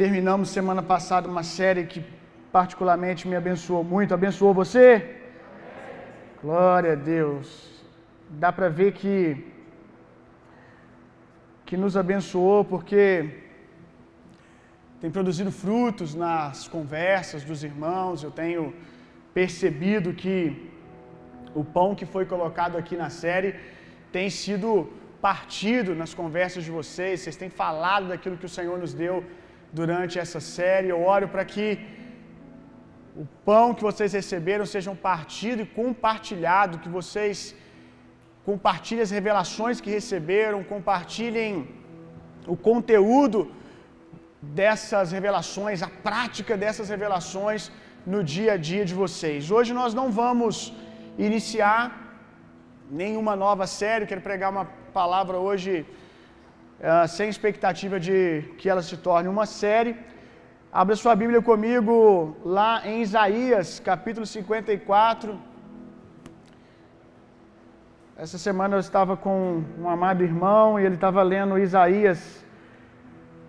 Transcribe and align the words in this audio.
Terminamos 0.00 0.50
semana 0.56 0.82
passada 0.90 1.26
uma 1.34 1.42
série 1.42 1.82
que 1.92 2.00
particularmente 2.56 3.22
me 3.28 3.36
abençoou 3.42 3.82
muito. 3.92 4.12
Abençoou 4.12 4.52
você? 4.52 4.88
Glória 6.42 6.92
a 6.92 6.98
Deus. 7.14 7.46
Dá 8.42 8.50
para 8.56 8.68
ver 8.78 8.90
que 8.98 9.12
que 11.68 11.78
nos 11.84 11.96
abençoou 12.02 12.58
porque 12.72 12.98
tem 15.00 15.10
produzido 15.16 15.50
frutos 15.62 16.12
nas 16.24 16.68
conversas 16.76 17.42
dos 17.50 17.62
irmãos. 17.70 18.22
Eu 18.26 18.32
tenho 18.42 18.74
percebido 19.38 20.12
que 20.22 20.36
o 21.54 21.64
pão 21.78 21.88
que 21.94 22.08
foi 22.14 22.26
colocado 22.34 22.76
aqui 22.82 22.98
na 23.04 23.10
série 23.22 23.54
tem 24.18 24.28
sido 24.42 24.70
partido 25.30 25.94
nas 26.02 26.12
conversas 26.20 26.64
de 26.68 26.72
vocês. 26.80 27.14
Vocês 27.20 27.42
têm 27.44 27.48
falado 27.64 28.08
daquilo 28.12 28.36
que 28.42 28.50
o 28.52 28.54
Senhor 28.60 28.78
nos 28.84 28.94
deu 29.04 29.16
durante 29.78 30.14
essa 30.24 30.40
série. 30.56 30.88
Eu 30.94 31.00
oro 31.14 31.28
para 31.34 31.44
que 31.52 31.66
o 33.22 33.24
pão 33.48 33.66
que 33.76 33.86
vocês 33.88 34.12
receberam 34.20 34.64
sejam 34.74 34.94
partido 35.10 35.60
e 35.64 35.70
compartilhado, 35.80 36.82
que 36.84 36.92
vocês 36.98 37.38
compartilhem 38.48 39.04
as 39.06 39.14
revelações 39.18 39.80
que 39.84 39.94
receberam, 39.98 40.58
compartilhem 40.74 41.52
o 42.54 42.56
conteúdo 42.68 43.40
dessas 44.60 45.12
revelações, 45.16 45.82
a 45.88 45.90
prática 46.08 46.54
dessas 46.64 46.88
revelações 46.94 47.62
no 48.14 48.20
dia 48.34 48.52
a 48.56 48.58
dia 48.70 48.84
de 48.90 48.94
vocês. 49.02 49.50
Hoje 49.56 49.72
nós 49.80 49.92
não 50.00 50.08
vamos 50.22 50.56
iniciar 51.28 51.82
nenhuma 53.02 53.34
nova 53.44 53.66
série, 53.80 54.10
quero 54.10 54.26
pregar 54.28 54.50
uma 54.56 54.66
palavra 54.98 55.36
hoje 55.46 55.72
uh, 56.80 57.08
sem 57.08 57.28
expectativa 57.28 57.98
de 57.98 58.42
que 58.58 58.68
ela 58.68 58.82
se 58.82 58.96
torne 58.96 59.28
uma 59.28 59.46
série. 59.46 59.96
Abra 60.72 60.96
sua 60.96 61.14
Bíblia 61.14 61.40
comigo 61.40 62.36
lá 62.44 62.86
em 62.86 63.00
Isaías, 63.02 63.80
capítulo 63.80 64.26
54. 64.26 65.38
Essa 68.16 68.38
semana 68.38 68.76
eu 68.76 68.80
estava 68.80 69.16
com 69.16 69.62
um 69.78 69.88
amado 69.88 70.22
irmão 70.24 70.78
e 70.78 70.84
ele 70.84 70.94
estava 70.94 71.22
lendo 71.22 71.58
Isaías 71.58 72.44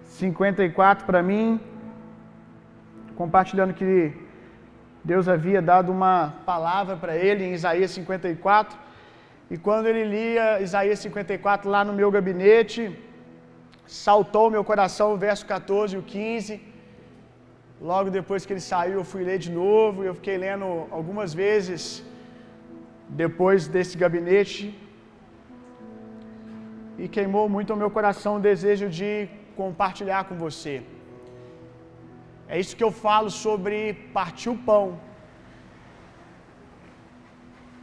54 0.04 1.06
para 1.06 1.22
mim, 1.24 1.60
compartilhando 3.16 3.74
que 3.74 4.14
Deus 5.04 5.28
havia 5.30 5.62
dado 5.62 5.92
uma 5.92 6.34
palavra 6.46 6.98
para 6.98 7.16
ele 7.16 7.46
em 7.46 7.54
Isaías 7.54 7.92
54. 7.92 8.78
E 9.50 9.58
quando 9.58 9.86
ele 9.88 10.04
lia 10.04 10.60
Isaías 10.60 11.00
54 11.00 11.70
lá 11.70 11.86
no 11.86 11.94
meu 11.94 12.12
gabinete, 12.12 12.82
saltou 13.88 14.50
meu 14.56 14.64
coração 14.64 15.14
o 15.14 15.18
verso 15.18 15.46
14 15.46 15.96
e 15.96 16.00
o 16.00 16.04
15. 16.04 16.62
Logo 17.90 18.10
depois 18.10 18.46
que 18.46 18.54
ele 18.54 18.66
saiu, 18.72 18.96
eu 19.00 19.08
fui 19.14 19.24
ler 19.30 19.40
de 19.46 19.52
novo. 19.52 20.04
Eu 20.04 20.16
fiquei 20.20 20.38
lendo 20.38 20.68
algumas 20.98 21.34
vezes 21.34 22.04
depois 23.24 23.68
desse 23.68 23.98
gabinete. 24.04 24.62
E 26.98 27.08
queimou 27.08 27.48
muito 27.56 27.74
o 27.74 27.82
meu 27.82 27.92
coração 27.98 28.38
o 28.38 28.46
desejo 28.52 28.90
de 29.00 29.12
compartilhar 29.56 30.24
com 30.30 30.36
você. 30.46 30.76
É 32.50 32.60
isso 32.60 32.76
que 32.78 32.86
eu 32.88 32.92
falo 32.92 33.30
sobre 33.30 33.78
partir 34.18 34.50
o 34.50 34.58
pão. 34.70 34.86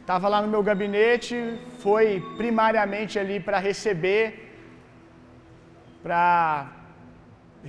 Estava 0.01 0.27
lá 0.27 0.39
no 0.41 0.49
meu 0.53 0.61
gabinete, 0.61 1.35
foi 1.83 2.07
primariamente 2.37 3.17
ali 3.21 3.39
para 3.39 3.57
receber, 3.57 4.23
para 6.05 6.67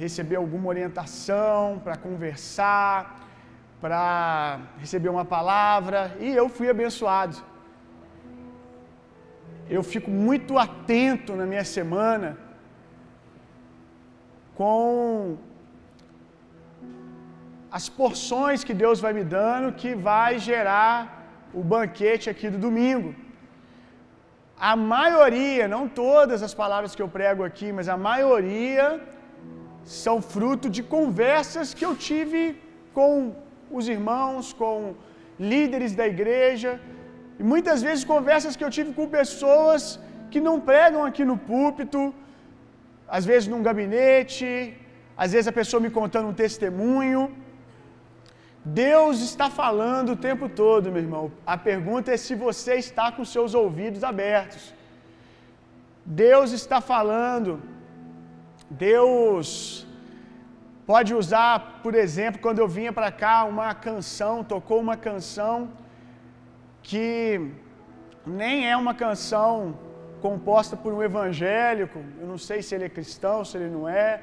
receber 0.02 0.36
alguma 0.36 0.68
orientação, 0.72 1.80
para 1.84 1.96
conversar, 2.06 2.94
para 3.80 4.00
receber 4.82 5.08
uma 5.08 5.24
palavra, 5.24 6.00
e 6.20 6.28
eu 6.40 6.46
fui 6.56 6.68
abençoado. 6.68 7.36
Eu 9.76 9.82
fico 9.92 10.10
muito 10.10 10.58
atento 10.58 11.32
na 11.40 11.46
minha 11.52 11.64
semana 11.64 12.36
com 14.54 15.38
as 17.78 17.88
porções 17.88 18.62
que 18.62 18.74
Deus 18.84 19.00
vai 19.00 19.14
me 19.14 19.24
dando 19.24 19.76
que 19.82 19.94
vai 19.94 20.38
gerar 20.38 20.92
o 21.54 21.62
banquete 21.74 22.28
aqui 22.28 22.50
do 22.50 22.58
domingo. 22.66 23.14
A 24.58 24.74
maioria, 24.74 25.68
não 25.68 25.86
todas 25.86 26.42
as 26.42 26.54
palavras 26.54 26.94
que 26.94 27.02
eu 27.02 27.08
prego 27.08 27.44
aqui, 27.44 27.70
mas 27.72 27.88
a 27.88 27.96
maioria 27.96 29.00
são 29.84 30.22
fruto 30.22 30.68
de 30.76 30.82
conversas 30.82 31.74
que 31.74 31.84
eu 31.84 31.94
tive 31.94 32.42
com 32.94 33.34
os 33.70 33.86
irmãos, 33.86 34.54
com 34.54 34.94
líderes 35.38 35.94
da 35.94 36.06
igreja, 36.06 36.80
e 37.38 37.42
muitas 37.42 37.82
vezes 37.82 38.02
conversas 38.04 38.56
que 38.56 38.64
eu 38.64 38.70
tive 38.70 38.92
com 38.94 39.06
pessoas 39.06 40.00
que 40.30 40.40
não 40.40 40.58
pregam 40.58 41.04
aqui 41.04 41.24
no 41.30 41.36
púlpito, 41.36 42.14
às 43.06 43.26
vezes 43.26 43.46
num 43.46 43.62
gabinete, 43.62 44.74
às 45.16 45.32
vezes 45.32 45.48
a 45.48 45.52
pessoa 45.52 45.80
me 45.86 45.90
contando 45.90 46.28
um 46.28 46.38
testemunho. 46.44 47.22
Deus 48.66 49.20
está 49.20 49.48
falando 49.48 50.12
o 50.12 50.16
tempo 50.16 50.48
todo, 50.48 50.90
meu 50.90 51.00
irmão. 51.00 51.30
A 51.46 51.56
pergunta 51.56 52.10
é 52.10 52.16
se 52.16 52.34
você 52.34 52.74
está 52.74 53.12
com 53.12 53.24
seus 53.24 53.54
ouvidos 53.54 54.02
abertos. 54.02 54.74
Deus 56.04 56.50
está 56.50 56.80
falando. 56.80 57.62
Deus 58.68 59.86
pode 60.84 61.14
usar, 61.14 61.80
por 61.84 61.94
exemplo, 61.94 62.40
quando 62.40 62.58
eu 62.58 62.66
vinha 62.66 62.92
para 62.92 63.12
cá, 63.12 63.44
uma 63.44 63.72
canção, 63.72 64.42
tocou 64.42 64.80
uma 64.80 64.96
canção 64.96 65.70
que 66.82 67.52
nem 68.26 68.68
é 68.68 68.76
uma 68.76 68.94
canção 68.94 69.78
composta 70.20 70.76
por 70.76 70.92
um 70.92 71.04
evangélico. 71.04 72.00
Eu 72.20 72.26
não 72.26 72.36
sei 72.36 72.62
se 72.62 72.74
ele 72.74 72.86
é 72.86 72.88
cristão, 72.88 73.44
se 73.44 73.56
ele 73.58 73.70
não 73.70 73.88
é, 73.88 74.22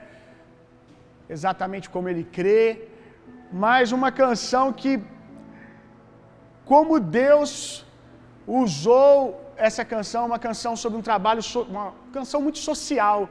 exatamente 1.29 1.89
como 1.89 2.09
ele 2.09 2.25
crê 2.25 2.89
mas 3.53 3.91
uma 3.91 4.11
canção 4.11 4.73
que, 4.73 4.93
como 6.65 6.99
Deus 6.99 7.85
usou 8.47 9.17
essa 9.55 9.85
canção, 9.85 10.25
uma 10.25 10.39
canção 10.39 10.75
sobre 10.75 10.97
um 10.97 11.01
trabalho, 11.01 11.41
uma 11.69 11.93
canção 12.11 12.41
muito 12.41 12.57
social, 12.57 13.29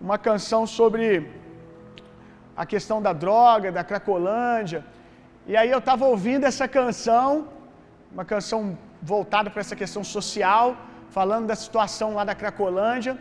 uma 0.00 0.16
canção 0.16 0.66
sobre 0.66 1.30
a 2.56 2.64
questão 2.64 3.00
da 3.02 3.12
droga, 3.12 3.70
da 3.70 3.84
cracolândia. 3.84 4.84
E 5.46 5.56
aí 5.56 5.70
eu 5.70 5.78
estava 5.78 6.06
ouvindo 6.06 6.44
essa 6.44 6.66
canção, 6.66 7.48
uma 8.10 8.24
canção 8.24 8.76
voltada 9.02 9.50
para 9.50 9.60
essa 9.60 9.76
questão 9.76 10.02
social, 10.02 10.76
falando 11.10 11.46
da 11.46 11.54
situação 11.54 12.14
lá 12.14 12.24
da 12.24 12.34
Cracolândia. 12.34 13.18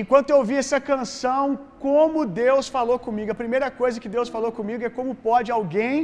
Enquanto 0.00 0.30
eu 0.30 0.38
ouvi 0.42 0.54
essa 0.62 0.78
canção, 0.88 1.44
como 1.80 2.26
Deus 2.26 2.68
falou 2.76 2.98
comigo. 3.06 3.32
A 3.32 3.42
primeira 3.42 3.70
coisa 3.70 4.00
que 4.02 4.14
Deus 4.16 4.28
falou 4.28 4.50
comigo 4.58 4.84
é 4.84 4.96
como 4.98 5.14
pode 5.28 5.50
alguém 5.50 5.96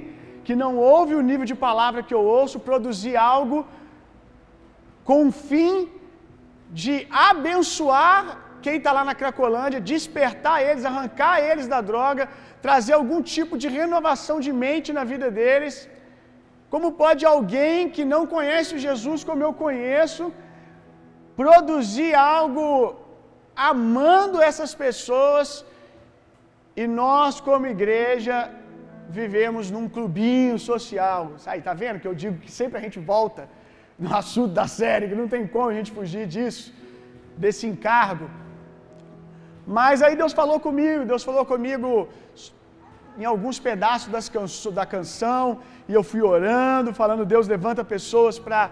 que 0.47 0.55
não 0.62 0.72
ouve 0.77 1.15
o 1.15 1.27
nível 1.31 1.47
de 1.50 1.56
palavra 1.67 2.03
que 2.03 2.15
eu 2.19 2.23
ouço 2.39 2.65
produzir 2.69 3.17
algo 3.17 3.59
com 5.09 5.19
o 5.28 5.33
fim 5.49 5.75
de 6.83 6.94
abençoar 7.31 8.23
quem 8.65 8.77
está 8.78 8.93
lá 8.97 9.03
na 9.09 9.15
Cracolândia, 9.21 9.87
despertar 9.93 10.56
eles, 10.67 10.84
arrancar 10.91 11.34
eles 11.49 11.67
da 11.75 11.81
droga, 11.91 12.25
trazer 12.67 12.94
algum 12.97 13.21
tipo 13.34 13.55
de 13.62 13.69
renovação 13.81 14.37
de 14.47 14.53
mente 14.65 14.97
na 14.99 15.05
vida 15.12 15.28
deles. 15.39 15.77
Como 16.73 16.89
pode 17.03 17.23
alguém 17.33 17.91
que 17.94 18.05
não 18.12 18.23
conhece 18.34 18.83
Jesus 18.87 19.23
como 19.28 19.44
eu 19.47 19.53
conheço, 19.65 20.25
produzir 21.43 22.12
algo 22.15 22.69
amando 23.56 24.42
essas 24.42 24.75
pessoas, 24.75 25.65
e 26.76 26.87
nós, 26.87 27.40
como 27.40 27.67
igreja, 27.67 28.50
vivemos 29.08 29.70
num 29.70 29.88
clubinho 29.88 30.58
social. 30.58 31.32
Aí, 31.46 31.61
tá 31.62 31.75
vendo 31.82 32.00
que 32.00 32.08
eu 32.08 32.14
digo 32.23 32.38
que 32.38 32.50
sempre 32.50 32.79
a 32.79 32.82
gente 32.87 32.99
volta 32.99 33.49
no 33.99 34.14
assunto 34.23 34.52
da 34.61 34.67
série, 34.67 35.08
que 35.08 35.14
não 35.14 35.29
tem 35.29 35.46
como 35.46 35.69
a 35.69 35.75
gente 35.75 35.93
fugir 35.99 36.26
disso, 36.26 36.73
desse 37.37 37.67
encargo. 37.67 38.29
Mas 39.67 40.02
aí 40.02 40.14
Deus 40.23 40.32
falou 40.32 40.58
comigo, 40.61 41.05
Deus 41.12 41.23
falou 41.29 41.44
comigo 41.52 42.08
em 43.17 43.25
alguns 43.25 43.58
pedaços 43.58 44.08
das 44.17 44.29
canso, 44.29 44.70
da 44.79 44.84
canção, 44.84 45.61
e 45.88 45.94
eu 45.99 46.02
fui 46.02 46.23
orando, 46.23 46.93
falando: 46.93 47.25
Deus 47.34 47.46
levanta 47.55 47.84
pessoas 47.84 48.38
para 48.38 48.62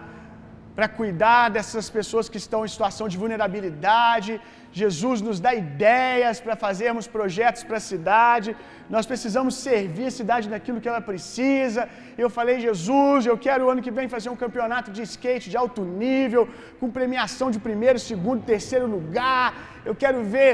para 0.76 0.88
cuidar 0.98 1.50
dessas 1.54 1.86
pessoas 1.96 2.28
que 2.32 2.38
estão 2.44 2.60
em 2.64 2.72
situação 2.74 3.06
de 3.12 3.18
vulnerabilidade. 3.22 4.40
Jesus 4.80 5.20
nos 5.26 5.38
dá 5.44 5.52
ideias 5.54 6.40
para 6.44 6.54
fazermos 6.64 7.06
projetos 7.16 7.62
para 7.69 7.76
a 7.76 7.86
cidade. 7.92 8.50
Nós 8.94 9.06
precisamos 9.10 9.54
servir 9.66 10.06
a 10.06 10.16
cidade 10.20 10.48
naquilo 10.54 10.80
que 10.80 10.90
ela 10.92 11.02
precisa. 11.10 11.82
Eu 12.16 12.30
falei, 12.38 12.56
Jesus, 12.66 13.26
eu 13.26 13.36
quero 13.46 13.66
o 13.66 13.70
ano 13.72 13.84
que 13.86 13.94
vem 13.98 14.08
fazer 14.16 14.30
um 14.30 14.40
campeonato 14.44 14.90
de 14.96 15.02
skate 15.02 15.50
de 15.52 15.58
alto 15.62 15.82
nível, 16.04 16.44
com 16.80 16.96
premiação 16.98 17.50
de 17.50 17.60
primeiro, 17.69 17.98
segundo, 17.98 18.50
terceiro 18.54 18.86
lugar. 18.96 19.46
Eu 19.84 19.94
quero 19.94 20.24
ver 20.36 20.50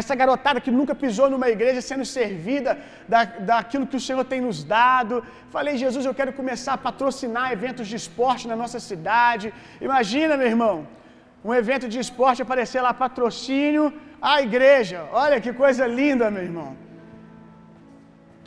essa 0.00 0.14
garotada 0.22 0.60
que 0.64 0.72
nunca 0.78 0.94
pisou 1.02 1.28
numa 1.34 1.48
igreja 1.56 1.80
sendo 1.90 2.04
servida 2.04 2.70
da, 3.12 3.20
daquilo 3.50 3.88
que 3.90 3.98
o 4.00 4.04
Senhor 4.08 4.24
tem 4.32 4.40
nos 4.46 4.58
dado. 4.62 5.14
Falei, 5.54 5.74
Jesus, 5.84 6.04
eu 6.04 6.14
quero 6.18 6.32
começar 6.40 6.74
a 6.74 6.82
patrocinar 6.88 7.50
eventos 7.50 7.88
de 7.88 7.96
esporte 8.02 8.46
na 8.50 8.56
nossa 8.62 8.78
cidade. 8.88 9.52
Imagina, 9.88 10.36
meu 10.36 10.48
irmão, 10.54 10.76
um 11.46 11.54
evento 11.62 11.86
de 11.92 11.98
esporte 12.04 12.42
aparecer 12.44 12.80
lá 12.86 12.92
patrocínio 13.04 13.84
à 14.32 14.34
igreja. 14.46 14.98
Olha 15.24 15.40
que 15.44 15.52
coisa 15.62 15.84
linda, 16.00 16.30
meu 16.36 16.44
irmão. 16.50 16.70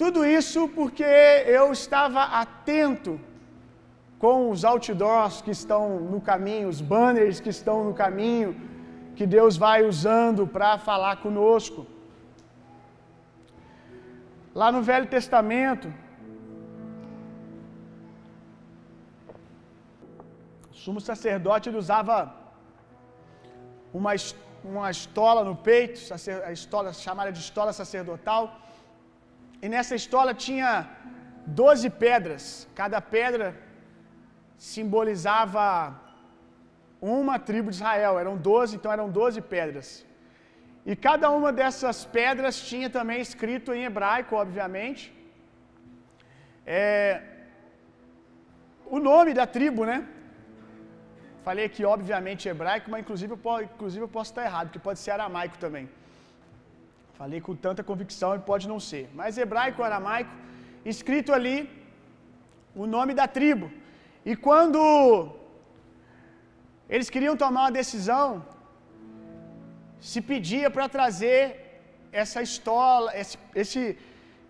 Tudo 0.01 0.19
isso 0.40 0.62
porque 0.78 1.12
eu 1.57 1.66
estava 1.80 2.22
atento 2.42 3.13
com 4.24 4.50
os 4.51 4.66
outdoors 4.72 5.38
que 5.46 5.54
estão 5.60 5.84
no 6.12 6.19
caminho, 6.30 6.68
os 6.74 6.81
banners 6.94 7.40
que 7.46 7.51
estão 7.57 7.78
no 7.88 7.94
caminho, 8.01 8.50
que 9.18 9.25
Deus 9.38 9.56
vai 9.66 9.80
usando 9.92 10.45
para 10.56 10.72
falar 10.90 11.16
conosco. 11.25 11.81
Lá 14.62 14.69
no 14.75 14.81
Velho 14.90 15.07
Testamento, 15.16 15.88
o 20.72 20.75
sumo 20.84 21.00
sacerdote 21.00 21.69
usava 21.84 22.18
uma, 23.94 24.12
uma 24.64 24.90
estola 24.92 25.44
no 25.44 25.56
peito, 25.56 26.00
a 26.46 26.52
estola 26.52 26.94
chamada 26.94 27.32
de 27.32 27.40
estola 27.40 27.72
sacerdotal, 27.74 28.60
e 29.62 29.68
nessa 29.68 29.96
estola 29.96 30.34
tinha 30.34 30.90
doze 31.46 31.90
pedras, 31.90 32.68
cada 32.76 33.02
pedra 33.02 33.48
simbolizava 34.58 36.00
uma 37.02 37.40
tribo 37.40 37.70
de 37.70 37.78
Israel, 37.78 38.20
eram 38.20 38.36
doze, 38.38 38.76
então 38.76 38.92
eram 38.92 39.10
doze 39.10 39.42
pedras. 39.42 40.06
E 40.86 40.96
cada 40.96 41.30
uma 41.30 41.52
dessas 41.52 42.06
pedras 42.06 42.60
tinha 42.70 42.90
também 42.90 43.20
escrito 43.22 43.74
em 43.74 43.84
hebraico, 43.86 44.36
obviamente, 44.36 45.14
é, 46.66 47.22
o 48.86 49.00
nome 49.00 49.34
da 49.34 49.46
tribo, 49.46 49.86
né? 49.86 50.08
Falei 51.50 51.66
aqui, 51.69 51.84
obviamente, 51.94 52.44
hebraico, 52.51 52.88
mas 52.92 53.01
inclusive 53.04 53.31
eu, 53.36 53.42
posso, 53.46 53.63
inclusive 53.75 54.04
eu 54.06 54.12
posso 54.16 54.30
estar 54.31 54.44
errado, 54.48 54.66
porque 54.68 54.88
pode 54.88 55.00
ser 55.04 55.12
aramaico 55.16 55.57
também. 55.63 55.86
Falei 57.19 57.40
com 57.46 57.56
tanta 57.66 57.81
convicção 57.90 58.30
e 58.36 58.42
pode 58.50 58.66
não 58.72 58.80
ser. 58.90 59.06
Mas 59.19 59.40
hebraico, 59.44 59.86
aramaico, 59.88 60.34
escrito 60.94 61.34
ali 61.38 61.57
o 62.84 62.86
nome 62.96 63.13
da 63.19 63.25
tribo. 63.38 63.68
E 64.31 64.36
quando 64.46 64.81
eles 66.96 67.10
queriam 67.16 67.36
tomar 67.44 67.63
uma 67.66 67.78
decisão, 67.81 68.28
se 70.12 70.22
pedia 70.31 70.69
para 70.78 70.88
trazer 70.98 71.42
essa 72.24 72.42
estola, 72.50 73.10
esse, 73.22 73.38
esse, 73.63 73.84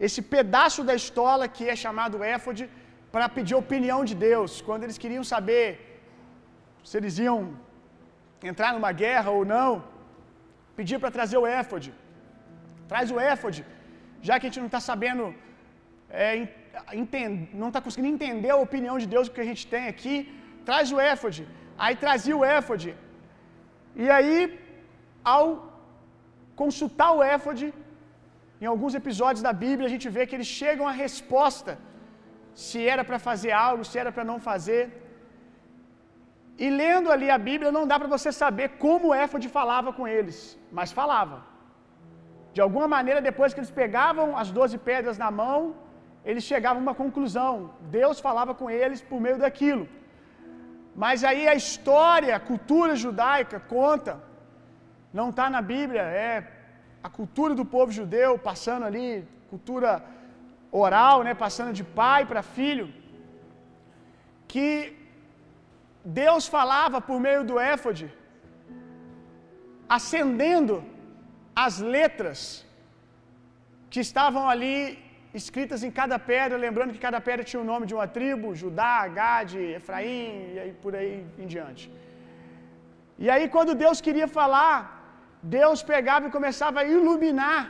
esse 0.07 0.21
pedaço 0.35 0.83
da 0.89 0.95
estola 1.03 1.47
que 1.57 1.65
é 1.73 1.77
chamado 1.85 2.25
éfode, 2.37 2.65
para 3.13 3.27
pedir 3.37 3.55
a 3.55 3.65
opinião 3.65 4.01
de 4.11 4.17
Deus. 4.29 4.61
Quando 4.69 4.83
eles 4.83 4.99
queriam 5.05 5.25
saber 5.35 5.67
se 6.87 6.95
eles 6.99 7.17
iam 7.27 7.39
entrar 8.51 8.71
numa 8.75 8.91
guerra 9.03 9.29
ou 9.37 9.43
não, 9.55 9.71
pedia 10.77 10.99
para 11.01 11.15
trazer 11.17 11.37
o 11.43 11.47
éfode. 11.61 11.89
Traz 12.91 13.07
o 13.15 13.19
éfode, 13.33 13.61
já 14.27 14.35
que 14.35 14.45
a 14.45 14.49
gente 14.49 14.63
não 14.63 14.71
está 14.71 14.81
sabendo, 14.89 15.23
é, 16.09 16.29
não 17.61 17.69
está 17.69 17.81
conseguindo 17.85 18.13
entender 18.15 18.51
a 18.53 18.63
opinião 18.67 18.97
de 19.03 19.07
Deus 19.13 19.29
que 19.33 19.43
a 19.45 19.49
gente 19.51 19.65
tem 19.73 19.85
aqui, 19.93 20.15
traz 20.69 20.91
o 20.95 20.99
éfode. 21.13 21.41
Aí 21.83 21.95
trazia 22.05 22.35
o 22.41 22.45
éfode. 22.59 22.89
E 24.03 24.07
aí, 24.15 24.37
ao 25.33 25.43
consultar 26.61 27.11
o 27.17 27.23
éfode, 27.35 27.65
em 28.61 28.67
alguns 28.71 28.93
episódios 29.01 29.43
da 29.47 29.53
Bíblia, 29.65 29.87
a 29.87 29.93
gente 29.95 30.07
vê 30.15 30.23
que 30.27 30.35
eles 30.37 30.49
chegam 30.61 30.85
à 30.91 30.95
resposta 31.03 31.71
se 32.65 32.79
era 32.93 33.03
para 33.09 33.19
fazer 33.27 33.51
algo, 33.67 33.83
se 33.89 33.97
era 34.01 34.11
para 34.15 34.25
não 34.31 34.39
fazer. 34.49 34.83
E 36.65 36.69
lendo 36.81 37.09
ali 37.15 37.27
a 37.35 37.39
Bíblia, 37.49 37.71
não 37.77 37.85
dá 37.91 37.97
para 38.01 38.13
você 38.15 38.29
saber 38.43 38.67
como 38.83 39.07
o 39.09 39.13
éfode 39.25 39.47
falava 39.57 39.91
com 39.97 40.05
eles, 40.15 40.37
mas 40.77 40.91
falava. 40.99 41.37
De 42.55 42.59
alguma 42.65 42.87
maneira, 42.95 43.21
depois 43.29 43.53
que 43.53 43.61
eles 43.61 43.75
pegavam 43.83 44.25
as 44.41 44.49
doze 44.57 44.77
pedras 44.89 45.17
na 45.23 45.29
mão, 45.41 45.59
eles 46.29 46.43
chegavam 46.51 46.81
a 46.81 46.85
uma 46.87 46.95
conclusão. 47.03 47.53
Deus 47.99 48.19
falava 48.27 48.53
com 48.59 48.67
eles 48.81 49.01
por 49.09 49.21
meio 49.25 49.37
daquilo. 49.45 49.85
Mas 51.03 51.23
aí 51.29 51.43
a 51.47 51.55
história, 51.63 52.35
a 52.35 52.45
cultura 52.51 52.93
judaica 53.05 53.57
conta, 53.75 54.13
não 55.19 55.29
está 55.29 55.49
na 55.49 55.61
Bíblia, 55.73 56.01
é 56.01 56.33
a 57.07 57.09
cultura 57.09 57.55
do 57.59 57.65
povo 57.75 57.91
judeu 57.99 58.31
passando 58.49 58.85
ali, 58.89 59.09
cultura 59.49 59.91
oral, 60.83 61.17
né, 61.23 61.33
passando 61.45 61.71
de 61.79 61.85
pai 62.01 62.21
para 62.25 62.41
filho, 62.41 62.87
que 64.51 64.67
Deus 66.03 66.47
falava 66.47 66.99
por 67.01 67.19
meio 67.19 67.43
do 67.43 67.59
éfode, 67.59 68.05
acendendo 69.97 70.83
as 71.55 71.79
letras 71.79 72.65
que 73.89 73.99
estavam 73.99 74.43
ali 74.53 74.77
escritas 75.33 75.83
em 75.83 75.91
cada 75.99 76.17
pedra, 76.17 76.57
lembrando 76.57 76.93
que 76.93 77.05
cada 77.07 77.19
pedra 77.21 77.43
tinha 77.43 77.61
o 77.61 77.69
nome 77.71 77.85
de 77.85 77.93
uma 77.93 78.07
tribo, 78.07 78.55
Judá, 78.55 79.07
Gade, 79.07 79.59
Efraim 79.59 80.53
e 80.53 80.59
aí 80.59 80.71
por 80.83 80.95
aí 80.95 81.25
em 81.37 81.47
diante. 81.53 81.91
E 83.17 83.29
aí 83.29 83.47
quando 83.49 83.75
Deus 83.75 83.99
queria 83.99 84.27
falar, 84.27 84.77
Deus 85.41 85.81
pegava 85.83 86.27
e 86.27 86.35
começava 86.37 86.79
a 86.79 86.89
iluminar 86.97 87.61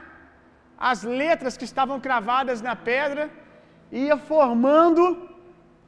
as 0.91 1.03
letras 1.03 1.57
que 1.57 1.65
estavam 1.71 1.99
cravadas 1.99 2.61
na 2.61 2.75
pedra 2.75 3.29
ia 3.91 4.17
formando 4.17 5.03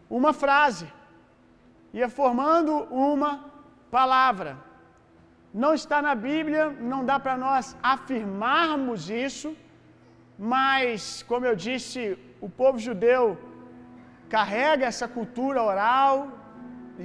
uma 0.10 0.34
frase, 0.34 0.88
ia 2.00 2.10
formando 2.20 2.74
uma 3.10 3.32
palavra. 3.98 4.52
Não 5.64 5.74
está 5.80 5.98
na 6.08 6.16
Bíblia, 6.30 6.64
não 6.92 7.02
dá 7.10 7.18
para 7.26 7.36
nós 7.46 7.76
afirmarmos 7.94 9.10
isso, 9.28 9.50
mas, 10.58 11.24
como 11.30 11.46
eu 11.50 11.56
disse, 11.68 12.02
o 12.46 12.50
povo 12.62 12.78
judeu 12.88 13.24
carrega 14.36 14.86
essa 14.92 15.08
cultura 15.16 15.62
oral 15.72 16.14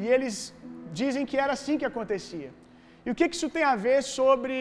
e 0.01 0.07
eles 0.15 0.37
dizem 1.01 1.27
que 1.29 1.37
era 1.45 1.53
assim 1.59 1.77
que 1.81 1.89
acontecia. 1.91 2.51
E 3.05 3.11
o 3.11 3.15
que, 3.19 3.27
isso 3.37 3.51
tem 3.57 3.65
a 3.73 3.77
ver 3.87 4.01
sobre 4.19 4.55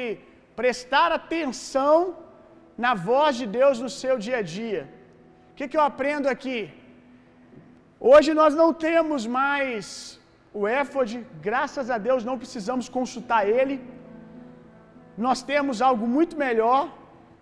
prestar 0.61 1.09
atenção 1.19 1.95
na 2.85 2.93
voz 3.09 3.35
de 3.41 3.45
Deus 3.59 3.79
no 3.85 3.91
seu 4.01 4.15
dia 4.25 4.39
a 4.41 4.47
dia? 4.57 4.81
O 5.51 5.53
que 5.55 5.77
eu 5.77 5.85
aprendo 5.91 6.27
aqui? 6.35 6.59
Hoje 8.11 8.31
nós 8.39 8.53
não 8.61 8.69
temos 8.87 9.21
mais 9.41 9.85
o 10.59 10.63
éfode, 10.81 11.15
graças 11.47 11.87
a 11.95 11.97
Deus 12.07 12.27
não 12.27 12.35
precisamos 12.41 12.87
consultar 12.97 13.41
ele. 13.57 13.75
Nós 15.25 15.39
temos 15.51 15.81
algo 15.87 16.05
muito 16.15 16.35
melhor, 16.43 16.81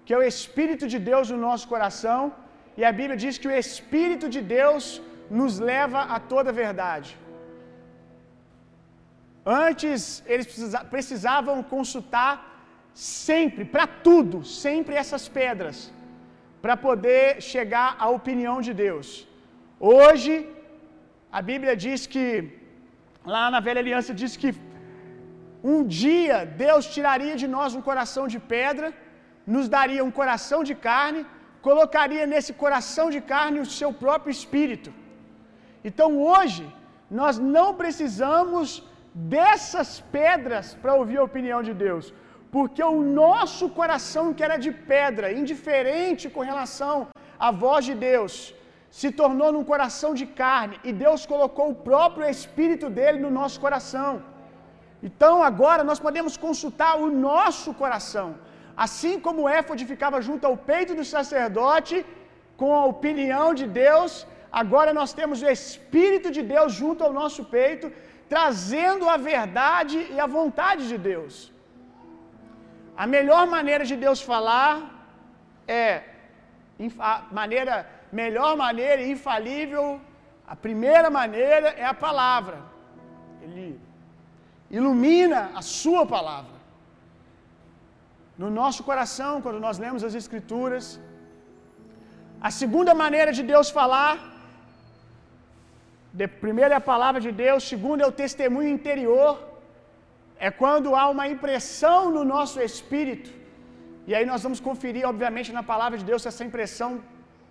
que 0.05 0.13
é 0.15 0.19
o 0.19 0.27
Espírito 0.33 0.85
de 0.93 0.99
Deus 1.09 1.25
no 1.33 1.39
nosso 1.47 1.65
coração, 1.73 2.21
e 2.77 2.83
a 2.89 2.93
Bíblia 2.99 3.17
diz 3.23 3.37
que 3.41 3.49
o 3.51 3.57
Espírito 3.63 4.29
de 4.35 4.41
Deus 4.59 4.85
nos 5.39 5.59
leva 5.71 6.01
a 6.15 6.19
toda 6.31 6.49
a 6.53 6.59
verdade. 6.63 7.11
Antes, 9.67 10.01
eles 10.33 10.47
precisavam 10.93 11.57
consultar 11.75 12.33
sempre, 12.93 13.65
para 13.75 13.85
tudo, 14.07 14.39
sempre 14.63 14.95
essas 15.03 15.27
pedras, 15.41 15.77
para 16.63 16.77
poder 16.87 17.27
chegar 17.51 17.89
à 18.05 18.09
opinião 18.19 18.57
de 18.69 18.73
Deus. 18.85 19.09
Hoje, 19.95 20.33
a 21.37 21.41
Bíblia 21.49 21.73
diz 21.83 22.01
que 22.13 22.25
lá 23.33 23.43
na 23.53 23.59
velha 23.67 23.81
aliança 23.83 24.11
diz 24.21 24.33
que 24.41 24.49
um 25.73 25.79
dia 26.01 26.37
Deus 26.65 26.83
tiraria 26.95 27.35
de 27.41 27.47
nós 27.55 27.77
um 27.77 27.83
coração 27.89 28.25
de 28.33 28.39
pedra, 28.53 28.87
nos 29.53 29.67
daria 29.75 30.03
um 30.07 30.13
coração 30.19 30.59
de 30.69 30.75
carne, 30.87 31.21
colocaria 31.67 32.25
nesse 32.33 32.53
coração 32.63 33.05
de 33.15 33.21
carne 33.33 33.59
o 33.65 33.71
seu 33.79 33.89
próprio 34.03 34.33
espírito. 34.37 34.91
Então 35.89 36.09
hoje 36.31 36.65
nós 37.19 37.37
não 37.55 37.67
precisamos 37.81 38.67
dessas 39.37 39.89
pedras 40.17 40.67
para 40.81 40.97
ouvir 41.01 41.17
a 41.19 41.27
opinião 41.29 41.61
de 41.67 41.73
Deus, 41.85 42.05
porque 42.55 42.83
o 42.95 43.03
nosso 43.23 43.65
coração 43.79 44.25
que 44.35 44.45
era 44.47 44.57
de 44.65 44.71
pedra, 44.93 45.35
indiferente 45.41 46.31
com 46.35 46.51
relação 46.51 46.97
à 47.47 47.51
voz 47.65 47.83
de 47.89 47.95
Deus, 48.09 48.33
se 48.99 49.09
tornou 49.19 49.49
num 49.53 49.65
coração 49.69 50.09
de 50.19 50.25
carne 50.41 50.75
e 50.87 50.91
Deus 51.03 51.21
colocou 51.31 51.67
o 51.69 51.79
próprio 51.87 52.25
Espírito 52.33 52.87
dele 52.97 53.19
no 53.23 53.31
nosso 53.37 53.57
coração. 53.63 54.11
Então 55.07 55.31
agora 55.49 55.83
nós 55.89 55.99
podemos 56.05 56.35
consultar 56.45 56.91
o 57.05 57.07
nosso 57.29 57.69
coração. 57.81 58.27
Assim 58.85 59.15
como 59.25 59.39
o 59.45 59.85
ficava 59.93 60.19
junto 60.27 60.45
ao 60.49 60.57
peito 60.69 60.93
do 60.99 61.05
sacerdote, 61.13 61.95
com 62.61 62.71
a 62.81 62.83
opinião 62.93 63.47
de 63.59 63.65
Deus, 63.83 64.11
agora 64.61 64.91
nós 64.99 65.11
temos 65.19 65.41
o 65.45 65.49
Espírito 65.57 66.29
de 66.37 66.43
Deus 66.53 66.71
junto 66.81 67.03
ao 67.03 67.11
nosso 67.21 67.43
peito, 67.57 67.87
trazendo 68.33 69.09
a 69.15 69.17
verdade 69.31 69.97
e 70.15 70.19
a 70.25 70.29
vontade 70.37 70.83
de 70.91 70.99
Deus. 71.09 71.33
A 73.03 73.07
melhor 73.17 73.43
maneira 73.57 73.85
de 73.91 73.97
Deus 74.05 74.21
falar 74.31 74.73
é 75.83 75.87
a 77.11 77.13
maneira 77.41 77.75
melhor 78.21 78.51
maneira 78.65 79.01
infalível, 79.13 79.85
a 80.53 80.55
primeira 80.65 81.09
maneira 81.19 81.69
é 81.83 81.85
a 81.93 81.97
palavra. 82.05 82.57
Ele 83.45 83.67
ilumina 84.77 85.39
a 85.59 85.63
sua 85.79 86.03
palavra. 86.15 86.57
No 88.41 88.49
nosso 88.59 88.81
coração, 88.89 89.33
quando 89.45 89.59
nós 89.65 89.77
lemos 89.85 90.03
as 90.09 90.15
escrituras, 90.21 90.85
a 92.49 92.51
segunda 92.61 92.93
maneira 93.03 93.31
de 93.37 93.43
Deus 93.51 93.67
falar 93.79 94.13
de, 96.19 96.25
primeiro 96.45 96.73
é 96.75 96.79
a 96.79 96.87
palavra 96.93 97.19
de 97.25 97.31
Deus, 97.45 97.61
segundo 97.73 98.03
é 98.03 98.07
o 98.11 98.17
testemunho 98.23 98.71
interior. 98.77 99.31
É 100.47 100.49
quando 100.61 100.95
há 100.99 101.05
uma 101.15 101.25
impressão 101.35 101.99
no 102.15 102.23
nosso 102.35 102.57
espírito. 102.69 103.29
E 104.09 104.13
aí 104.15 104.25
nós 104.31 104.43
vamos 104.45 104.59
conferir, 104.67 105.03
obviamente, 105.11 105.51
na 105.57 105.63
palavra 105.71 105.97
de 106.01 106.05
Deus 106.11 106.21
se 106.23 106.29
essa 106.31 106.45
impressão 106.49 106.89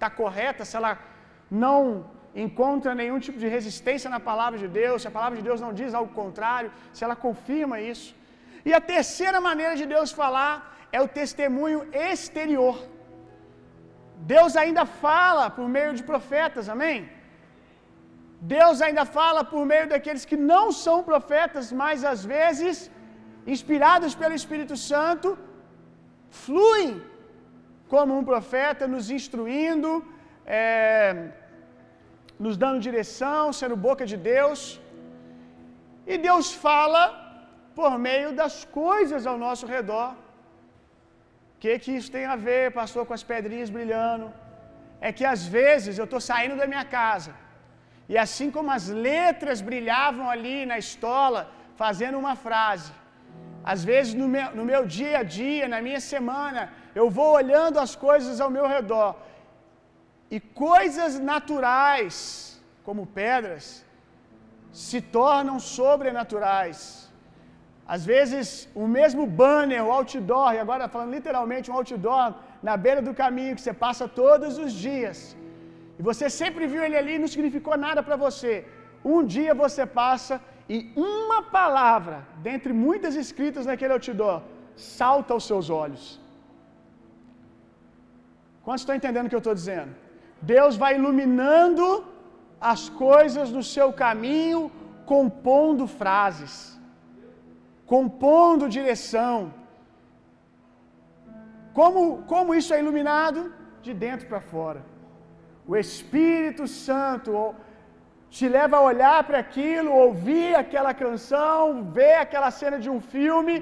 está 0.02 0.10
correta, 0.22 0.64
se 0.68 0.76
ela 0.80 0.92
não 1.64 1.80
encontra 2.44 2.90
nenhum 3.00 3.18
tipo 3.26 3.38
de 3.42 3.48
resistência 3.56 4.08
na 4.14 4.20
palavra 4.30 4.58
de 4.62 4.68
Deus, 4.80 4.98
se 5.02 5.08
a 5.10 5.16
palavra 5.18 5.36
de 5.40 5.44
Deus 5.48 5.60
não 5.64 5.72
diz 5.80 5.90
algo 5.98 6.12
contrário, 6.22 6.70
se 6.94 7.04
ela 7.06 7.16
confirma 7.26 7.76
isso. 7.92 8.10
E 8.68 8.70
a 8.78 8.82
terceira 8.94 9.38
maneira 9.48 9.74
de 9.80 9.86
Deus 9.94 10.10
falar 10.22 10.54
é 10.96 11.00
o 11.06 11.12
testemunho 11.20 11.80
exterior. 12.12 12.76
Deus 14.34 14.52
ainda 14.62 14.84
fala 15.04 15.44
por 15.56 15.66
meio 15.76 15.92
de 15.98 16.02
profetas, 16.10 16.68
amém? 16.74 16.98
Deus 18.56 18.76
ainda 18.86 19.04
fala 19.18 19.40
por 19.52 19.62
meio 19.72 19.86
daqueles 19.92 20.24
que 20.30 20.38
não 20.52 20.64
são 20.84 20.96
profetas, 21.10 21.66
mas 21.82 21.98
às 22.12 22.22
vezes, 22.34 22.76
inspirados 23.54 24.14
pelo 24.20 24.38
Espírito 24.40 24.76
Santo, 24.90 25.28
fluem 26.44 26.90
como 27.92 28.16
um 28.18 28.24
profeta, 28.32 28.92
nos 28.94 29.06
instruindo, 29.16 29.90
é, 30.60 30.68
nos 32.44 32.56
dando 32.62 32.84
direção, 32.88 33.42
sendo 33.60 33.76
boca 33.88 34.04
de 34.12 34.16
Deus. 34.32 34.60
E 36.12 36.16
Deus 36.28 36.46
fala 36.66 37.02
por 37.78 37.92
meio 38.08 38.30
das 38.40 38.56
coisas 38.80 39.26
ao 39.30 39.36
nosso 39.46 39.66
redor. 39.74 40.10
O 41.54 41.58
que, 41.62 41.74
que 41.82 41.92
isso 41.98 42.10
tem 42.16 42.24
a 42.34 42.38
ver, 42.48 42.64
pastor, 42.80 43.02
com 43.08 43.14
as 43.18 43.26
pedrinhas 43.32 43.70
brilhando? 43.76 44.26
É 45.06 45.10
que 45.18 45.26
às 45.34 45.42
vezes 45.58 45.96
eu 46.00 46.06
estou 46.08 46.22
saindo 46.30 46.56
da 46.62 46.68
minha 46.72 46.86
casa 46.98 47.32
e 48.12 48.16
assim 48.24 48.48
como 48.54 48.70
as 48.78 48.86
letras 49.08 49.58
brilhavam 49.68 50.26
ali 50.34 50.56
na 50.70 50.78
estola, 50.86 51.40
fazendo 51.82 52.18
uma 52.22 52.34
frase, 52.46 52.90
às 53.72 53.82
vezes 53.90 54.12
no 54.20 54.28
meu, 54.34 54.48
no 54.58 54.64
meu 54.70 54.82
dia 54.96 55.18
a 55.22 55.26
dia, 55.40 55.66
na 55.74 55.80
minha 55.86 56.00
semana, 56.12 56.62
eu 57.00 57.06
vou 57.18 57.30
olhando 57.40 57.78
as 57.84 57.92
coisas 58.06 58.40
ao 58.44 58.50
meu 58.56 58.66
redor, 58.76 59.10
e 60.34 60.38
coisas 60.40 61.12
naturais, 61.32 62.16
como 62.86 63.02
pedras, 63.20 63.64
se 64.86 64.98
tornam 65.18 65.56
sobrenaturais. 65.78 66.78
Às 67.94 68.02
vezes, 68.12 68.48
o 68.82 68.86
mesmo 68.98 69.24
banner, 69.42 69.80
o 69.84 69.92
outdoor, 69.98 70.50
e 70.54 70.60
agora 70.64 70.92
falando 70.94 71.14
literalmente 71.18 71.70
um 71.70 71.76
outdoor 71.80 72.26
na 72.68 72.76
beira 72.84 73.02
do 73.08 73.14
caminho 73.22 73.56
que 73.56 73.64
você 73.64 73.74
passa 73.86 74.06
todos 74.22 74.56
os 74.64 74.72
dias, 74.86 75.18
e 75.98 76.02
você 76.10 76.26
sempre 76.42 76.66
viu 76.72 76.82
ele 76.86 76.96
ali 77.00 77.14
e 77.16 77.22
não 77.24 77.32
significou 77.34 77.76
nada 77.86 78.02
para 78.06 78.16
você. 78.26 78.54
Um 79.04 79.20
dia 79.34 79.52
você 79.62 79.84
passa 79.84 80.34
e 80.74 80.78
uma 80.96 81.38
palavra, 81.58 82.16
dentre 82.48 82.72
muitas 82.86 83.14
escritas 83.22 83.66
naquele 83.70 83.92
outdoor, 83.92 84.38
salta 84.76 85.34
aos 85.34 85.46
seus 85.50 85.68
olhos. 85.84 86.04
Quantos 88.64 88.82
estão 88.82 88.98
entendendo 88.98 89.26
o 89.26 89.30
que 89.30 89.38
eu 89.40 89.44
estou 89.44 89.56
dizendo? 89.60 89.92
Deus 90.40 90.76
vai 90.82 90.92
iluminando 90.98 91.86
as 92.72 92.82
coisas 93.04 93.50
no 93.56 93.62
seu 93.74 93.88
caminho, 94.04 94.60
compondo 95.12 95.84
frases, 96.00 96.52
compondo 97.94 98.72
direção. 98.78 99.36
Como, 101.78 102.02
como 102.32 102.54
isso 102.54 102.72
é 102.74 102.78
iluminado? 102.84 103.40
De 103.86 103.92
dentro 104.04 104.26
para 104.30 104.40
fora. 104.52 104.80
O 105.70 105.76
Espírito 105.84 106.64
Santo 106.86 107.32
te 108.36 108.46
leva 108.56 108.76
a 108.78 108.86
olhar 108.90 109.18
para 109.28 109.38
aquilo, 109.44 109.90
ouvir 110.04 110.54
aquela 110.62 110.92
canção, 111.02 111.84
ver 111.98 112.14
aquela 112.24 112.50
cena 112.60 112.78
de 112.84 112.90
um 112.94 113.00
filme 113.14 113.56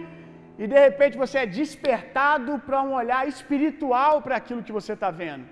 e 0.62 0.67
de 0.73 0.79
repente 0.87 1.21
você 1.23 1.37
é 1.43 1.52
despertado 1.61 2.52
para 2.67 2.79
um 2.87 2.93
olhar 3.00 3.23
espiritual 3.35 4.14
para 4.25 4.37
aquilo 4.40 4.64
que 4.67 4.76
você 4.79 4.93
está 4.97 5.11
vendo. 5.23 5.47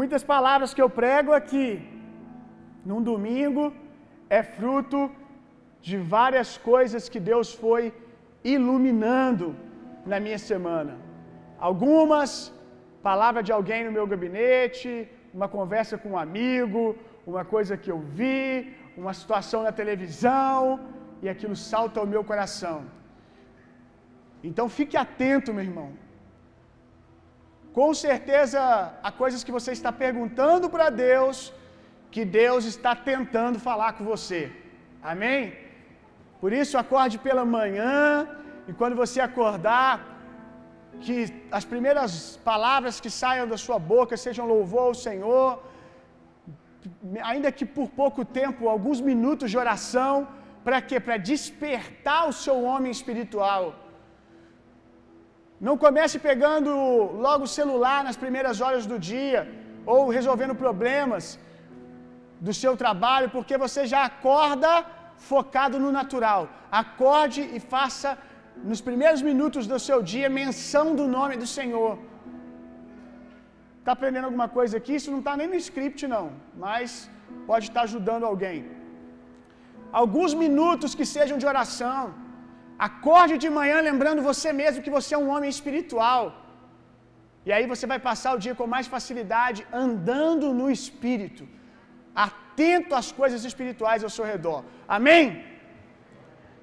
Muitas 0.00 0.22
palavras 0.32 0.74
que 0.74 0.82
eu 0.84 0.90
prego 1.02 1.32
aqui, 1.40 1.68
num 2.90 3.02
domingo, 3.10 3.64
é 4.38 4.42
fruto 4.56 5.00
de 5.88 5.96
várias 6.16 6.50
coisas 6.70 7.08
que 7.12 7.20
Deus 7.32 7.48
foi 7.64 7.82
iluminando 8.56 9.48
na 10.12 10.20
minha 10.24 10.40
semana. 10.50 10.94
Algumas 11.70 12.32
palavra 13.08 13.40
de 13.46 13.52
alguém 13.56 13.82
no 13.86 13.92
meu 13.96 14.06
gabinete, 14.12 14.92
uma 15.36 15.48
conversa 15.56 15.96
com 16.00 16.10
um 16.10 16.22
amigo, 16.26 16.82
uma 17.32 17.44
coisa 17.54 17.74
que 17.82 17.90
eu 17.94 18.00
vi, 18.18 18.40
uma 19.02 19.14
situação 19.20 19.60
na 19.66 19.72
televisão, 19.80 20.62
e 21.22 21.28
aquilo 21.32 21.56
salta 21.70 21.98
ao 22.00 22.10
meu 22.14 22.22
coração. 22.30 22.78
Então 24.48 24.66
fique 24.78 24.96
atento, 25.04 25.54
meu 25.56 25.64
irmão. 25.70 25.90
Com 27.78 27.90
certeza 28.06 28.60
há 29.06 29.10
coisas 29.22 29.42
que 29.46 29.56
você 29.58 29.72
está 29.78 29.90
perguntando 30.04 30.68
para 30.74 30.88
Deus, 31.08 31.38
que 32.14 32.24
Deus 32.42 32.64
está 32.74 32.92
tentando 33.10 33.58
falar 33.68 33.92
com 33.96 34.04
você. 34.12 34.40
Amém? 35.12 35.42
Por 36.40 36.52
isso, 36.60 36.74
acorde 36.82 37.16
pela 37.26 37.44
manhã, 37.58 37.96
e 38.68 38.72
quando 38.80 38.96
você 39.02 39.20
acordar, 39.20 39.92
que 41.04 41.16
as 41.58 41.64
primeiras 41.72 42.12
palavras 42.50 42.94
que 43.02 43.10
saiam 43.22 43.46
da 43.52 43.58
sua 43.66 43.78
boca 43.92 44.22
sejam 44.26 44.46
louvor 44.54 44.84
ao 44.88 44.96
Senhor, 45.06 45.48
ainda 47.30 47.50
que 47.58 47.66
por 47.76 47.88
pouco 48.02 48.24
tempo, 48.40 48.68
alguns 48.68 49.00
minutos 49.10 49.50
de 49.52 49.58
oração, 49.64 50.14
para 50.66 50.80
quê? 50.88 50.98
Para 51.06 51.16
despertar 51.32 52.22
o 52.30 52.36
seu 52.44 52.56
homem 52.70 52.92
espiritual. 52.98 53.64
Não 55.66 55.76
comece 55.84 56.16
pegando 56.28 56.70
logo 57.26 57.44
o 57.44 57.54
celular 57.60 57.98
nas 58.08 58.18
primeiras 58.24 58.58
horas 58.64 58.84
do 58.92 58.98
dia, 59.12 59.40
ou 59.94 60.00
resolvendo 60.18 60.54
problemas 60.64 61.24
do 62.46 62.52
seu 62.62 62.72
trabalho, 62.82 63.28
porque 63.36 63.56
você 63.64 63.82
já 63.92 64.02
acorda 64.10 64.70
focado 65.30 65.78
no 65.84 65.90
natural. 66.00 66.42
Acorde 66.82 67.42
e 67.56 67.60
faça 67.74 68.10
nos 68.70 68.80
primeiros 68.88 69.22
minutos 69.30 69.66
do 69.72 69.78
seu 69.88 69.98
dia, 70.12 70.36
menção 70.42 70.86
do 71.00 71.06
nome 71.16 71.36
do 71.42 71.48
Senhor. 71.58 71.92
Está 73.80 73.92
aprendendo 73.92 74.28
alguma 74.30 74.48
coisa 74.58 74.74
aqui? 74.80 74.94
Isso 74.98 75.10
não 75.14 75.20
está 75.22 75.34
nem 75.40 75.48
no 75.52 75.58
script, 75.66 76.06
não, 76.14 76.24
mas 76.64 77.10
pode 77.50 77.66
estar 77.70 77.82
ajudando 77.88 78.24
alguém. 78.32 78.58
Alguns 80.02 80.32
minutos 80.42 80.94
que 80.98 81.06
sejam 81.14 81.38
de 81.42 81.46
oração. 81.52 82.02
Acorde 82.88 83.34
de 83.44 83.48
manhã 83.58 83.78
lembrando 83.88 84.26
você 84.30 84.50
mesmo 84.60 84.82
que 84.84 84.96
você 84.98 85.10
é 85.14 85.22
um 85.24 85.30
homem 85.32 85.50
espiritual. 85.56 86.24
E 87.46 87.50
aí 87.54 87.64
você 87.72 87.86
vai 87.92 87.98
passar 88.08 88.30
o 88.34 88.40
dia 88.44 88.54
com 88.58 88.66
mais 88.74 88.86
facilidade 88.94 89.60
andando 89.84 90.46
no 90.58 90.66
espírito, 90.78 91.44
atento 92.26 92.94
às 93.00 93.08
coisas 93.20 93.44
espirituais 93.50 94.04
ao 94.06 94.12
seu 94.16 94.26
redor. 94.32 94.58
Amém? 94.96 95.24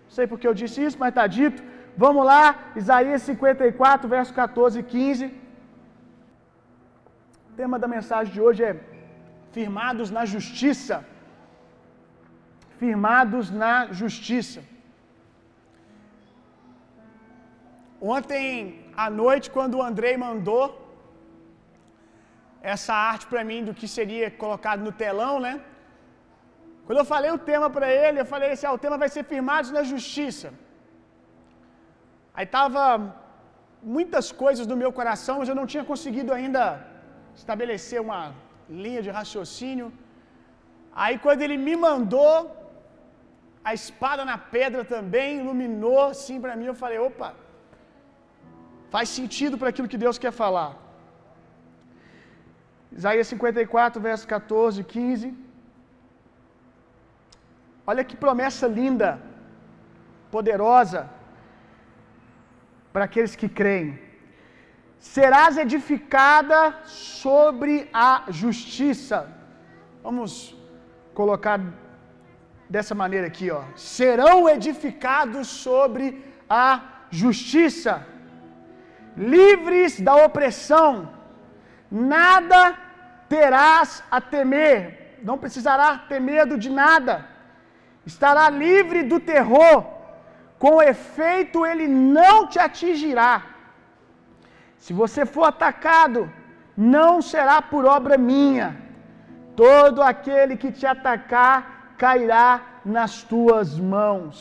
Não 0.06 0.14
sei 0.18 0.26
porque 0.32 0.48
eu 0.50 0.56
disse 0.62 0.78
isso, 0.88 1.00
mas 1.02 1.12
está 1.14 1.26
dito. 1.40 1.60
Vamos 2.04 2.24
lá, 2.32 2.44
Isaías 2.82 3.24
54, 3.30 4.08
verso 4.16 4.34
14 4.42 4.80
e 4.82 4.84
15. 4.84 5.26
O 7.50 7.54
tema 7.62 7.78
da 7.84 7.88
mensagem 7.96 8.32
de 8.36 8.42
hoje 8.46 8.62
é 8.70 8.74
firmados 9.56 10.10
na 10.18 10.24
justiça. 10.34 10.98
Firmados 12.82 13.46
na 13.64 13.74
justiça. 14.02 14.62
Ontem 18.16 18.48
à 19.06 19.10
noite, 19.22 19.50
quando 19.56 19.76
o 19.78 19.86
Andrei 19.90 20.16
mandou 20.26 20.66
essa 22.74 22.94
arte 23.12 23.26
para 23.32 23.44
mim 23.50 23.62
do 23.68 23.74
que 23.80 23.88
seria 23.98 24.30
colocado 24.44 24.82
no 24.88 24.92
telão, 25.04 25.36
né? 25.46 25.54
Quando 26.86 27.00
eu 27.02 27.08
falei 27.14 27.32
o 27.32 27.44
tema 27.52 27.68
para 27.76 27.88
ele, 28.04 28.18
eu 28.22 28.30
falei 28.34 28.50
assim: 28.52 28.68
ah, 28.68 28.76
o 28.78 28.84
tema 28.84 28.98
vai 29.04 29.10
ser 29.16 29.24
firmados 29.32 29.72
na 29.78 29.84
justiça. 29.94 30.50
Aí 32.38 32.46
tava 32.58 32.84
muitas 33.96 34.28
coisas 34.44 34.66
no 34.72 34.78
meu 34.82 34.92
coração, 35.00 35.36
mas 35.40 35.50
eu 35.50 35.58
não 35.60 35.68
tinha 35.72 35.86
conseguido 35.92 36.32
ainda 36.38 36.64
estabelecer 37.42 38.00
uma 38.08 38.22
linha 38.84 39.02
de 39.06 39.12
raciocínio. 39.20 39.88
Aí 41.04 41.18
quando 41.26 41.42
ele 41.46 41.58
me 41.68 41.76
mandou, 41.88 42.34
a 43.68 43.74
espada 43.80 44.24
na 44.30 44.38
pedra 44.56 44.82
também 44.94 45.30
iluminou 45.42 46.00
assim 46.14 46.38
para 46.44 46.56
mim. 46.60 46.68
Eu 46.70 46.78
falei, 46.84 46.98
opa, 47.08 47.30
faz 48.94 49.08
sentido 49.18 49.58
para 49.60 49.70
aquilo 49.72 49.92
que 49.92 50.04
Deus 50.04 50.18
quer 50.24 50.34
falar. 50.44 50.72
Isaías 52.98 53.28
54, 53.34 54.02
verso 54.10 54.26
14, 54.36 54.84
15. 54.96 55.28
Olha 57.90 58.04
que 58.10 58.18
promessa 58.26 58.66
linda, 58.80 59.10
poderosa 60.36 61.02
para 62.94 63.06
aqueles 63.08 63.36
que 63.42 63.50
creem. 63.60 63.90
Serás 65.16 65.58
edificada 65.66 66.60
sobre 66.86 67.74
a 68.12 68.12
justiça. 68.42 69.20
Vamos 70.06 70.32
colocar 71.20 71.60
dessa 72.70 72.94
maneira 72.94 73.28
aqui, 73.28 73.50
ó. 73.52 73.62
Serão 73.76 74.50
edificados 74.50 75.48
sobre 75.48 76.24
a 76.50 76.82
justiça, 77.10 78.06
livres 79.16 80.00
da 80.00 80.16
opressão. 80.16 81.10
Nada 81.90 82.78
terás 83.30 84.04
a 84.12 84.20
temer, 84.20 85.20
não 85.24 85.38
precisará 85.38 85.98
ter 86.10 86.20
medo 86.20 86.58
de 86.58 86.70
nada. 86.70 87.26
Estará 88.06 88.50
livre 88.50 89.04
do 89.04 89.20
terror, 89.20 89.86
com 90.60 90.82
efeito 90.82 91.66
ele 91.66 91.88
não 91.88 92.48
te 92.48 92.60
atingirá. 92.60 93.44
Se 94.78 94.94
você 94.94 95.26
for 95.26 95.46
atacado, 95.46 96.32
não 96.76 97.22
será 97.22 97.62
por 97.62 97.86
obra 97.86 98.18
minha. 98.18 98.78
Todo 99.56 100.02
aquele 100.02 100.56
que 100.56 100.72
te 100.72 100.86
atacar 100.86 101.77
cairá 102.04 102.50
nas 102.96 103.14
tuas 103.32 103.70
mãos. 103.96 104.36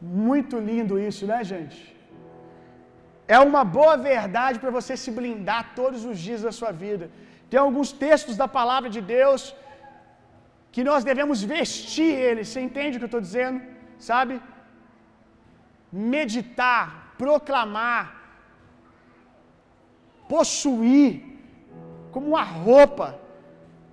Muito 0.00 0.56
lindo 0.70 0.98
isso, 1.08 1.24
né, 1.30 1.38
gente? 1.52 1.78
É 3.36 3.38
uma 3.48 3.62
boa 3.78 3.96
verdade 4.10 4.58
para 4.62 4.74
você 4.78 4.92
se 5.02 5.10
blindar 5.18 5.62
todos 5.80 6.02
os 6.10 6.18
dias 6.26 6.42
da 6.46 6.52
sua 6.58 6.72
vida. 6.84 7.06
Tem 7.50 7.60
alguns 7.60 7.90
textos 8.04 8.36
da 8.42 8.48
palavra 8.58 8.88
de 8.96 9.02
Deus 9.16 9.42
que 10.74 10.84
nós 10.90 11.02
devemos 11.10 11.38
vestir 11.54 12.10
eles. 12.28 12.48
Você 12.48 12.60
entende 12.68 12.96
o 12.96 13.00
que 13.00 13.06
eu 13.08 13.12
estou 13.12 13.26
dizendo? 13.28 13.60
Sabe? 14.10 14.34
Meditar, 16.14 16.86
proclamar, 17.22 18.02
possuir 20.32 21.10
como 22.12 22.28
uma 22.34 22.46
roupa 22.66 23.08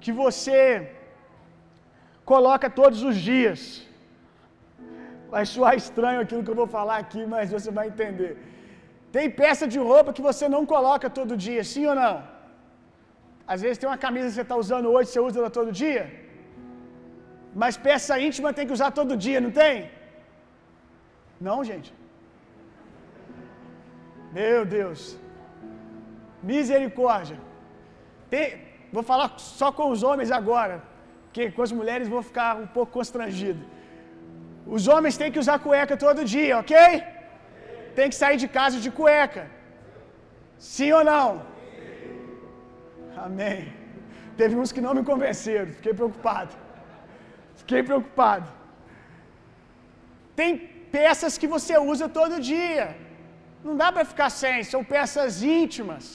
que 0.03 0.11
você 0.23 0.59
coloca 2.31 2.67
todos 2.81 3.01
os 3.09 3.17
dias. 3.29 3.61
Vai 5.33 5.45
soar 5.53 5.73
estranho 5.83 6.19
aquilo 6.23 6.43
que 6.45 6.53
eu 6.53 6.61
vou 6.61 6.69
falar 6.77 6.97
aqui, 7.03 7.21
mas 7.33 7.53
você 7.55 7.71
vai 7.79 7.87
entender. 7.93 8.31
Tem 9.15 9.27
peça 9.41 9.65
de 9.73 9.79
roupa 9.89 10.15
que 10.15 10.27
você 10.29 10.45
não 10.55 10.63
coloca 10.73 11.09
todo 11.19 11.41
dia, 11.47 11.63
sim 11.71 11.85
ou 11.91 11.95
não? 12.03 12.15
Às 13.53 13.61
vezes 13.63 13.79
tem 13.79 13.89
uma 13.89 14.03
camisa 14.05 14.27
que 14.27 14.35
você 14.37 14.45
está 14.47 14.57
usando 14.63 14.87
hoje, 14.93 15.09
você 15.09 15.21
usa 15.27 15.39
ela 15.41 15.51
todo 15.59 15.77
dia. 15.83 16.03
Mas 17.63 17.75
peça 17.87 18.19
íntima 18.27 18.55
tem 18.57 18.67
que 18.67 18.77
usar 18.77 18.89
todo 18.99 19.21
dia, 19.25 19.39
não 19.45 19.51
tem? 19.61 19.75
Não, 21.47 21.57
gente. 21.69 21.89
Meu 24.39 24.61
Deus. 24.77 25.01
Misericórdia. 26.51 27.37
Tem, 28.33 28.45
vou 28.95 29.03
falar 29.11 29.29
só 29.59 29.69
com 29.77 29.87
os 29.93 30.01
homens 30.07 30.31
agora, 30.39 30.75
porque 31.35 31.51
com 31.55 31.63
as 31.67 31.71
mulheres 31.79 32.07
vou 32.13 32.21
ficar 32.27 32.49
um 32.63 32.67
pouco 32.75 32.91
constrangido. 32.97 33.61
Os 34.75 34.83
homens 34.91 35.17
têm 35.21 35.31
que 35.33 35.41
usar 35.43 35.57
cueca 35.65 35.95
todo 36.03 36.29
dia, 36.33 36.53
ok? 36.61 36.77
Tem 37.97 38.07
que 38.11 38.17
sair 38.21 38.37
de 38.43 38.47
casa 38.57 38.77
de 38.85 38.89
cueca. 38.99 39.43
Sim 40.57 40.93
ou 40.99 41.03
não? 41.11 41.27
Amém. 43.25 43.59
Teve 44.39 44.55
uns 44.61 44.71
que 44.75 44.85
não 44.85 44.93
me 44.97 45.03
convenceram, 45.11 45.75
fiquei 45.79 45.93
preocupado. 45.99 46.53
Fiquei 47.61 47.83
preocupado. 47.89 48.49
Tem 50.41 50.51
peças 50.97 51.37
que 51.41 51.53
você 51.55 51.77
usa 51.93 52.07
todo 52.19 52.43
dia. 52.53 52.85
Não 53.61 53.75
dá 53.83 53.89
para 53.91 54.11
ficar 54.13 54.29
sem, 54.41 54.63
são 54.63 54.83
peças 54.97 55.43
íntimas. 55.61 56.05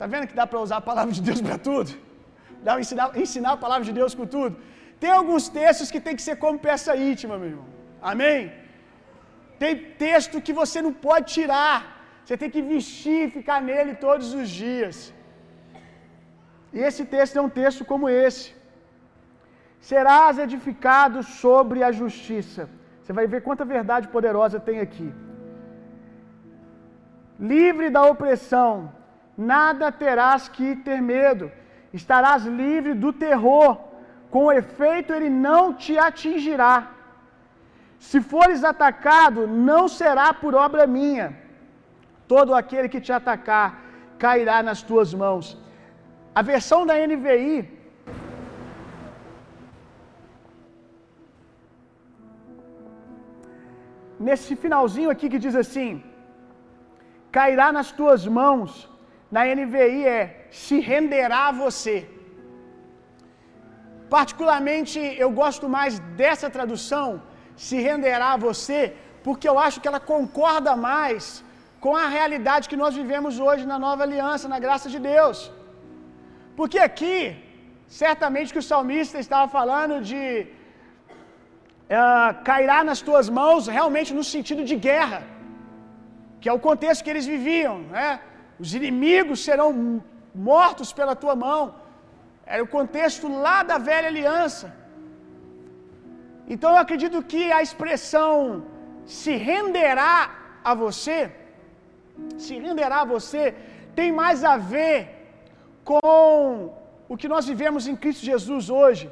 Tá 0.00 0.06
vendo 0.12 0.28
que 0.28 0.40
dá 0.42 0.46
para 0.46 0.60
usar 0.66 0.76
a 0.76 0.90
palavra 0.92 1.12
de 1.12 1.22
Deus 1.30 1.40
para 1.48 1.58
tudo? 1.70 2.07
Dá 2.66 2.72
ensinar, 2.84 3.08
ensinar 3.24 3.52
a 3.54 3.62
palavra 3.64 3.84
de 3.88 3.94
Deus 4.00 4.14
com 4.18 4.26
tudo? 4.36 4.54
Tem 5.02 5.12
alguns 5.18 5.44
textos 5.60 5.90
que 5.92 6.00
tem 6.06 6.16
que 6.18 6.24
ser 6.28 6.36
como 6.44 6.64
peça 6.68 6.96
íntima, 7.10 7.36
meu 7.40 7.50
irmão. 7.52 7.68
Amém? 8.12 8.40
Tem 9.62 9.74
texto 10.06 10.42
que 10.46 10.54
você 10.60 10.78
não 10.86 10.92
pode 11.06 11.26
tirar. 11.36 11.76
Você 12.24 12.36
tem 12.40 12.50
que 12.54 12.62
vestir 12.72 13.20
e 13.26 13.34
ficar 13.38 13.58
nele 13.68 13.94
todos 14.06 14.28
os 14.40 14.48
dias. 14.62 14.96
E 16.76 16.80
esse 16.88 17.04
texto 17.14 17.36
é 17.38 17.42
um 17.46 17.54
texto 17.60 17.84
como 17.90 18.08
esse. 18.26 18.48
Serás 19.90 20.38
edificado 20.46 21.18
sobre 21.42 21.78
a 21.88 21.90
justiça. 22.00 22.62
Você 23.00 23.12
vai 23.18 23.26
ver 23.32 23.40
quanta 23.46 23.64
verdade 23.76 24.12
poderosa 24.16 24.58
tem 24.68 24.78
aqui. 24.86 25.08
Livre 27.52 27.88
da 27.96 28.02
opressão, 28.12 28.72
nada 29.52 29.90
terás 30.02 30.48
que 30.56 30.68
ter 30.88 31.00
medo. 31.14 31.46
Estarás 31.92 32.44
livre 32.44 32.94
do 32.94 33.12
terror, 33.12 33.78
com 34.30 34.52
efeito 34.52 35.12
ele 35.12 35.30
não 35.30 35.72
te 35.72 35.98
atingirá. 35.98 36.90
Se 37.98 38.20
fores 38.20 38.62
atacado, 38.62 39.46
não 39.46 39.88
será 39.88 40.32
por 40.32 40.54
obra 40.54 40.86
minha. 40.86 41.36
Todo 42.26 42.54
aquele 42.54 42.88
que 42.88 43.00
te 43.00 43.12
atacar 43.12 43.82
cairá 44.18 44.62
nas 44.62 44.82
tuas 44.82 45.12
mãos. 45.14 45.56
A 46.34 46.42
versão 46.42 46.84
da 46.86 46.94
NVI 46.94 47.78
nesse 54.26 54.54
finalzinho 54.56 55.10
aqui 55.10 55.28
que 55.32 55.38
diz 55.38 55.54
assim: 55.54 56.02
cairá 57.30 57.70
nas 57.72 57.90
tuas 57.92 58.26
mãos. 58.26 58.88
Na 59.30 59.42
NVI 59.44 60.06
é 60.06 60.37
se 60.50 60.76
renderá 60.90 61.40
a 61.48 61.56
você. 61.64 61.96
Particularmente 64.16 64.98
eu 65.24 65.30
gosto 65.42 65.66
mais 65.76 65.98
dessa 66.20 66.48
tradução, 66.56 67.08
se 67.66 67.76
renderá 67.88 68.28
a 68.32 68.42
você, 68.46 68.80
porque 69.26 69.48
eu 69.52 69.58
acho 69.66 69.80
que 69.80 69.88
ela 69.90 70.02
concorda 70.12 70.74
mais 70.90 71.24
com 71.84 71.94
a 72.04 72.06
realidade 72.16 72.68
que 72.70 72.80
nós 72.82 72.94
vivemos 73.00 73.34
hoje 73.46 73.64
na 73.72 73.78
nova 73.86 74.02
aliança, 74.06 74.52
na 74.54 74.60
graça 74.66 74.88
de 74.94 75.00
Deus. 75.12 75.38
Porque 76.58 76.78
aqui, 76.88 77.18
certamente 78.02 78.52
que 78.52 78.62
o 78.62 78.68
salmista 78.72 79.18
estava 79.24 79.46
falando 79.58 79.96
de 80.10 80.22
uh, 81.98 82.30
cairá 82.48 82.78
nas 82.90 83.00
tuas 83.08 83.28
mãos, 83.40 83.68
realmente 83.78 84.12
no 84.18 84.24
sentido 84.34 84.64
de 84.70 84.76
guerra, 84.88 85.20
que 86.40 86.48
é 86.48 86.54
o 86.58 86.64
contexto 86.68 87.04
que 87.04 87.12
eles 87.14 87.26
viviam, 87.34 87.76
né? 87.96 88.08
Os 88.62 88.70
inimigos 88.78 89.38
serão 89.48 89.68
mortos 90.50 90.90
pela 90.98 91.14
tua 91.22 91.34
mão. 91.46 91.62
Era 92.54 92.62
o 92.66 92.72
contexto 92.76 93.26
lá 93.46 93.58
da 93.70 93.78
velha 93.90 94.08
aliança. 94.12 94.66
Então 96.52 96.70
eu 96.74 96.80
acredito 96.84 97.18
que 97.32 97.42
a 97.58 97.60
expressão 97.66 98.34
se 99.18 99.32
renderá 99.50 100.14
a 100.70 100.74
você, 100.82 101.18
se 102.44 102.54
renderá 102.66 102.98
a 103.02 103.10
você, 103.14 103.42
tem 103.98 104.10
mais 104.22 104.40
a 104.52 104.56
ver 104.74 104.96
com 105.90 106.72
o 107.12 107.16
que 107.20 107.28
nós 107.34 107.44
vivemos 107.52 107.86
em 107.90 107.96
Cristo 108.02 108.24
Jesus 108.32 108.64
hoje. 108.80 109.06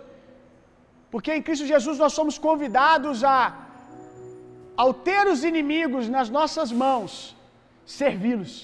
Porque 1.13 1.33
em 1.37 1.45
Cristo 1.47 1.67
Jesus 1.75 1.99
nós 2.05 2.15
somos 2.19 2.37
convidados 2.49 3.19
a, 3.25 3.37
ao 4.83 4.91
ter 5.09 5.25
os 5.35 5.43
inimigos 5.51 6.09
nas 6.17 6.29
nossas 6.39 6.71
mãos, 6.85 7.13
servi-los. 8.01 8.55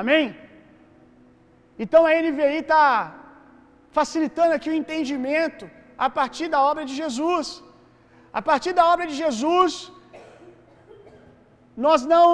Amém? 0.00 0.26
Então 1.84 2.00
a 2.06 2.12
NVI 2.26 2.58
está 2.64 2.84
facilitando 3.98 4.52
aqui 4.56 4.70
o 4.70 4.78
entendimento 4.82 5.64
a 6.06 6.08
partir 6.18 6.48
da 6.54 6.60
obra 6.70 6.84
de 6.90 6.94
Jesus. 7.02 7.48
A 8.38 8.42
partir 8.48 8.72
da 8.78 8.84
obra 8.92 9.06
de 9.10 9.14
Jesus, 9.22 9.72
nós 11.86 12.00
não 12.12 12.32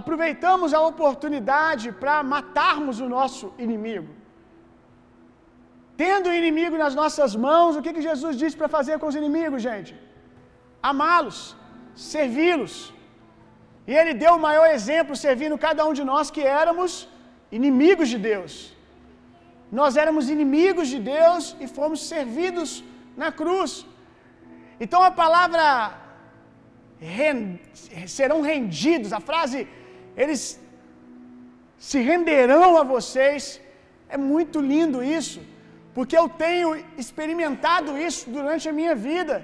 aproveitamos 0.00 0.70
a 0.78 0.80
oportunidade 0.90 1.86
para 2.02 2.16
matarmos 2.34 2.98
o 3.04 3.08
nosso 3.16 3.46
inimigo. 3.66 4.10
Tendo 6.02 6.28
o 6.28 6.36
inimigo 6.40 6.76
nas 6.82 6.94
nossas 7.00 7.32
mãos, 7.46 7.76
o 7.76 7.82
que, 7.84 7.94
que 7.96 8.06
Jesus 8.08 8.36
disse 8.42 8.56
para 8.60 8.74
fazer 8.76 8.96
com 9.00 9.08
os 9.10 9.18
inimigos, 9.20 9.62
gente? 9.68 9.92
Amá-los, 10.90 11.38
servi-los. 12.12 12.74
E 13.88 13.94
ele 14.00 14.12
deu 14.22 14.32
o 14.36 14.44
maior 14.48 14.66
exemplo 14.76 15.14
servindo 15.24 15.62
cada 15.66 15.82
um 15.88 15.94
de 15.98 16.04
nós 16.12 16.30
que 16.36 16.44
éramos 16.62 16.92
inimigos 17.58 18.08
de 18.12 18.18
Deus. 18.30 18.73
Nós 19.80 19.92
éramos 20.02 20.24
inimigos 20.34 20.88
de 20.94 20.98
Deus 21.14 21.42
e 21.62 21.66
fomos 21.76 22.00
servidos 22.12 22.70
na 23.22 23.30
cruz. 23.40 23.70
Então 24.84 25.00
a 25.08 25.12
palavra 25.22 25.66
serão 28.18 28.38
rendidos, 28.50 29.12
a 29.18 29.22
frase 29.30 29.58
eles 30.22 30.42
se 31.88 31.98
renderão 32.10 32.70
a 32.82 32.84
vocês, 32.94 33.42
é 34.16 34.18
muito 34.32 34.58
lindo 34.72 34.98
isso, 35.18 35.40
porque 35.96 36.16
eu 36.20 36.28
tenho 36.44 36.68
experimentado 37.02 37.90
isso 38.08 38.24
durante 38.36 38.66
a 38.68 38.76
minha 38.80 38.94
vida. 39.08 39.36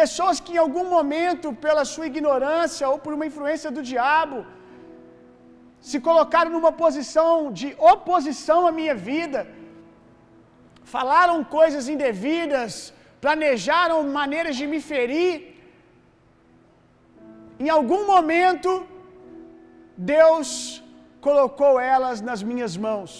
Pessoas 0.00 0.38
que 0.44 0.54
em 0.56 0.62
algum 0.66 0.86
momento, 0.96 1.48
pela 1.66 1.84
sua 1.92 2.06
ignorância 2.12 2.88
ou 2.92 2.98
por 3.04 3.12
uma 3.16 3.28
influência 3.30 3.70
do 3.76 3.82
diabo, 3.92 4.38
se 5.88 5.98
colocaram 6.08 6.50
numa 6.56 6.72
posição 6.84 7.30
de 7.60 7.68
oposição 7.92 8.60
à 8.66 8.72
minha 8.80 8.96
vida, 9.10 9.40
falaram 10.94 11.36
coisas 11.58 11.84
indevidas, 11.94 12.72
planejaram 13.24 13.98
maneiras 14.18 14.56
de 14.60 14.66
me 14.72 14.80
ferir. 14.90 15.32
Em 17.64 17.70
algum 17.76 18.02
momento, 18.12 18.70
Deus 20.14 20.50
colocou 21.26 21.72
elas 21.94 22.20
nas 22.28 22.42
minhas 22.50 22.74
mãos. 22.86 23.12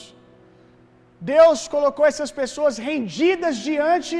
Deus 1.34 1.60
colocou 1.74 2.04
essas 2.10 2.32
pessoas 2.40 2.74
rendidas 2.88 3.56
diante 3.68 4.16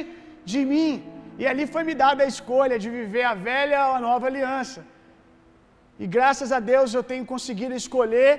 de 0.53 0.61
mim. 0.73 0.93
E 1.41 1.45
ali 1.51 1.65
foi 1.75 1.83
me 1.89 1.95
dada 2.05 2.21
a 2.25 2.31
escolha 2.35 2.77
de 2.85 2.89
viver 2.99 3.25
a 3.33 3.35
velha 3.49 3.81
ou 3.89 3.93
a 3.99 4.05
nova 4.09 4.27
aliança. 4.31 4.81
E 6.03 6.07
graças 6.17 6.51
a 6.57 6.61
Deus 6.73 6.95
eu 6.99 7.05
tenho 7.11 7.25
conseguido 7.33 7.75
escolher, 7.83 8.33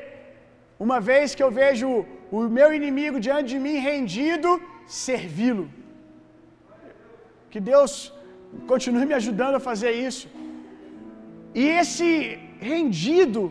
uma 0.86 1.00
vez 1.10 1.36
que 1.38 1.44
eu 1.46 1.52
vejo 1.62 1.88
o 2.38 2.42
meu 2.58 2.70
inimigo 2.80 3.18
diante 3.26 3.50
de 3.54 3.60
mim 3.66 3.78
rendido, 3.90 4.52
servi-lo. 5.06 5.66
Que 7.52 7.60
Deus 7.72 7.92
continue 8.72 9.06
me 9.12 9.16
ajudando 9.22 9.56
a 9.60 9.66
fazer 9.70 9.92
isso. 10.08 10.28
E 11.62 11.64
esse 11.82 12.10
rendido 12.72 13.44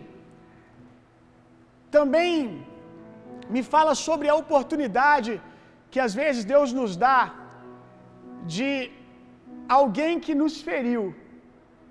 também 1.97 2.33
me 3.55 3.63
fala 3.75 3.95
sobre 4.07 4.29
a 4.29 4.39
oportunidade 4.43 5.33
que 5.93 6.01
às 6.07 6.15
vezes 6.21 6.51
Deus 6.55 6.73
nos 6.79 6.93
dá 7.07 7.19
de 8.57 8.69
alguém 9.79 10.21
que 10.25 10.35
nos 10.43 10.55
feriu, 10.69 11.05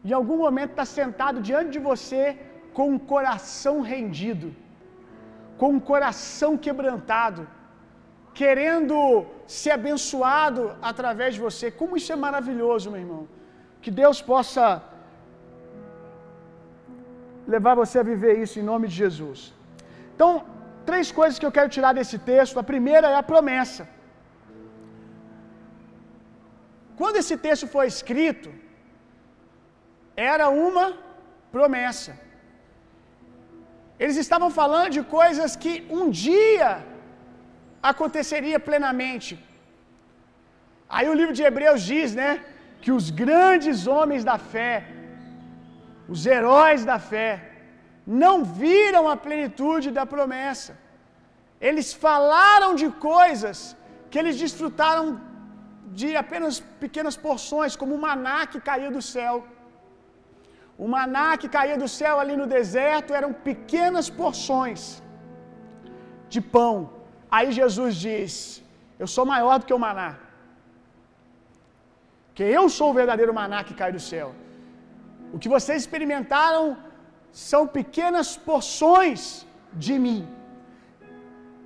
em 0.06 0.14
algum 0.20 0.38
momento 0.46 0.72
está 0.72 0.86
sentado 1.00 1.42
diante 1.50 1.72
de 1.76 1.82
você 1.90 2.24
com 2.76 2.86
um 2.94 3.00
coração 3.14 3.76
rendido, 3.94 4.50
com 5.60 5.70
um 5.76 5.82
coração 5.92 6.52
quebrantado, 6.66 7.42
querendo 8.40 8.98
ser 9.60 9.72
abençoado 9.80 10.62
através 10.92 11.32
de 11.36 11.42
você. 11.48 11.66
Como 11.80 11.98
isso 12.00 12.12
é 12.16 12.20
maravilhoso, 12.28 12.92
meu 12.94 13.02
irmão. 13.06 13.24
Que 13.84 13.92
Deus 14.02 14.20
possa 14.32 14.64
levar 17.56 17.74
você 17.82 17.98
a 18.00 18.10
viver 18.12 18.34
isso 18.44 18.56
em 18.60 18.68
nome 18.72 18.86
de 18.92 18.96
Jesus. 19.04 19.40
Então, 20.14 20.32
três 20.90 21.08
coisas 21.20 21.40
que 21.40 21.48
eu 21.48 21.56
quero 21.58 21.74
tirar 21.76 21.94
desse 22.00 22.18
texto. 22.32 22.62
A 22.64 22.70
primeira 22.74 23.08
é 23.14 23.18
a 23.22 23.30
promessa. 23.34 23.84
Quando 27.00 27.20
esse 27.22 27.36
texto 27.48 27.66
foi 27.76 27.86
escrito, 27.94 28.52
era 30.32 30.46
uma 30.68 30.86
promessa. 31.56 32.14
Eles 34.04 34.18
estavam 34.24 34.50
falando 34.60 34.92
de 34.98 35.04
coisas 35.18 35.52
que 35.64 35.74
um 35.98 36.06
dia 36.26 36.70
aconteceria 37.92 38.60
plenamente. 38.70 39.32
Aí 40.96 41.08
o 41.10 41.18
livro 41.20 41.36
de 41.38 41.44
Hebreus 41.50 41.82
diz, 41.94 42.10
né, 42.22 42.32
que 42.84 42.92
os 42.98 43.06
grandes 43.24 43.80
homens 43.94 44.24
da 44.30 44.38
fé, 44.54 44.76
os 46.14 46.22
heróis 46.34 46.84
da 46.92 46.98
fé, 47.12 47.32
não 48.22 48.36
viram 48.62 49.04
a 49.14 49.16
plenitude 49.26 49.90
da 49.98 50.06
promessa. 50.16 50.74
Eles 51.70 51.88
falaram 52.06 52.72
de 52.82 52.88
coisas 53.10 53.58
que 54.10 54.20
eles 54.22 54.38
desfrutaram 54.44 55.06
de 56.00 56.10
apenas 56.24 56.56
pequenas 56.84 57.16
porções, 57.26 57.76
como 57.82 57.94
o 57.96 58.02
maná 58.08 58.40
que 58.52 58.60
caía 58.70 58.92
do 58.98 59.04
céu. 59.14 59.36
O 60.86 60.88
maná 60.96 61.30
que 61.42 61.50
caía 61.56 61.78
do 61.84 61.90
céu 62.00 62.16
ali 62.22 62.36
no 62.42 62.48
deserto 62.58 63.14
eram 63.20 63.32
pequenas 63.50 64.08
porções 64.22 64.82
de 66.34 66.40
pão. 66.56 66.76
Aí 67.36 67.52
Jesus 67.60 67.96
diz: 68.08 68.32
Eu 69.02 69.08
sou 69.16 69.26
maior 69.34 69.56
do 69.60 69.66
que 69.68 69.78
o 69.78 69.84
maná. 69.86 70.12
Que 72.36 72.46
eu 72.58 72.66
sou 72.78 72.88
o 72.92 72.98
verdadeiro 73.02 73.34
maná 73.42 73.60
que 73.68 73.78
cai 73.82 73.92
do 73.98 74.04
céu. 74.12 74.30
O 75.34 75.40
que 75.42 75.54
vocês 75.56 75.80
experimentaram 75.84 76.64
são 77.50 77.62
pequenas 77.78 78.30
porções 78.50 79.22
de 79.86 79.96
mim. 80.06 80.22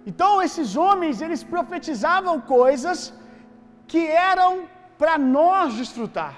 Então 0.09 0.29
esses 0.45 0.69
homens, 0.83 1.21
eles 1.25 1.43
profetizavam 1.55 2.35
coisas 2.57 2.99
que 3.91 4.03
eram 4.31 4.51
para 5.01 5.15
nós 5.17 5.67
desfrutar. 5.81 6.33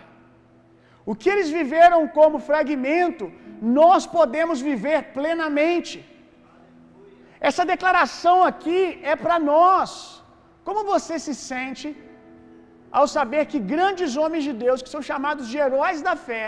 O 1.12 1.14
que 1.20 1.30
eles 1.34 1.50
viveram 1.60 2.02
como 2.18 2.46
fragmento, 2.50 3.26
nós 3.80 4.04
podemos 4.18 4.60
viver 4.70 5.00
plenamente. 5.18 5.96
Essa 7.50 7.64
declaração 7.74 8.38
aqui 8.50 8.80
é 9.12 9.16
para 9.24 9.38
nós. 9.54 9.90
Como 10.68 10.82
você 10.94 11.16
se 11.26 11.34
sente 11.50 11.88
ao 13.00 13.06
saber 13.16 13.42
que 13.52 13.60
grandes 13.74 14.12
homens 14.22 14.44
de 14.50 14.54
Deus, 14.66 14.82
que 14.84 14.94
são 14.96 15.04
chamados 15.10 15.46
de 15.52 15.58
heróis 15.64 16.00
da 16.08 16.16
fé, 16.28 16.46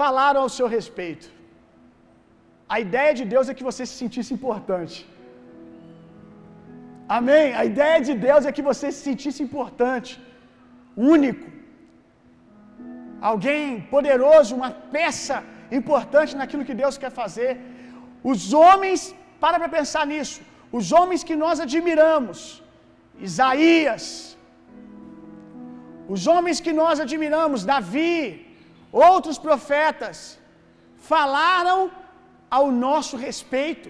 falaram 0.00 0.42
ao 0.44 0.52
seu 0.58 0.68
respeito? 0.76 1.26
A 2.74 2.78
ideia 2.86 3.12
de 3.18 3.24
Deus 3.32 3.48
é 3.48 3.56
que 3.58 3.68
você 3.70 3.82
se 3.88 3.96
sentisse 4.02 4.32
importante. 4.36 4.96
Amém? 7.16 7.46
A 7.62 7.64
ideia 7.72 7.98
de 8.08 8.14
Deus 8.28 8.44
é 8.48 8.54
que 8.56 8.66
você 8.70 8.86
se 8.94 9.02
sentisse 9.08 9.40
importante, 9.46 10.12
único, 11.14 11.46
alguém 13.30 13.66
poderoso, 13.94 14.56
uma 14.60 14.70
peça 14.96 15.36
importante 15.78 16.32
naquilo 16.40 16.66
que 16.68 16.80
Deus 16.82 16.96
quer 17.02 17.12
fazer. 17.22 17.52
Os 18.32 18.42
homens, 18.62 19.00
para 19.44 19.58
para 19.60 19.74
pensar 19.78 20.04
nisso, 20.12 20.38
os 20.78 20.86
homens 20.98 21.22
que 21.28 21.36
nós 21.42 21.56
admiramos, 21.64 22.40
Isaías, 23.28 24.04
os 26.14 26.22
homens 26.32 26.58
que 26.64 26.72
nós 26.80 26.96
admiramos, 27.04 27.66
Davi, 27.72 28.14
outros 29.08 29.38
profetas, 29.46 30.16
falaram 31.10 31.78
ao 32.56 32.66
nosso 32.86 33.14
respeito, 33.26 33.88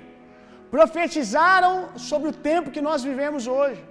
profetizaram 0.75 1.75
sobre 2.09 2.29
o 2.31 2.37
tempo 2.51 2.75
que 2.77 2.87
nós 2.89 3.01
vivemos 3.09 3.47
hoje. 3.57 3.83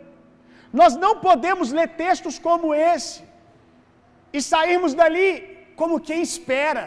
Nós 0.81 0.93
não 1.03 1.13
podemos 1.27 1.67
ler 1.77 1.89
textos 2.05 2.37
como 2.47 2.75
esse 2.93 3.19
e 4.37 4.41
sairmos 4.51 4.93
dali 5.01 5.27
como 5.81 6.03
quem 6.07 6.21
espera. 6.29 6.85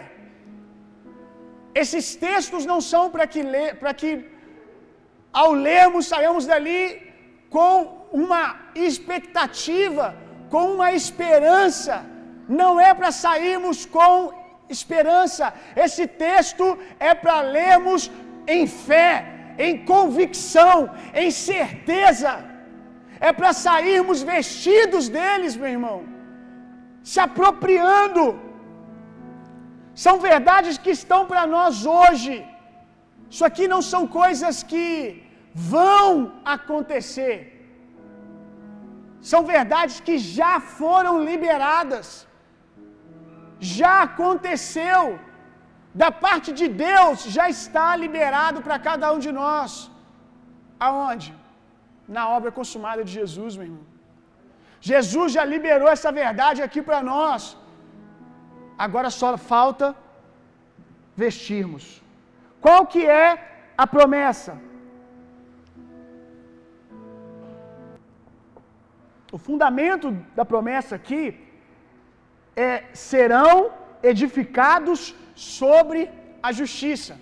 Esses 1.83 2.07
textos 2.29 2.65
não 2.73 2.81
são 2.93 3.05
para 3.15 3.27
que, 3.33 3.43
para 3.83 3.93
que 4.01 4.11
ao 5.41 5.51
lermos 5.67 6.05
saímos 6.13 6.45
dali 6.51 6.83
com 7.55 7.73
uma 8.21 8.45
expectativa, 8.87 10.07
com 10.53 10.65
uma 10.75 10.89
esperança. 10.99 11.95
Não 12.61 12.73
é 12.89 12.91
para 12.99 13.11
sairmos 13.25 13.79
com 13.97 14.15
esperança. 14.77 15.47
Esse 15.85 16.05
texto 16.25 16.67
é 17.11 17.13
para 17.23 17.37
lermos 17.59 18.03
em 18.57 18.65
fé, 18.87 19.11
em 19.67 19.75
convicção, 19.93 20.77
em 21.23 21.31
certeza. 21.49 22.33
É 23.29 23.33
para 23.39 23.53
sairmos 23.67 24.23
vestidos 24.35 25.05
deles, 25.19 25.55
meu 25.61 25.71
irmão, 25.77 25.99
se 27.11 27.21
apropriando. 27.29 28.25
São 30.07 30.17
verdades 30.31 30.77
que 30.85 30.93
estão 31.01 31.23
para 31.31 31.45
nós 31.57 31.85
hoje. 32.01 32.35
Isso 33.33 33.45
aqui 33.51 33.67
não 33.75 33.83
são 33.93 34.03
coisas 34.21 34.57
que 34.73 34.87
vão 35.75 36.11
acontecer. 36.57 37.39
São 39.33 39.43
verdades 39.55 39.99
que 40.07 40.17
já 40.39 40.55
foram 40.79 41.15
liberadas 41.31 42.09
já 43.59 43.95
aconteceu. 44.09 45.19
Da 46.03 46.11
parte 46.25 46.49
de 46.61 46.67
Deus 46.87 47.19
já 47.37 47.49
está 47.57 47.97
liberado 48.05 48.59
para 48.65 48.79
cada 48.87 49.13
um 49.15 49.21
de 49.27 49.33
nós. 49.43 49.91
Aonde? 50.87 51.29
Na 52.17 52.25
obra 52.37 52.51
consumada 52.59 53.03
de 53.07 53.13
Jesus, 53.19 53.57
meu 53.57 53.67
irmão. 53.69 53.87
Jesus 54.91 55.33
já 55.37 55.45
liberou 55.55 55.89
essa 55.95 56.13
verdade 56.23 56.61
aqui 56.67 56.83
para 56.89 57.01
nós. 57.13 57.57
Agora 58.87 59.11
só 59.21 59.31
falta 59.53 59.87
vestirmos. 61.23 61.85
Qual 62.65 62.83
que 62.93 63.03
é 63.07 63.29
a 63.85 63.87
promessa? 63.87 64.53
O 69.37 69.39
fundamento 69.47 70.07
da 70.39 70.45
promessa 70.53 70.93
aqui 70.99 71.23
é, 72.65 72.71
serão 73.09 73.55
edificados 74.11 75.01
sobre 75.35 75.99
a 76.49 76.51
justiça. 76.61 77.15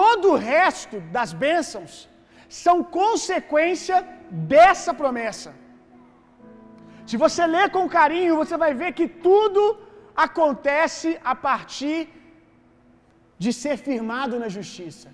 Todo 0.00 0.24
o 0.32 0.40
resto 0.54 0.96
das 1.16 1.32
bênçãos 1.44 1.92
são 2.64 2.76
consequência 3.00 3.96
dessa 4.54 4.92
promessa. 5.02 5.50
Se 7.08 7.16
você 7.24 7.44
ler 7.56 7.66
com 7.76 7.94
carinho, 7.98 8.40
você 8.42 8.56
vai 8.64 8.72
ver 8.82 8.90
que 8.98 9.06
tudo 9.28 9.62
acontece 10.26 11.10
a 11.32 11.36
partir 11.48 11.98
de 13.44 13.52
ser 13.62 13.76
firmado 13.88 14.40
na 14.42 14.50
justiça. 14.58 15.08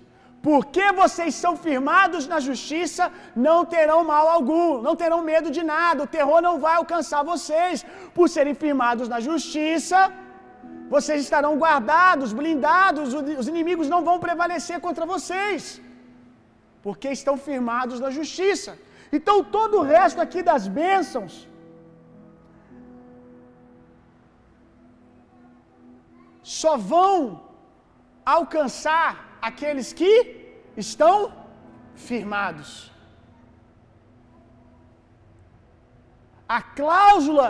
Porque 0.47 0.85
vocês 1.01 1.33
são 1.43 1.53
firmados 1.65 2.23
na 2.31 2.39
justiça, 2.47 3.03
não 3.47 3.57
terão 3.73 3.99
mal 4.11 4.25
algum, 4.37 4.81
não 4.85 4.95
terão 5.01 5.19
medo 5.31 5.49
de 5.57 5.63
nada, 5.73 6.03
o 6.03 6.11
terror 6.17 6.39
não 6.47 6.55
vai 6.65 6.75
alcançar 6.77 7.21
vocês. 7.33 7.85
Por 8.15 8.27
serem 8.35 8.55
firmados 8.63 9.07
na 9.13 9.19
justiça, 9.29 9.99
vocês 10.95 11.19
estarão 11.27 11.53
guardados, 11.63 12.33
blindados, 12.39 13.13
os 13.41 13.47
inimigos 13.53 13.87
não 13.93 14.01
vão 14.07 14.17
prevalecer 14.25 14.79
contra 14.85 15.05
vocês, 15.13 15.63
porque 16.85 17.09
estão 17.19 17.37
firmados 17.49 17.99
na 18.05 18.09
justiça. 18.19 18.71
Então, 19.17 19.37
todo 19.57 19.77
o 19.77 19.87
resto 19.95 20.19
aqui 20.25 20.41
das 20.51 20.65
bênçãos, 20.81 21.33
só 26.59 26.75
vão 26.93 27.15
alcançar 28.37 29.30
aqueles 29.49 29.89
que 29.99 30.13
estão 30.85 31.15
firmados. 32.07 32.69
A 36.57 36.61
cláusula 36.79 37.49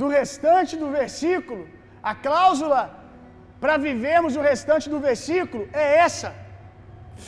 do 0.00 0.08
restante 0.18 0.74
do 0.82 0.88
versículo, 0.98 1.62
a 2.10 2.14
cláusula 2.26 2.82
para 3.62 3.76
vivermos 3.88 4.36
o 4.40 4.46
restante 4.50 4.86
do 4.94 5.00
versículo 5.08 5.64
é 5.84 5.86
essa: 6.06 6.30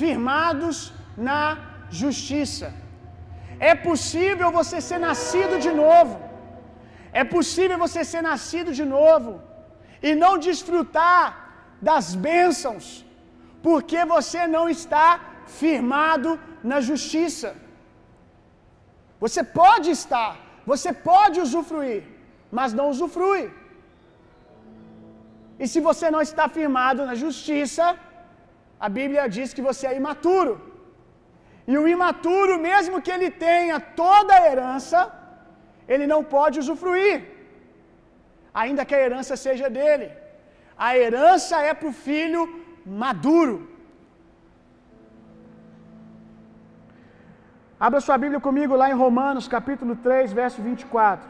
firmados 0.01 0.77
na 1.29 1.41
justiça. 2.01 2.69
É 3.71 3.75
possível 3.89 4.49
você 4.59 4.79
ser 4.89 5.01
nascido 5.09 5.57
de 5.67 5.73
novo. 5.83 6.15
É 7.21 7.25
possível 7.37 7.79
você 7.85 8.03
ser 8.13 8.23
nascido 8.31 8.71
de 8.79 8.85
novo 8.97 9.33
e 10.09 10.11
não 10.23 10.33
desfrutar 10.47 11.25
das 11.89 12.07
bênçãos, 12.27 12.87
porque 13.67 14.01
você 14.15 14.43
não 14.55 14.65
está 14.77 15.09
firmado 15.61 16.31
na 16.71 16.79
justiça. 16.89 17.51
Você 19.25 19.43
pode 19.61 19.89
estar, 19.99 20.31
você 20.71 20.91
pode 21.11 21.37
usufruir, 21.47 22.03
mas 22.59 22.73
não 22.79 22.87
usufrui. 22.95 23.43
E 25.63 25.67
se 25.73 25.81
você 25.89 26.07
não 26.15 26.23
está 26.29 26.45
firmado 26.59 27.01
na 27.09 27.15
justiça, 27.25 27.85
a 28.87 28.89
Bíblia 28.99 29.33
diz 29.37 29.49
que 29.57 29.67
você 29.71 29.85
é 29.91 29.99
imaturo. 30.03 30.55
E 31.73 31.75
o 31.81 31.87
imaturo, 31.97 32.55
mesmo 32.69 33.03
que 33.05 33.13
ele 33.17 33.31
tenha 33.49 33.77
toda 34.03 34.33
a 34.37 34.45
herança, 34.49 35.01
ele 35.93 36.07
não 36.13 36.21
pode 36.35 36.57
usufruir, 36.63 37.17
ainda 38.63 38.85
que 38.89 38.97
a 38.97 39.03
herança 39.07 39.37
seja 39.47 39.69
dele. 39.79 40.09
A 40.87 40.91
herança 41.03 41.57
é 41.71 41.73
para 41.79 41.91
o 41.93 41.99
filho 42.09 42.43
maduro. 42.85 43.69
Abra 47.79 48.01
sua 48.01 48.17
Bíblia 48.17 48.41
comigo 48.41 48.77
lá 48.77 48.91
em 48.91 48.95
Romanos, 48.95 49.49
capítulo 49.49 49.97
3, 49.97 50.33
verso 50.33 50.63
24. 50.63 51.29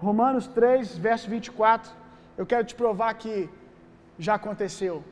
Romanos 0.00 0.48
3, 0.48 0.98
verso 0.98 1.30
24. 1.30 1.92
Eu 2.36 2.44
quero 2.44 2.64
te 2.64 2.74
provar 2.74 3.14
que 3.14 3.48
já 4.18 4.34
aconteceu. 4.34 5.04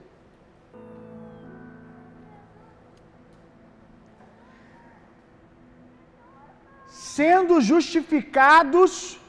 Sendo 6.88 7.60
justificados 7.60 9.19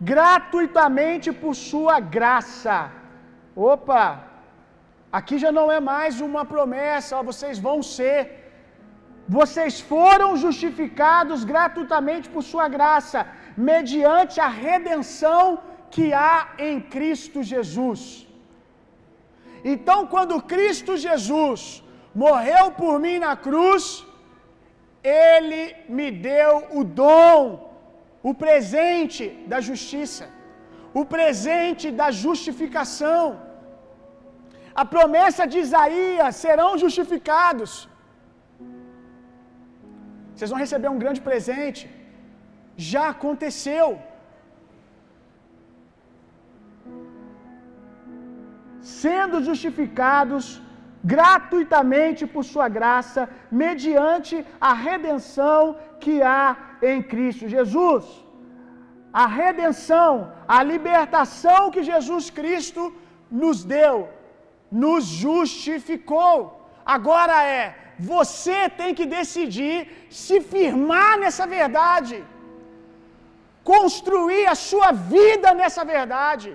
gratuitamente 0.00 1.30
por 1.42 1.54
sua 1.54 1.96
graça. 2.00 2.90
Opa! 3.54 4.04
Aqui 5.18 5.36
já 5.44 5.50
não 5.58 5.66
é 5.76 5.80
mais 5.80 6.20
uma 6.20 6.44
promessa, 6.52 7.16
ó, 7.18 7.22
vocês 7.30 7.58
vão 7.58 7.78
ser. 7.82 8.18
Vocês 9.38 9.74
foram 9.92 10.28
justificados 10.44 11.40
gratuitamente 11.52 12.28
por 12.34 12.42
sua 12.42 12.66
graça, 12.76 13.26
mediante 13.56 14.36
a 14.40 14.48
redenção 14.48 15.44
que 15.94 16.12
há 16.12 16.48
em 16.58 16.80
Cristo 16.94 17.42
Jesus. 17.52 18.00
Então, 19.72 19.98
quando 20.06 20.42
Cristo 20.54 20.96
Jesus 20.96 21.82
morreu 22.14 22.64
por 22.80 22.98
mim 23.04 23.18
na 23.18 23.34
cruz, 23.36 24.04
Ele 25.02 25.62
me 25.88 26.10
deu 26.10 26.68
o 26.78 26.82
dom 26.82 27.69
o 28.28 28.32
presente 28.42 29.24
da 29.52 29.60
justiça, 29.68 30.26
o 31.00 31.04
presente 31.14 31.86
da 32.00 32.08
justificação. 32.24 33.24
A 34.82 34.84
promessa 34.94 35.44
de 35.52 35.58
Isaías 35.66 36.36
serão 36.44 36.70
justificados. 36.82 37.72
Vocês 40.32 40.50
vão 40.52 40.62
receber 40.64 40.90
um 40.92 41.02
grande 41.04 41.20
presente. 41.28 41.82
Já 42.92 43.04
aconteceu. 43.14 43.88
Sendo 49.00 49.42
justificados 49.48 50.44
gratuitamente 51.02 52.26
por 52.26 52.44
sua 52.44 52.68
graça, 52.68 53.28
mediante 53.50 54.44
a 54.60 54.72
redenção 54.72 55.76
que 55.98 56.22
há 56.22 56.56
em 56.82 57.02
Cristo 57.02 57.48
Jesus. 57.48 58.04
A 59.12 59.26
redenção, 59.26 60.32
a 60.46 60.62
libertação 60.62 61.70
que 61.70 61.82
Jesus 61.82 62.30
Cristo 62.30 62.94
nos 63.30 63.64
deu, 63.64 64.08
nos 64.70 65.04
justificou. 65.04 66.38
Agora 66.84 67.42
é, 67.44 67.64
você 67.98 68.68
tem 68.68 68.94
que 68.98 69.06
decidir 69.18 69.78
se 70.08 70.40
firmar 70.40 71.18
nessa 71.18 71.46
verdade, 71.46 72.24
construir 73.64 74.46
a 74.46 74.54
sua 74.54 74.92
vida 74.92 75.52
nessa 75.60 75.84
verdade. 75.84 76.50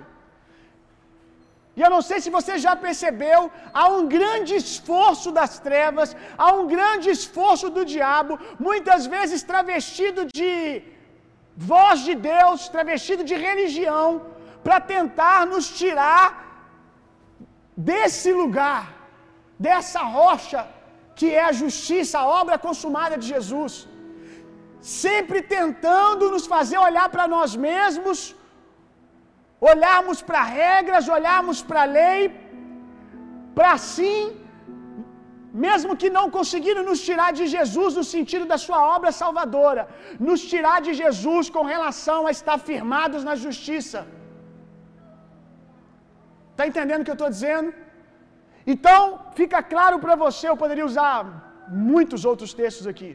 E 1.76 1.82
eu 1.84 1.90
não 1.94 2.02
sei 2.08 2.18
se 2.24 2.30
você 2.36 2.54
já 2.64 2.74
percebeu, 2.84 3.40
há 3.80 3.86
um 3.96 4.04
grande 4.16 4.52
esforço 4.62 5.30
das 5.38 5.52
trevas, 5.66 6.10
há 6.44 6.48
um 6.58 6.66
grande 6.74 7.08
esforço 7.16 7.68
do 7.76 7.84
diabo, 7.94 8.34
muitas 8.68 9.02
vezes 9.14 9.48
travestido 9.52 10.22
de 10.38 10.54
voz 11.72 11.98
de 12.08 12.14
Deus, 12.32 12.68
travestido 12.76 13.22
de 13.30 13.36
religião, 13.48 14.06
para 14.64 14.78
tentar 14.94 15.40
nos 15.52 15.66
tirar 15.80 16.26
desse 17.90 18.30
lugar, 18.40 18.82
dessa 19.66 20.02
rocha 20.18 20.62
que 21.18 21.28
é 21.40 21.44
a 21.50 21.58
justiça, 21.62 22.14
a 22.20 22.28
obra 22.40 22.56
consumada 22.66 23.16
de 23.20 23.26
Jesus. 23.34 23.74
Sempre 25.04 25.38
tentando 25.56 26.24
nos 26.34 26.46
fazer 26.54 26.78
olhar 26.88 27.08
para 27.14 27.26
nós 27.34 27.52
mesmos 27.68 28.18
olharmos 29.60 30.18
para 30.28 30.42
regras, 30.42 31.08
olharmos 31.18 31.60
para 31.68 31.82
a 31.82 31.92
lei, 31.98 32.20
para 33.54 33.70
assim, 33.78 34.18
mesmo 35.66 35.96
que 36.00 36.10
não 36.16 36.24
conseguiram 36.36 36.82
nos 36.88 37.00
tirar 37.08 37.30
de 37.38 37.44
Jesus 37.54 37.94
no 37.98 38.04
sentido 38.14 38.44
da 38.52 38.58
sua 38.64 38.80
obra 38.96 39.10
salvadora, 39.22 39.82
nos 40.28 40.42
tirar 40.52 40.78
de 40.86 40.92
Jesus 41.02 41.48
com 41.56 41.64
relação 41.74 42.20
a 42.26 42.32
estar 42.38 42.58
firmados 42.70 43.24
na 43.28 43.36
justiça. 43.44 44.00
Está 46.52 46.66
entendendo 46.70 47.02
o 47.02 47.06
que 47.06 47.14
eu 47.14 47.20
estou 47.20 47.32
dizendo? 47.36 47.70
Então, 48.74 49.00
fica 49.40 49.58
claro 49.74 49.96
para 50.04 50.16
você, 50.24 50.44
eu 50.48 50.58
poderia 50.62 50.86
usar 50.92 51.18
muitos 51.90 52.24
outros 52.30 52.52
textos 52.60 52.86
aqui. 52.92 53.10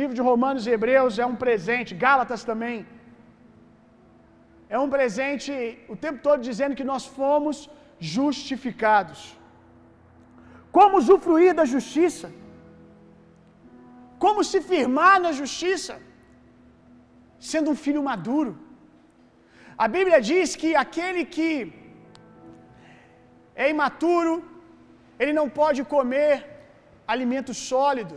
Livro 0.00 0.14
de 0.18 0.22
Romanos 0.30 0.66
e 0.66 0.72
Hebreus 0.76 1.18
é 1.22 1.26
um 1.32 1.36
presente, 1.44 1.98
Gálatas 2.04 2.44
também 2.50 2.76
é 4.74 4.78
um 4.84 4.90
presente 4.96 5.52
o 5.92 5.96
tempo 6.04 6.18
todo 6.26 6.46
dizendo 6.50 6.76
que 6.78 6.88
nós 6.90 7.04
fomos 7.18 7.56
justificados. 8.14 9.20
Como 10.76 10.98
usufruir 11.00 11.52
da 11.58 11.66
justiça? 11.72 12.28
Como 14.24 14.46
se 14.50 14.58
firmar 14.70 15.14
na 15.24 15.32
justiça? 15.40 15.94
Sendo 17.50 17.70
um 17.72 17.78
filho 17.84 18.02
maduro. 18.10 18.52
A 19.84 19.88
Bíblia 19.96 20.18
diz 20.30 20.48
que 20.62 20.70
aquele 20.84 21.22
que 21.34 21.48
é 23.64 23.66
imaturo, 23.74 24.34
ele 25.22 25.34
não 25.40 25.48
pode 25.60 25.82
comer 25.94 26.32
alimento 27.14 27.52
sólido. 27.68 28.16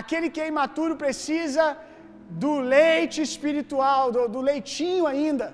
Aquele 0.00 0.28
que 0.34 0.42
é 0.44 0.52
imaturo 0.54 0.96
precisa 1.04 1.64
do 2.44 2.52
leite 2.74 3.18
espiritual, 3.28 4.04
do, 4.16 4.22
do 4.36 4.42
leitinho 4.50 5.06
ainda. 5.14 5.48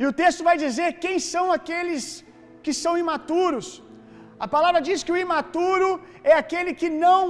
E 0.00 0.04
o 0.10 0.12
texto 0.20 0.42
vai 0.48 0.56
dizer 0.64 0.88
quem 1.04 1.18
são 1.32 1.46
aqueles 1.58 2.04
que 2.64 2.72
são 2.82 2.94
imaturos. 3.02 3.66
A 4.44 4.48
palavra 4.54 4.80
diz 4.88 5.02
que 5.04 5.14
o 5.14 5.20
imaturo 5.26 5.90
é 6.32 6.34
aquele 6.42 6.72
que 6.80 6.90
não 7.06 7.20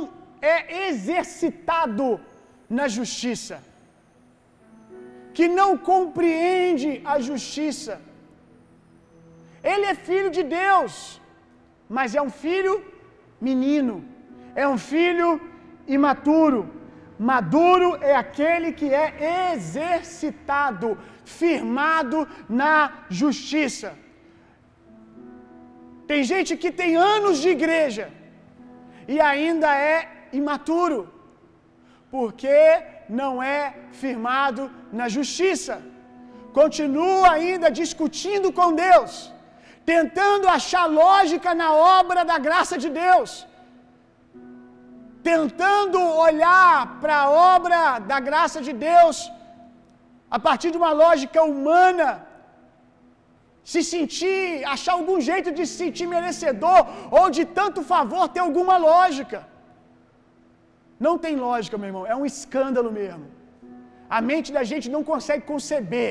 é 0.54 0.56
exercitado 0.88 2.06
na 2.78 2.86
justiça, 2.96 3.56
que 5.36 5.46
não 5.58 5.70
compreende 5.92 6.90
a 7.12 7.16
justiça. 7.28 7.94
Ele 9.72 9.86
é 9.92 9.94
filho 10.08 10.30
de 10.36 10.42
Deus, 10.42 10.94
mas 11.96 12.14
é 12.18 12.22
um 12.28 12.32
filho 12.44 12.74
menino, 13.48 13.96
é 14.62 14.66
um 14.74 14.78
filho 14.92 15.28
imaturo. 15.96 16.60
Maduro 17.18 17.88
é 18.12 18.14
aquele 18.24 18.72
que 18.78 18.88
é 19.04 19.52
exercitado, 19.52 20.88
firmado 21.24 22.28
na 22.48 22.74
justiça. 23.08 23.90
Tem 26.10 26.22
gente 26.32 26.52
que 26.62 26.70
tem 26.80 26.96
anos 26.96 27.38
de 27.42 27.48
igreja 27.58 28.06
e 29.08 29.20
ainda 29.20 29.68
é 29.94 30.28
imaturo, 30.40 31.00
porque 32.10 32.58
não 33.20 33.42
é 33.42 33.74
firmado 34.02 34.70
na 34.92 35.08
justiça. 35.16 35.82
Continua 36.52 37.30
ainda 37.36 37.68
discutindo 37.82 38.52
com 38.58 38.68
Deus, 38.86 39.32
tentando 39.92 40.46
achar 40.48 40.84
lógica 40.86 41.52
na 41.62 41.70
obra 42.00 42.24
da 42.24 42.38
graça 42.38 42.76
de 42.84 42.90
Deus, 43.04 43.46
tentando 45.30 45.98
olhar 46.28 46.98
para 47.00 47.16
a 47.22 47.30
obra 47.56 47.98
da 47.98 48.20
graça 48.28 48.60
de 48.66 48.72
Deus 48.90 49.16
a 50.36 50.38
partir 50.46 50.70
de 50.74 50.78
uma 50.82 50.92
lógica 51.02 51.40
humana 51.50 52.08
se 53.72 53.80
sentir, 53.92 54.38
achar 54.74 54.94
algum 54.98 55.18
jeito 55.28 55.50
de 55.58 55.64
se 55.68 55.76
sentir 55.82 56.06
merecedor 56.14 56.80
ou 57.18 57.24
de 57.36 57.44
tanto 57.58 57.82
favor 57.92 58.22
ter 58.34 58.42
alguma 58.46 58.76
lógica. 58.90 59.38
Não 61.06 61.14
tem 61.24 61.36
lógica, 61.46 61.78
meu 61.78 61.88
irmão, 61.90 62.04
é 62.12 62.16
um 62.22 62.26
escândalo 62.32 62.90
mesmo. 63.00 63.26
A 64.16 64.20
mente 64.30 64.50
da 64.56 64.64
gente 64.70 64.88
não 64.94 65.02
consegue 65.12 65.44
conceber 65.52 66.10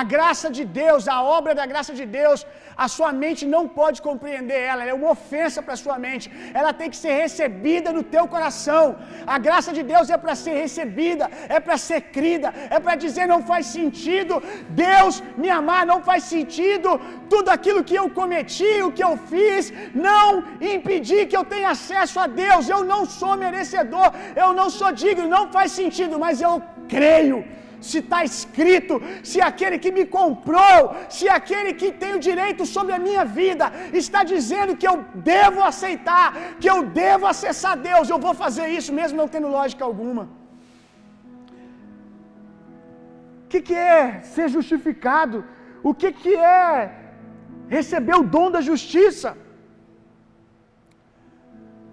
a 0.00 0.02
graça 0.12 0.48
de 0.56 0.64
Deus, 0.80 1.02
a 1.14 1.18
obra 1.38 1.52
da 1.58 1.64
graça 1.72 1.92
de 1.98 2.04
Deus, 2.18 2.40
a 2.84 2.86
sua 2.94 3.10
mente 3.22 3.42
não 3.54 3.62
pode 3.78 3.98
compreender 4.06 4.60
ela, 4.70 4.82
ela 4.82 4.92
é 4.94 4.98
uma 5.00 5.10
ofensa 5.16 5.58
para 5.64 5.74
a 5.76 5.82
sua 5.84 5.96
mente. 6.06 6.26
Ela 6.60 6.72
tem 6.78 6.88
que 6.92 6.98
ser 7.02 7.14
recebida 7.24 7.88
no 7.96 8.02
teu 8.14 8.24
coração. 8.34 8.84
A 9.34 9.38
graça 9.46 9.70
de 9.78 9.82
Deus 9.92 10.08
é 10.16 10.18
para 10.24 10.34
ser 10.44 10.54
recebida, 10.64 11.24
é 11.56 11.60
para 11.66 11.76
ser 11.88 12.00
crida, 12.16 12.48
é 12.76 12.80
para 12.84 12.96
dizer 13.04 13.26
não 13.34 13.40
faz 13.50 13.66
sentido 13.78 14.42
Deus 14.86 15.22
me 15.42 15.50
amar, 15.60 15.82
não 15.92 16.00
faz 16.10 16.22
sentido 16.34 16.90
tudo 17.32 17.50
aquilo 17.56 17.84
que 17.88 17.98
eu 18.02 18.08
cometi, 18.20 18.74
o 18.88 18.92
que 18.96 19.04
eu 19.08 19.14
fiz, 19.32 19.72
não 20.08 20.28
impedir 20.74 21.22
que 21.30 21.38
eu 21.40 21.46
tenha 21.54 21.70
acesso 21.76 22.18
a 22.24 22.28
Deus. 22.44 22.70
Eu 22.76 22.82
não 22.92 23.02
sou 23.20 23.34
merecedor, 23.46 24.10
eu 24.44 24.52
não 24.60 24.68
sou 24.78 24.90
digno, 25.04 25.34
não 25.36 25.44
faz 25.56 25.70
sentido, 25.80 26.18
mas 26.24 26.40
eu 26.48 26.54
creio 26.94 27.38
se 27.90 27.98
está 28.02 28.20
escrito, 28.30 28.94
se 29.30 29.38
aquele 29.48 29.78
que 29.84 29.92
me 29.98 30.04
comprou, 30.16 30.78
se 31.16 31.26
aquele 31.38 31.72
que 31.80 31.88
tem 32.02 32.12
o 32.18 32.22
direito 32.28 32.64
sobre 32.74 32.92
a 32.98 33.02
minha 33.06 33.24
vida 33.40 33.66
está 34.02 34.20
dizendo 34.32 34.76
que 34.80 34.88
eu 34.92 34.96
devo 35.32 35.60
aceitar, 35.70 36.28
que 36.60 36.70
eu 36.74 36.78
devo 37.02 37.26
acessar 37.32 37.74
Deus, 37.90 38.08
eu 38.08 38.20
vou 38.26 38.34
fazer 38.44 38.68
isso 38.78 38.92
mesmo 39.00 39.20
não 39.20 39.28
tendo 39.34 39.54
lógica 39.58 39.84
alguma. 39.90 40.24
O 43.44 43.48
que, 43.52 43.60
que 43.68 43.74
é 43.74 44.20
ser 44.34 44.48
justificado? 44.56 45.38
O 45.88 45.92
que, 46.00 46.10
que 46.22 46.34
é 46.34 46.66
receber 47.76 48.16
o 48.20 48.28
dom 48.34 48.48
da 48.56 48.62
justiça? 48.70 49.30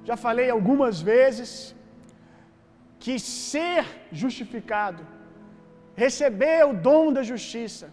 Já 0.09 0.15
falei 0.25 0.47
algumas 0.49 0.95
vezes 1.11 1.49
que 3.03 3.15
ser 3.19 3.83
justificado 4.21 5.01
receber 6.03 6.59
o 6.71 6.73
dom 6.87 7.05
da 7.17 7.23
justiça, 7.31 7.87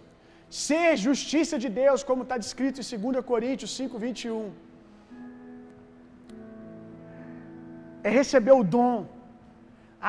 ser 0.64 0.90
justiça 1.09 1.57
de 1.64 1.69
Deus, 1.83 2.01
como 2.09 2.25
está 2.25 2.37
descrito 2.45 2.81
em 2.81 2.87
2 3.05 3.25
Coríntios 3.33 3.73
5, 3.81 4.03
21. 4.07 4.42
É 8.09 8.11
receber 8.21 8.55
o 8.61 8.66
dom, 8.77 8.97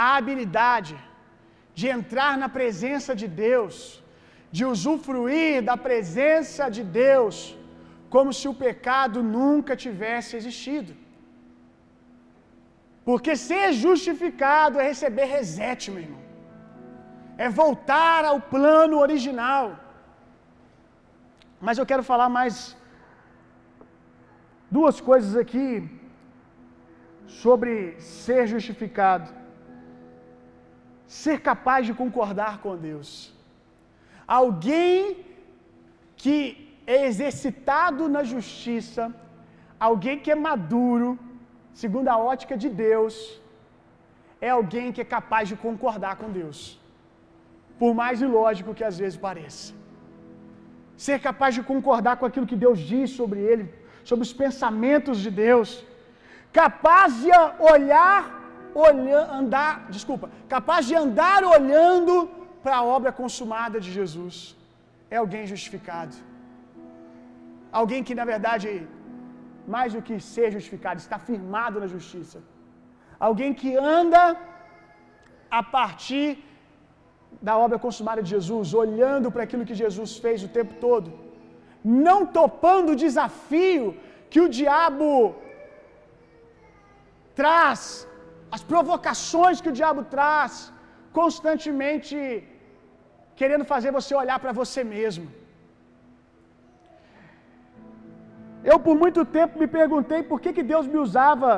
a 0.04 0.08
habilidade 0.18 0.96
de 1.80 1.88
entrar 1.98 2.34
na 2.44 2.50
presença 2.58 3.14
de 3.22 3.28
Deus, 3.46 3.78
de 4.58 4.64
usufruir 4.74 5.56
da 5.70 5.78
presença 5.88 6.66
de 6.78 6.84
Deus, 7.06 7.36
como 8.14 8.32
se 8.38 8.48
o 8.52 8.58
pecado 8.68 9.18
nunca 9.38 9.76
tivesse 9.86 10.32
existido. 10.40 10.94
Porque 13.08 13.34
ser 13.50 13.68
justificado 13.86 14.80
é 14.82 14.88
receber 14.94 15.28
reset, 15.38 15.84
meu 15.96 16.04
irmão 16.08 16.27
é 17.38 17.48
voltar 17.62 18.26
ao 18.26 18.40
plano 18.56 18.98
original. 19.06 19.66
Mas 21.66 21.78
eu 21.78 21.86
quero 21.92 22.04
falar 22.12 22.30
mais 22.38 22.56
duas 24.78 25.00
coisas 25.10 25.36
aqui 25.44 25.68
sobre 27.42 28.00
ser 28.00 28.42
justificado. 28.54 29.30
Ser 31.22 31.38
capaz 31.50 31.86
de 31.86 31.94
concordar 31.94 32.54
com 32.64 32.76
Deus. 32.90 33.10
Alguém 34.40 35.26
que 36.22 36.38
é 36.96 37.06
exercitado 37.10 38.10
na 38.16 38.24
justiça, 38.24 39.04
alguém 39.80 40.20
que 40.20 40.32
é 40.32 40.36
maduro, 40.50 41.10
segundo 41.74 42.10
a 42.10 42.18
ótica 42.18 42.58
de 42.64 42.70
Deus, 42.70 43.16
é 44.42 44.50
alguém 44.50 44.92
que 44.92 45.02
é 45.06 45.14
capaz 45.18 45.48
de 45.48 45.56
concordar 45.56 46.16
com 46.18 46.30
Deus 46.42 46.60
por 47.82 47.92
mais 48.02 48.22
ilógico 48.28 48.76
que 48.78 48.86
às 48.90 48.98
vezes 49.02 49.18
pareça. 49.28 49.74
Ser 51.06 51.18
capaz 51.28 51.52
de 51.58 51.64
concordar 51.72 52.16
com 52.20 52.28
aquilo 52.30 52.50
que 52.52 52.60
Deus 52.66 52.80
diz 52.94 53.08
sobre 53.20 53.40
ele, 53.50 53.66
sobre 54.10 54.24
os 54.28 54.34
pensamentos 54.44 55.18
de 55.26 55.32
Deus. 55.46 55.70
Capaz 56.62 57.10
de 57.24 57.32
olhar, 57.74 58.22
andar, 59.40 59.74
desculpa, 59.98 60.28
capaz 60.56 60.82
de 60.90 60.96
andar 61.04 61.42
olhando 61.56 62.14
para 62.64 62.78
a 62.78 62.88
obra 62.98 63.12
consumada 63.22 63.78
de 63.86 63.92
Jesus. 64.00 64.36
É 65.14 65.18
alguém 65.24 65.44
justificado. 65.54 66.16
Alguém 67.80 68.02
que, 68.08 68.16
na 68.20 68.26
verdade, 68.34 68.70
mais 69.76 69.90
do 69.96 70.02
que 70.08 70.16
ser 70.34 70.48
justificado, 70.58 71.00
está 71.06 71.18
firmado 71.30 71.80
na 71.84 71.90
justiça. 71.96 72.40
Alguém 73.28 73.52
que 73.62 73.72
anda 74.00 74.24
a 75.60 75.62
partir 75.78 76.30
da 77.48 77.54
obra 77.66 77.78
consumada 77.86 78.22
de 78.26 78.32
Jesus, 78.36 78.74
olhando 78.84 79.32
para 79.34 79.44
aquilo 79.46 79.68
que 79.70 79.82
Jesus 79.84 80.12
fez 80.24 80.44
o 80.48 80.54
tempo 80.58 80.74
todo, 80.86 81.10
não 82.04 82.20
topando 82.40 82.92
o 82.92 83.00
desafio 83.06 83.84
que 84.32 84.42
o 84.46 84.50
diabo 84.60 85.12
traz, 87.40 87.82
as 88.56 88.64
provocações 88.72 89.62
que 89.64 89.72
o 89.74 89.78
diabo 89.80 90.04
traz, 90.16 90.54
constantemente 91.20 92.18
querendo 93.40 93.66
fazer 93.74 93.92
você 93.98 94.14
olhar 94.24 94.40
para 94.44 94.54
você 94.62 94.82
mesmo. 94.96 95.28
Eu 98.70 98.78
por 98.86 98.96
muito 99.04 99.22
tempo 99.38 99.60
me 99.62 99.68
perguntei 99.80 100.22
por 100.30 100.40
que, 100.44 100.52
que 100.58 100.70
Deus 100.72 100.86
me 100.94 101.00
usava 101.06 101.50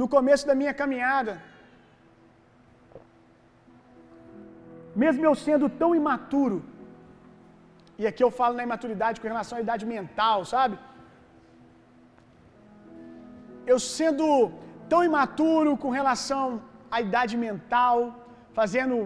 no 0.00 0.06
começo 0.14 0.44
da 0.50 0.56
minha 0.60 0.74
caminhada. 0.80 1.34
Mesmo 5.02 5.22
eu 5.28 5.34
sendo 5.46 5.66
tão 5.80 5.90
imaturo, 6.00 6.58
e 8.00 8.04
aqui 8.10 8.22
eu 8.26 8.30
falo 8.38 8.54
na 8.58 8.64
imaturidade 8.68 9.20
com 9.20 9.28
relação 9.32 9.56
à 9.58 9.62
idade 9.66 9.84
mental, 9.96 10.38
sabe? 10.54 10.74
Eu 13.72 13.78
sendo 13.96 14.26
tão 14.92 15.00
imaturo 15.10 15.72
com 15.82 15.90
relação 16.00 16.44
à 16.94 16.98
idade 17.06 17.34
mental, 17.46 17.98
fazendo 18.58 18.96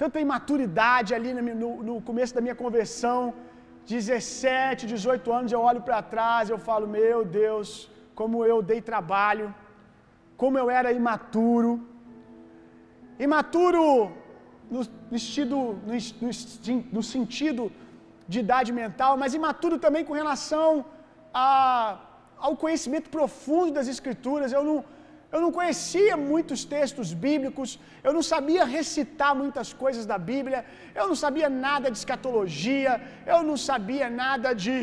tanta 0.00 0.18
imaturidade 0.26 1.10
ali 1.16 1.32
no, 1.34 1.42
no, 1.62 1.70
no 1.88 1.96
começo 2.08 2.34
da 2.36 2.44
minha 2.46 2.58
conversão, 2.62 3.20
17, 3.94 4.86
18 4.94 5.32
anos, 5.38 5.52
eu 5.52 5.62
olho 5.70 5.82
para 5.88 6.00
trás, 6.14 6.48
eu 6.48 6.58
falo, 6.68 6.86
meu 6.98 7.20
Deus, 7.42 7.68
como 8.20 8.44
eu 8.52 8.58
dei 8.70 8.80
trabalho, 8.92 9.46
como 10.40 10.56
eu 10.62 10.68
era 10.78 10.90
imaturo. 11.00 11.72
Imaturo 13.26 13.84
no, 14.74 15.18
sentido, 15.18 15.56
no, 15.88 15.94
no, 16.24 16.30
no 16.96 17.02
sentido 17.14 17.62
de 18.32 18.38
idade 18.44 18.70
mental, 18.82 19.12
mas 19.22 19.34
imaturo 19.40 19.76
também 19.84 20.04
com 20.08 20.14
relação 20.22 20.84
a, 21.34 21.98
ao 22.46 22.54
conhecimento 22.62 23.08
profundo 23.18 23.72
das 23.78 23.88
Escrituras. 23.94 24.52
Eu 24.58 24.64
não, 24.70 24.78
Eu 25.34 25.40
não 25.44 25.50
conhecia 25.56 26.14
muitos 26.30 26.60
textos 26.74 27.08
bíblicos, 27.24 27.68
eu 28.06 28.12
não 28.16 28.22
sabia 28.30 28.62
recitar 28.78 29.32
muitas 29.40 29.68
coisas 29.82 30.04
da 30.12 30.18
Bíblia, 30.30 30.60
eu 31.00 31.04
não 31.10 31.16
sabia 31.24 31.48
nada 31.66 31.86
de 31.92 31.98
escatologia, 32.02 32.92
eu 33.32 33.40
não 33.48 33.56
sabia 33.68 34.06
nada 34.22 34.48
de 34.64 34.76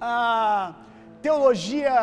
ah, 0.00 0.66
teologia 1.26 1.96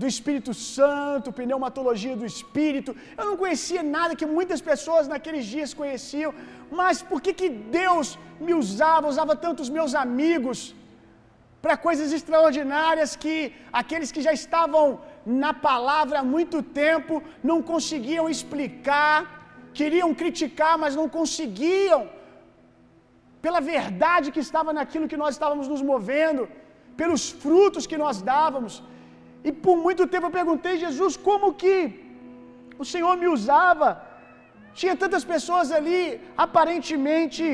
do 0.00 0.06
Espírito 0.12 0.52
Santo, 0.76 1.36
pneumatologia 1.38 2.14
do 2.20 2.26
Espírito. 2.32 2.90
Eu 3.18 3.24
não 3.28 3.36
conhecia 3.42 3.82
nada 3.96 4.18
que 4.20 4.28
muitas 4.36 4.60
pessoas 4.70 5.10
naqueles 5.12 5.44
dias 5.54 5.72
conheciam. 5.80 6.32
Mas 6.80 6.96
por 7.10 7.18
que, 7.24 7.32
que 7.40 7.48
Deus 7.80 8.06
me 8.46 8.52
usava, 8.62 9.12
usava 9.14 9.34
tantos 9.46 9.68
meus 9.78 9.94
amigos 10.04 10.60
para 11.64 11.76
coisas 11.86 12.10
extraordinárias 12.18 13.10
que 13.22 13.34
aqueles 13.80 14.10
que 14.14 14.22
já 14.26 14.32
estavam 14.40 14.84
na 15.42 15.52
palavra 15.68 16.16
há 16.20 16.26
muito 16.36 16.58
tempo 16.82 17.14
não 17.50 17.58
conseguiam 17.72 18.26
explicar, 18.34 19.18
queriam 19.80 20.10
criticar, 20.22 20.74
mas 20.84 20.96
não 21.00 21.08
conseguiam, 21.18 22.00
pela 23.44 23.60
verdade 23.74 24.32
que 24.34 24.42
estava 24.46 24.72
naquilo 24.78 25.10
que 25.12 25.20
nós 25.22 25.34
estávamos 25.36 25.68
nos 25.72 25.82
movendo, 25.92 26.42
pelos 27.00 27.24
frutos 27.44 27.86
que 27.90 28.00
nós 28.04 28.16
dávamos. 28.34 28.74
E 29.48 29.50
por 29.64 29.76
muito 29.86 30.04
tempo 30.12 30.26
eu 30.26 30.38
perguntei, 30.40 30.82
Jesus, 30.84 31.16
como 31.28 31.54
que 31.60 31.74
o 32.82 32.84
Senhor 32.92 33.14
me 33.22 33.28
usava? 33.36 33.88
Tinha 34.80 34.94
tantas 35.02 35.24
pessoas 35.32 35.68
ali, 35.78 36.02
aparentemente 36.44 37.44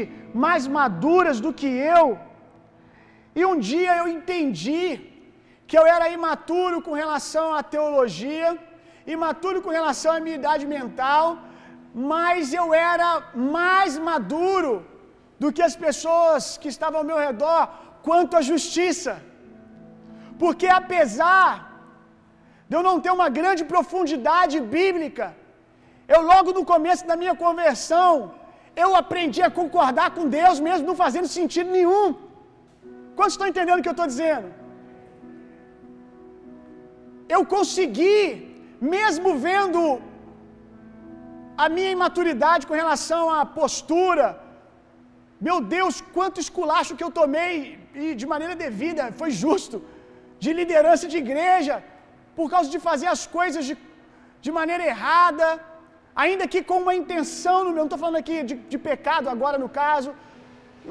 mais 0.45 0.63
maduras 0.79 1.39
do 1.45 1.53
que 1.61 1.69
eu. 1.97 2.07
E 3.39 3.43
um 3.51 3.59
dia 3.71 3.93
eu 4.01 4.07
entendi 4.17 4.87
que 5.69 5.77
eu 5.79 5.85
era 5.95 6.13
imaturo 6.19 6.77
com 6.87 7.01
relação 7.03 7.47
à 7.59 7.63
teologia, 7.75 8.49
imaturo 9.15 9.61
com 9.65 9.73
relação 9.79 10.13
à 10.15 10.21
minha 10.25 10.39
idade 10.43 10.65
mental, 10.77 11.25
mas 12.13 12.53
eu 12.61 12.67
era 12.93 13.09
mais 13.57 13.93
maduro 14.11 14.73
do 15.43 15.51
que 15.55 15.63
as 15.69 15.77
pessoas 15.87 16.43
que 16.61 16.71
estavam 16.75 17.01
ao 17.01 17.09
meu 17.11 17.19
redor 17.27 17.63
quanto 18.07 18.37
à 18.41 18.43
justiça. 18.51 19.15
Porque 20.43 20.69
apesar 20.81 21.51
de 22.69 22.75
eu 22.77 22.83
não 22.89 22.97
ter 23.05 23.13
uma 23.19 23.29
grande 23.39 23.63
profundidade 23.73 24.57
bíblica, 24.77 25.27
eu 26.15 26.21
logo 26.33 26.51
no 26.59 26.65
começo 26.73 27.05
da 27.11 27.17
minha 27.23 27.35
conversão, 27.45 28.13
eu 28.85 28.91
aprendi 29.03 29.43
a 29.47 29.55
concordar 29.61 30.09
com 30.17 30.25
Deus 30.41 30.59
mesmo 30.69 30.89
não 30.91 30.97
fazendo 31.05 31.29
sentido 31.39 31.71
nenhum. 31.79 32.07
Quantos 33.17 33.35
estão 33.35 33.51
entendendo 33.53 33.79
o 33.81 33.85
que 33.85 33.93
eu 33.93 33.99
estou 33.99 34.09
dizendo? 34.15 34.49
Eu 37.35 37.41
consegui, 37.55 38.21
mesmo 38.95 39.29
vendo 39.47 39.81
a 41.65 41.69
minha 41.77 41.91
imaturidade 41.97 42.67
com 42.69 42.81
relação 42.83 43.23
à 43.37 43.41
postura, 43.61 44.27
meu 45.49 45.59
Deus, 45.77 45.95
quanto 46.17 46.43
esculacho 46.45 46.97
que 46.99 47.05
eu 47.07 47.13
tomei, 47.21 47.55
e 48.03 48.15
de 48.21 48.27
maneira 48.33 48.55
devida, 48.65 49.05
foi 49.21 49.31
justo, 49.43 49.77
de 50.43 50.53
liderança 50.61 51.07
de 51.13 51.19
igreja, 51.25 51.75
por 52.37 52.47
causa 52.55 52.69
de 52.75 52.79
fazer 52.89 53.09
as 53.17 53.25
coisas 53.39 53.65
de, 53.69 53.75
de 54.45 54.51
maneira 54.59 54.85
errada, 54.93 55.49
ainda 56.25 56.45
que 56.53 56.61
com 56.71 56.79
uma 56.85 56.95
intenção, 57.01 57.59
não 57.79 57.87
estou 57.87 58.01
falando 58.03 58.23
aqui 58.23 58.37
de, 58.49 58.55
de 58.73 58.79
pecado 58.89 59.29
agora 59.35 59.59
no 59.65 59.71
caso, 59.83 60.11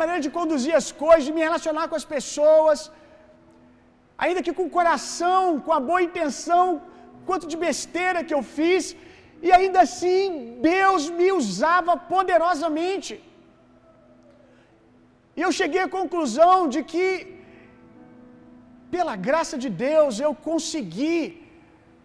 maneira 0.02 0.22
de 0.26 0.32
conduzir 0.38 0.74
as 0.82 0.90
coisas, 1.04 1.28
de 1.30 1.34
me 1.38 1.44
relacionar 1.48 1.86
com 1.92 1.98
as 2.02 2.08
pessoas, 2.16 2.80
ainda 4.24 4.44
que 4.46 4.56
com 4.58 4.66
o 4.68 4.76
coração, 4.78 5.44
com 5.66 5.74
a 5.78 5.82
boa 5.90 6.02
intenção, 6.10 6.66
quanto 7.28 7.52
de 7.52 7.58
besteira 7.68 8.26
que 8.28 8.36
eu 8.38 8.44
fiz, 8.58 8.84
e 9.46 9.52
ainda 9.58 9.80
assim 9.88 10.28
Deus 10.72 11.04
me 11.20 11.30
usava 11.42 11.94
poderosamente. 12.14 13.14
E 15.38 15.42
eu 15.46 15.52
cheguei 15.60 15.82
à 15.86 15.90
conclusão 16.00 16.58
de 16.74 16.82
que 16.92 17.08
pela 18.94 19.16
graça 19.28 19.56
de 19.64 19.70
Deus, 19.88 20.20
eu 20.26 20.34
consegui, 20.50 21.20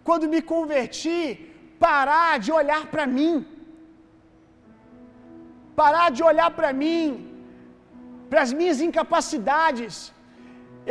quando 0.09 0.31
me 0.35 0.41
converti, 0.53 1.19
parar 1.87 2.33
de 2.45 2.51
olhar 2.61 2.83
para 2.93 3.07
mim. 3.17 3.35
Parar 5.83 6.09
de 6.17 6.23
olhar 6.31 6.51
para 6.59 6.71
mim, 6.83 7.05
para 8.31 8.41
as 8.47 8.53
minhas 8.61 8.81
incapacidades. 8.89 9.97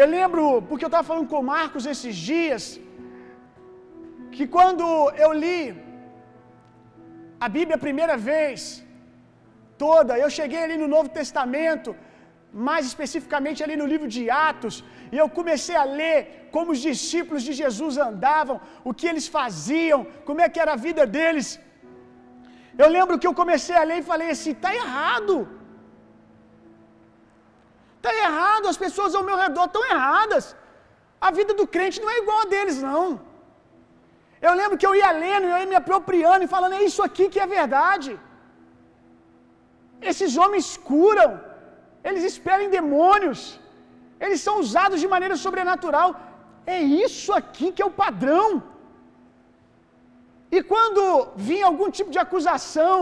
Eu 0.01 0.07
lembro, 0.17 0.43
porque 0.67 0.85
eu 0.85 0.91
estava 0.91 1.07
falando 1.09 1.29
com 1.31 1.39
o 1.43 1.49
Marcos 1.55 1.85
esses 1.93 2.15
dias, 2.31 2.63
que 4.35 4.45
quando 4.55 4.85
eu 5.23 5.31
li 5.43 5.61
a 7.45 7.47
Bíblia 7.55 7.75
a 7.77 7.85
primeira 7.87 8.15
vez, 8.31 8.61
toda, 9.83 10.13
eu 10.23 10.29
cheguei 10.37 10.61
ali 10.63 10.77
no 10.81 10.89
Novo 10.95 11.09
Testamento, 11.19 11.89
mais 12.67 12.83
especificamente 12.89 13.63
ali 13.63 13.75
no 13.81 13.87
livro 13.93 14.07
de 14.15 14.23
Atos, 14.49 14.75
e 15.11 15.17
eu 15.21 15.27
comecei 15.37 15.75
a 15.75 15.85
ler 15.99 16.17
como 16.55 16.71
os 16.73 16.81
discípulos 16.89 17.43
de 17.47 17.53
Jesus 17.61 17.97
andavam, 18.09 18.57
o 18.89 18.93
que 18.99 19.07
eles 19.11 19.27
faziam, 19.37 19.99
como 20.27 20.41
é 20.41 20.49
que 20.49 20.61
era 20.63 20.73
a 20.73 20.83
vida 20.87 21.05
deles. 21.15 21.47
Eu 22.81 22.89
lembro 22.97 23.19
que 23.21 23.27
eu 23.29 23.35
comecei 23.41 23.75
a 23.79 23.87
ler 23.89 23.97
e 23.99 24.09
falei 24.11 24.29
assim: 24.35 24.53
está 24.57 24.71
errado. 24.81 25.35
Está 27.97 28.11
errado, 28.25 28.71
as 28.73 28.79
pessoas 28.85 29.15
ao 29.17 29.25
meu 29.29 29.37
redor 29.43 29.65
estão 29.67 29.83
erradas. 29.93 30.45
A 31.27 31.31
vida 31.39 31.53
do 31.59 31.65
crente 31.73 31.97
não 32.03 32.11
é 32.13 32.19
igual 32.21 32.39
a 32.43 32.49
deles, 32.53 32.77
não. 32.91 33.07
Eu 34.47 34.53
lembro 34.59 34.77
que 34.81 34.87
eu 34.89 34.95
ia 34.99 35.11
lendo, 35.23 35.45
eu 35.47 35.57
ia 35.61 35.69
me 35.73 35.79
apropriando 35.81 36.43
e 36.45 36.53
falando: 36.55 36.77
é 36.79 36.83
isso 36.89 37.03
aqui 37.07 37.25
que 37.33 37.41
é 37.45 37.55
verdade. 37.59 38.11
Esses 40.11 40.33
homens 40.41 40.67
curam, 40.89 41.31
eles 42.07 42.23
esperam 42.31 42.75
demônios, 42.79 43.41
eles 44.25 44.39
são 44.45 44.55
usados 44.63 44.99
de 45.03 45.07
maneira 45.15 45.35
sobrenatural. 45.45 46.09
É 46.75 46.79
isso 47.05 47.31
aqui 47.39 47.67
que 47.75 47.83
é 47.85 47.89
o 47.89 47.97
padrão. 48.03 48.47
E 50.55 50.59
quando 50.71 51.03
vinha 51.49 51.65
algum 51.71 51.89
tipo 51.97 52.11
de 52.15 52.19
acusação, 52.25 52.97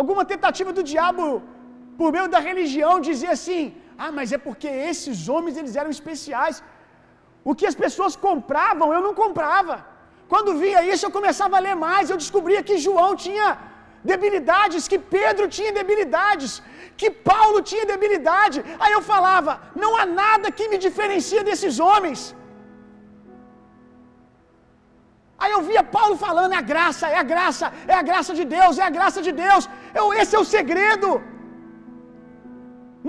alguma 0.00 0.24
tentativa 0.32 0.72
do 0.78 0.84
diabo 0.92 1.24
por 1.98 2.08
meio 2.16 2.28
da 2.34 2.40
religião 2.48 2.94
dizer 3.10 3.30
assim: 3.36 3.62
"Ah, 4.02 4.12
mas 4.18 4.34
é 4.36 4.40
porque 4.46 4.70
esses 4.90 5.28
homens 5.34 5.56
eles 5.60 5.76
eram 5.80 5.92
especiais". 5.98 6.58
O 7.48 7.54
que 7.58 7.66
as 7.70 7.78
pessoas 7.84 8.14
compravam, 8.26 8.88
eu 8.96 9.02
não 9.06 9.14
comprava. 9.22 9.76
Quando 10.32 10.58
via 10.62 10.80
isso, 10.92 11.04
eu 11.06 11.16
começava 11.18 11.54
a 11.56 11.64
ler 11.66 11.76
mais, 11.86 12.10
eu 12.10 12.18
descobria 12.24 12.62
que 12.68 12.82
João 12.86 13.10
tinha 13.26 13.46
debilidades, 14.12 14.88
que 14.92 14.98
Pedro 15.16 15.44
tinha 15.56 15.72
debilidades, 15.80 16.50
que 17.00 17.08
Paulo 17.30 17.60
tinha 17.70 17.84
debilidade. 17.94 18.58
Aí 18.82 18.92
eu 18.96 19.02
falava: 19.12 19.52
não 19.82 19.92
há 19.98 20.06
nada 20.22 20.54
que 20.58 20.68
me 20.72 20.78
diferencia 20.86 21.42
desses 21.48 21.78
homens. 21.86 22.20
Aí 25.42 25.52
eu 25.56 25.62
via 25.70 25.82
Paulo 25.96 26.16
falando: 26.26 26.52
é 26.56 26.60
a 26.64 26.68
graça, 26.74 27.06
é 27.16 27.18
a 27.24 27.26
graça, 27.32 27.66
é 27.92 27.96
a 28.02 28.04
graça 28.10 28.32
de 28.40 28.44
Deus, 28.56 28.78
é 28.82 28.86
a 28.90 28.94
graça 28.98 29.22
de 29.26 29.32
Deus. 29.44 29.64
Eu, 30.00 30.06
esse 30.20 30.34
é 30.36 30.40
o 30.44 30.50
segredo. 30.56 31.10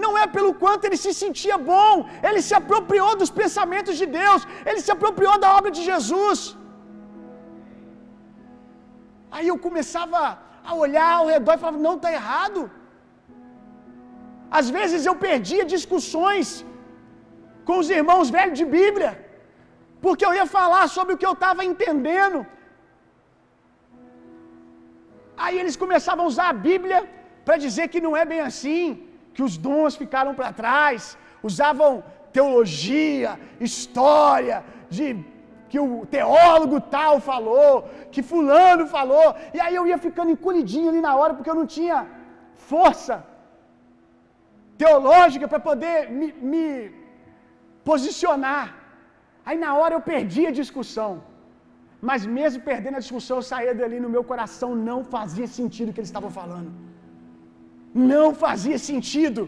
Não 0.04 0.12
é 0.24 0.26
pelo 0.36 0.52
quanto 0.62 0.86
ele 0.86 1.00
se 1.04 1.12
sentia 1.22 1.58
bom, 1.72 1.94
ele 2.28 2.42
se 2.48 2.54
apropriou 2.60 3.12
dos 3.22 3.32
pensamentos 3.42 3.96
de 4.02 4.08
Deus, 4.22 4.42
ele 4.70 4.82
se 4.86 4.92
apropriou 4.96 5.36
da 5.44 5.50
obra 5.58 5.72
de 5.78 5.84
Jesus. 5.90 6.40
Aí 9.36 9.48
eu 9.52 9.58
começava 9.66 10.20
a 10.70 10.74
olhar 10.84 11.12
ao 11.20 11.28
redor 11.34 11.56
e 11.56 11.62
falava: 11.64 11.86
não, 11.88 11.96
está 11.98 12.12
errado. 12.20 12.62
Às 14.60 14.68
vezes 14.78 15.02
eu 15.10 15.16
perdia 15.28 15.64
discussões 15.76 16.48
com 17.68 17.76
os 17.82 17.90
irmãos 18.00 18.30
velhos 18.38 18.58
de 18.62 18.68
Bíblia, 18.78 19.12
porque 20.04 20.26
eu 20.28 20.34
ia 20.38 20.48
falar 20.60 20.86
sobre 20.96 21.14
o 21.14 21.20
que 21.22 21.30
eu 21.30 21.36
estava 21.40 21.64
entendendo. 21.72 22.40
Aí 25.44 25.56
eles 25.62 25.76
começavam 25.84 26.24
a 26.26 26.32
usar 26.32 26.48
a 26.50 26.60
Bíblia 26.70 27.00
para 27.46 27.58
dizer 27.66 27.86
que 27.92 28.02
não 28.06 28.14
é 28.22 28.26
bem 28.32 28.42
assim, 28.50 28.84
que 29.36 29.44
os 29.48 29.54
dons 29.66 29.96
ficaram 30.02 30.34
para 30.40 30.50
trás, 30.62 31.02
usavam 31.50 31.92
teologia, 32.38 33.32
história, 33.68 34.58
de 34.96 35.08
que 35.70 35.80
o 35.86 36.06
teólogo 36.16 36.78
tal 36.96 37.16
falou, 37.32 37.72
que 38.14 38.22
fulano 38.32 38.86
falou, 38.98 39.28
e 39.56 39.60
aí 39.66 39.76
eu 39.80 39.86
ia 39.90 40.00
ficando 40.08 40.34
encolhidinho 40.36 40.90
ali 40.92 41.02
na 41.08 41.14
hora 41.20 41.34
porque 41.36 41.52
eu 41.54 41.60
não 41.62 41.68
tinha 41.78 41.98
força 42.72 43.16
teológica 44.82 45.48
para 45.52 45.62
poder 45.70 45.96
me, 46.18 46.28
me 46.52 46.64
posicionar. 47.90 48.66
Aí 49.48 49.58
na 49.66 49.72
hora 49.80 49.94
eu 49.98 50.04
perdi 50.14 50.44
a 50.48 50.58
discussão. 50.62 51.12
Mas 52.08 52.26
mesmo 52.38 52.60
perdendo 52.70 52.98
a 52.98 53.06
discussão, 53.06 53.38
eu 53.40 53.48
saía 53.54 53.74
dali 53.80 53.98
no 54.04 54.12
meu 54.16 54.24
coração, 54.32 54.70
não 54.90 55.00
fazia 55.16 55.48
sentido 55.60 55.90
o 55.90 55.94
que 55.94 56.02
eles 56.02 56.12
estavam 56.14 56.32
falando. 56.40 56.70
Não 58.14 58.28
fazia 58.46 58.78
sentido. 58.92 59.42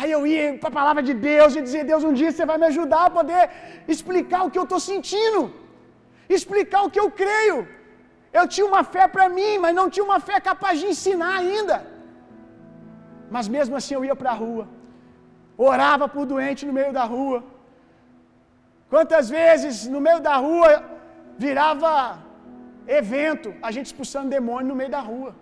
Aí 0.00 0.10
eu 0.16 0.20
ia 0.32 0.44
para 0.60 0.70
a 0.72 0.78
palavra 0.80 1.02
de 1.08 1.14
Deus 1.30 1.56
e 1.56 1.64
dizia: 1.66 1.84
Deus, 1.92 2.04
um 2.10 2.14
dia 2.20 2.30
você 2.32 2.46
vai 2.50 2.58
me 2.62 2.66
ajudar 2.72 3.02
a 3.06 3.14
poder 3.18 3.42
explicar 3.94 4.40
o 4.44 4.50
que 4.52 4.60
eu 4.62 4.68
estou 4.68 4.80
sentindo. 4.92 5.42
explicar 6.36 6.80
o 6.86 6.90
que 6.94 7.00
eu 7.02 7.08
creio. 7.20 7.58
Eu 8.38 8.44
tinha 8.52 8.66
uma 8.70 8.82
fé 8.94 9.04
para 9.14 9.26
mim, 9.36 9.52
mas 9.62 9.72
não 9.78 9.86
tinha 9.94 10.06
uma 10.08 10.18
fé 10.28 10.36
capaz 10.50 10.74
de 10.80 10.86
ensinar 10.92 11.32
ainda. 11.40 11.76
Mas 13.34 13.46
mesmo 13.56 13.74
assim 13.78 13.94
eu 13.96 14.04
ia 14.08 14.16
para 14.20 14.30
a 14.34 14.38
rua, 14.44 14.64
orava 15.70 16.06
por 16.14 16.24
doente 16.32 16.62
no 16.68 16.74
meio 16.78 16.92
da 16.98 17.04
rua. 17.14 17.38
Quantas 18.92 19.26
vezes 19.38 19.74
no 19.94 20.00
meio 20.06 20.20
da 20.28 20.36
rua 20.46 20.70
virava 21.44 21.92
evento, 23.00 23.48
a 23.66 23.70
gente 23.74 23.88
expulsando 23.90 24.34
demônio 24.38 24.68
no 24.72 24.78
meio 24.80 24.92
da 24.98 25.02
rua. 25.12 25.32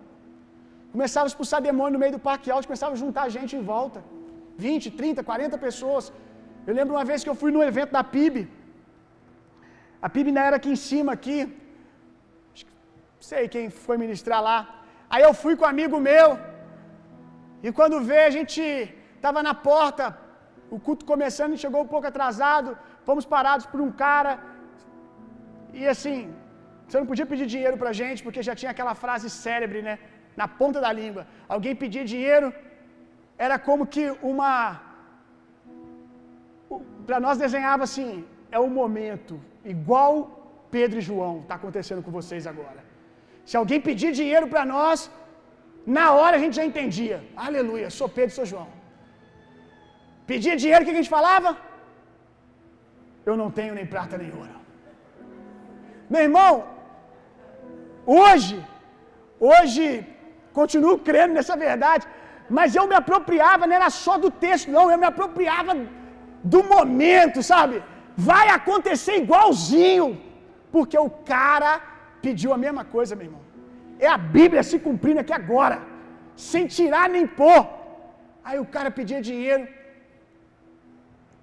Começava 0.93 1.25
a 1.27 1.31
expulsar 1.33 1.59
demônio 1.69 1.95
no 1.97 2.03
meio 2.05 2.15
do 2.17 2.23
parque 2.29 2.51
alto, 2.55 2.69
começava 2.71 2.93
a 2.95 3.01
juntar 3.03 3.25
gente 3.37 3.53
em 3.59 3.65
volta. 3.73 4.01
20, 4.65 4.91
30, 5.01 5.23
40 5.29 5.57
pessoas. 5.67 6.05
Eu 6.67 6.73
lembro 6.79 6.95
uma 6.95 7.07
vez 7.09 7.23
que 7.23 7.31
eu 7.31 7.39
fui 7.41 7.51
no 7.55 7.63
evento 7.69 7.93
da 7.97 8.03
PIB. 8.13 8.37
A 10.05 10.09
PIB 10.13 10.27
ainda 10.29 10.43
era 10.49 10.57
aqui 10.59 10.71
em 10.75 10.81
cima, 10.89 11.11
aqui. 11.17 11.37
Sei 13.31 13.43
quem 13.53 13.65
foi 13.85 13.97
ministrar 14.05 14.41
lá. 14.49 14.57
Aí 15.13 15.23
eu 15.27 15.33
fui 15.43 15.53
com 15.57 15.65
um 15.65 15.73
amigo 15.75 15.97
meu. 16.09 16.29
E 17.65 17.69
quando 17.77 18.05
vê, 18.09 18.19
a 18.29 18.33
gente 18.37 18.63
estava 19.17 19.39
na 19.47 19.53
porta, 19.69 20.05
o 20.75 20.77
culto 20.85 21.09
começando, 21.13 21.53
e 21.55 21.63
chegou 21.63 21.81
um 21.85 21.91
pouco 21.93 22.07
atrasado. 22.11 22.71
Fomos 23.07 23.25
parados 23.35 23.65
por 23.71 23.81
um 23.85 23.91
cara. 24.05 24.33
E 25.79 25.83
assim, 25.93 26.19
você 26.85 26.97
não 27.01 27.09
podia 27.11 27.27
pedir 27.31 27.47
dinheiro 27.55 27.77
pra 27.81 27.97
gente, 28.01 28.21
porque 28.25 28.47
já 28.49 28.55
tinha 28.59 28.71
aquela 28.75 28.95
frase 29.03 29.27
célebre, 29.43 29.81
né? 29.87 29.95
Na 30.41 30.47
ponta 30.59 30.79
da 30.85 30.91
língua. 31.01 31.23
Alguém 31.55 31.81
pedir 31.83 32.03
dinheiro 32.15 32.47
era 33.45 33.57
como 33.67 33.83
que 33.93 34.03
uma. 34.31 34.49
Para 37.07 37.19
nós 37.25 37.37
desenhava 37.45 37.83
assim: 37.87 38.09
é 38.57 38.59
o 38.67 38.69
momento, 38.79 39.35
igual 39.75 40.13
Pedro 40.75 40.97
e 41.01 41.07
João 41.09 41.35
está 41.43 41.55
acontecendo 41.59 42.03
com 42.05 42.17
vocês 42.19 42.45
agora. 42.53 42.81
Se 43.49 43.55
alguém 43.61 43.79
pedir 43.87 44.11
dinheiro 44.21 44.47
para 44.53 44.63
nós, 44.75 44.97
na 45.97 46.05
hora 46.17 46.35
a 46.37 46.41
gente 46.43 46.57
já 46.59 46.65
entendia. 46.71 47.17
Aleluia, 47.47 47.89
sou 47.99 48.09
Pedro, 48.17 48.35
sou 48.39 48.47
João. 48.53 48.69
Pedia 50.31 50.55
dinheiro, 50.63 50.81
o 50.83 50.87
que 50.87 50.95
a 50.95 50.99
gente 50.99 51.15
falava? 51.17 51.51
Eu 53.29 53.35
não 53.41 53.49
tenho 53.59 53.73
nem 53.79 53.87
prata 53.93 54.17
nem 54.21 54.31
ouro. 54.41 54.57
Meu 56.13 56.21
irmão, 56.27 56.51
hoje, 58.19 58.57
hoje, 59.49 59.85
continuo 60.59 60.95
crendo 61.07 61.35
nessa 61.37 61.55
verdade, 61.67 62.05
mas 62.57 62.75
eu 62.79 62.85
me 62.91 62.95
apropriava, 63.01 63.67
não 63.67 63.75
era 63.79 63.89
só 64.03 64.13
do 64.23 64.31
texto, 64.45 64.71
não, 64.75 64.85
eu 64.91 64.97
me 65.03 65.09
apropriava 65.13 65.73
do 66.53 66.61
momento, 66.73 67.41
sabe? 67.51 67.75
Vai 68.29 68.45
acontecer 68.57 69.15
igualzinho, 69.23 70.07
porque 70.73 70.97
o 71.07 71.11
cara 71.33 71.73
pediu 72.25 72.51
a 72.53 72.59
mesma 72.65 72.83
coisa, 72.95 73.15
meu 73.15 73.27
irmão. 73.29 73.43
É 74.05 74.07
a 74.07 74.19
Bíblia 74.37 74.63
se 74.69 74.77
cumprindo 74.87 75.21
aqui 75.23 75.33
agora, 75.41 75.77
sem 76.49 76.65
tirar 76.77 77.05
nem 77.15 77.25
pôr. 77.41 77.61
Aí 78.47 78.57
o 78.65 78.69
cara 78.75 78.89
pedia 78.99 79.21
dinheiro. 79.29 79.65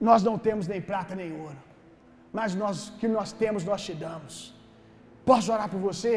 Nós 0.08 0.22
não 0.28 0.36
temos 0.46 0.66
nem 0.72 0.80
prata 0.90 1.14
nem 1.20 1.30
ouro, 1.44 1.60
mas 2.38 2.54
nós 2.62 2.76
que 3.00 3.08
nós 3.16 3.30
temos 3.42 3.64
nós 3.70 3.82
te 3.86 3.94
damos. 4.06 4.34
Posso 5.28 5.52
orar 5.54 5.68
por 5.74 5.80
você? 5.88 6.14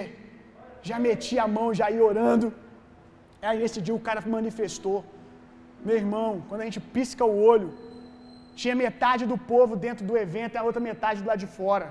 Já 0.90 0.98
meti 1.06 1.36
a 1.46 1.48
mão, 1.58 1.68
já 1.80 1.88
ia 1.96 2.04
orando. 2.12 2.48
Aí 3.42 3.58
nesse 3.64 3.82
dia 3.86 3.96
o 4.00 4.06
cara 4.08 4.22
manifestou. 4.38 5.00
Meu 5.88 5.98
irmão, 6.04 6.44
quando 6.48 6.62
a 6.62 6.68
gente 6.68 6.82
pisca 6.96 7.24
o 7.26 7.36
olho, 7.52 7.70
tinha 8.62 8.76
metade 8.86 9.24
do 9.32 9.38
povo 9.52 9.76
dentro 9.86 10.06
do 10.10 10.18
evento 10.26 10.56
e 10.56 10.58
a 10.58 10.64
outra 10.70 10.82
metade 10.90 11.22
do 11.22 11.28
lado 11.30 11.40
de 11.46 11.52
fora. 11.60 11.88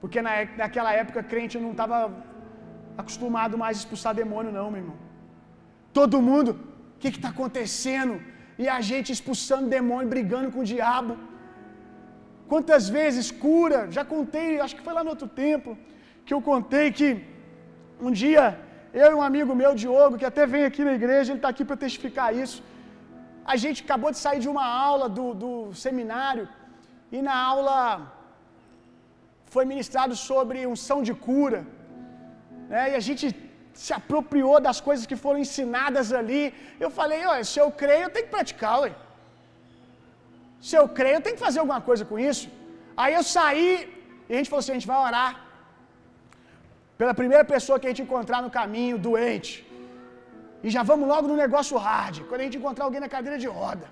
Porque 0.00 0.20
na, 0.26 0.32
naquela 0.62 0.92
época 1.02 1.28
crente 1.32 1.58
não 1.66 1.72
estava 1.76 1.98
acostumado 3.02 3.56
mais 3.62 3.76
a 3.76 3.80
expulsar 3.80 4.14
demônio, 4.22 4.52
não, 4.58 4.68
meu 4.70 4.80
irmão. 4.82 4.98
Todo 5.98 6.24
mundo, 6.28 6.50
o 6.94 6.98
que 6.98 7.08
está 7.08 7.28
acontecendo? 7.34 8.14
E 8.62 8.66
a 8.76 8.80
gente 8.90 9.12
expulsando 9.16 9.68
demônio, 9.78 10.08
brigando 10.14 10.50
com 10.54 10.60
o 10.60 10.68
diabo. 10.74 11.16
Quantas 12.50 12.84
vezes 12.88 13.30
cura? 13.30 13.78
Já 13.96 14.04
contei, 14.04 14.48
acho 14.64 14.76
que 14.76 14.86
foi 14.86 14.94
lá 14.98 15.02
no 15.04 15.10
outro 15.14 15.28
tempo, 15.44 15.70
que 16.24 16.34
eu 16.34 16.42
contei 16.50 16.86
que 16.98 17.08
um 18.06 18.10
dia 18.10 18.42
eu 19.02 19.08
e 19.12 19.16
um 19.18 19.24
amigo 19.28 19.52
meu, 19.60 19.72
Diogo, 19.82 20.18
que 20.20 20.28
até 20.30 20.44
vem 20.52 20.64
aqui 20.68 20.82
na 20.88 20.94
igreja, 21.00 21.28
ele 21.30 21.40
está 21.40 21.50
aqui 21.54 21.64
para 21.68 21.82
testificar 21.84 22.28
isso. 22.42 22.58
A 23.52 23.56
gente 23.62 23.78
acabou 23.86 24.10
de 24.14 24.20
sair 24.24 24.40
de 24.44 24.50
uma 24.54 24.66
aula 24.90 25.06
do, 25.16 25.26
do 25.42 25.50
seminário, 25.84 26.44
e 27.16 27.20
na 27.28 27.36
aula 27.50 27.74
foi 29.54 29.64
ministrado 29.72 30.14
sobre 30.28 30.66
unção 30.74 30.98
de 31.08 31.14
cura. 31.26 31.60
Né? 32.72 32.82
E 32.92 32.94
a 33.00 33.04
gente 33.08 33.26
se 33.84 33.92
apropriou 33.98 34.58
das 34.68 34.78
coisas 34.86 35.04
que 35.10 35.18
foram 35.24 35.38
ensinadas 35.46 36.06
ali. 36.20 36.42
Eu 36.84 36.90
falei, 36.98 37.20
olha, 37.32 37.44
se 37.50 37.58
eu 37.62 37.68
creio, 37.82 38.04
eu 38.04 38.12
tenho 38.14 38.26
que 38.26 38.36
praticar, 38.38 38.76
ué. 38.82 38.92
Se 40.68 40.74
eu 40.80 40.86
creio, 40.98 41.16
eu 41.16 41.24
tenho 41.24 41.36
que 41.36 41.46
fazer 41.48 41.60
alguma 41.60 41.82
coisa 41.88 42.04
com 42.10 42.18
isso. 42.30 42.46
Aí 43.02 43.12
eu 43.18 43.24
saí 43.36 43.70
e 44.28 44.32
a 44.34 44.38
gente 44.38 44.50
falou 44.50 44.62
assim: 44.62 44.72
a 44.72 44.78
gente 44.78 44.92
vai 44.92 45.00
orar 45.08 45.45
pela 47.00 47.14
primeira 47.20 47.44
pessoa 47.54 47.78
que 47.80 47.86
a 47.88 47.90
gente 47.92 48.04
encontrar 48.06 48.40
no 48.46 48.50
caminho, 48.58 49.02
doente. 49.08 49.52
E 50.64 50.70
já 50.76 50.82
vamos 50.90 51.06
logo 51.12 51.26
no 51.32 51.36
negócio 51.44 51.76
hard, 51.86 52.16
quando 52.28 52.40
a 52.42 52.46
gente 52.46 52.58
encontrar 52.60 52.84
alguém 52.86 53.02
na 53.06 53.10
cadeira 53.16 53.38
de 53.44 53.48
roda. 53.58 53.86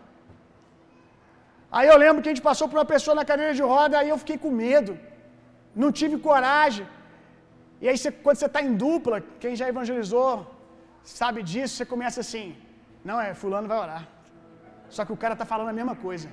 Aí 1.76 1.86
eu 1.92 1.98
lembro 2.04 2.22
que 2.22 2.28
a 2.28 2.32
gente 2.32 2.46
passou 2.50 2.66
por 2.70 2.78
uma 2.78 2.90
pessoa 2.94 3.14
na 3.20 3.24
cadeira 3.30 3.54
de 3.58 3.64
roda, 3.74 3.94
aí 4.00 4.08
eu 4.12 4.18
fiquei 4.22 4.38
com 4.44 4.50
medo. 4.66 4.92
Não 5.82 5.90
tive 6.00 6.16
coragem. 6.28 6.86
E 7.82 7.88
aí, 7.88 7.96
você, 7.98 8.10
quando 8.24 8.38
você 8.38 8.48
está 8.50 8.60
em 8.66 8.74
dupla, 8.82 9.16
quem 9.42 9.54
já 9.60 9.66
evangelizou 9.72 10.32
sabe 11.20 11.40
disso, 11.50 11.72
você 11.74 11.86
começa 11.94 12.18
assim: 12.24 12.46
não, 13.08 13.16
é, 13.26 13.28
Fulano 13.40 13.68
vai 13.72 13.78
orar. 13.86 14.02
Só 14.96 15.04
que 15.04 15.14
o 15.16 15.20
cara 15.22 15.34
está 15.36 15.46
falando 15.52 15.70
a 15.72 15.78
mesma 15.80 15.96
coisa. 16.06 16.28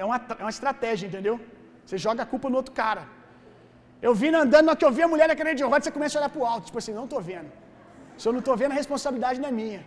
É 0.00 0.04
uma, 0.08 0.18
é 0.40 0.42
uma 0.46 0.54
estratégia, 0.56 1.06
entendeu? 1.08 1.36
Você 1.84 1.96
joga 2.06 2.22
a 2.22 2.30
culpa 2.32 2.48
no 2.50 2.58
outro 2.60 2.74
cara. 2.82 3.04
Eu 4.06 4.12
vim 4.20 4.32
andando, 4.42 4.66
na 4.66 4.76
que 4.80 4.86
eu 4.88 4.92
vi 4.96 5.02
a 5.06 5.10
mulher 5.12 5.26
na 5.30 5.36
cadeira 5.38 5.56
de 5.60 5.64
você 5.64 5.90
começa 5.96 6.14
a 6.16 6.20
olhar 6.20 6.32
para 6.34 6.42
o 6.42 6.46
alto, 6.52 6.66
tipo 6.68 6.78
assim: 6.80 6.94
não 7.00 7.06
estou 7.08 7.20
vendo. 7.30 7.50
Se 8.18 8.26
eu 8.28 8.32
não 8.36 8.42
estou 8.44 8.56
vendo, 8.60 8.72
a 8.72 8.80
responsabilidade 8.82 9.40
não 9.42 9.48
é 9.52 9.54
minha. 9.62 9.80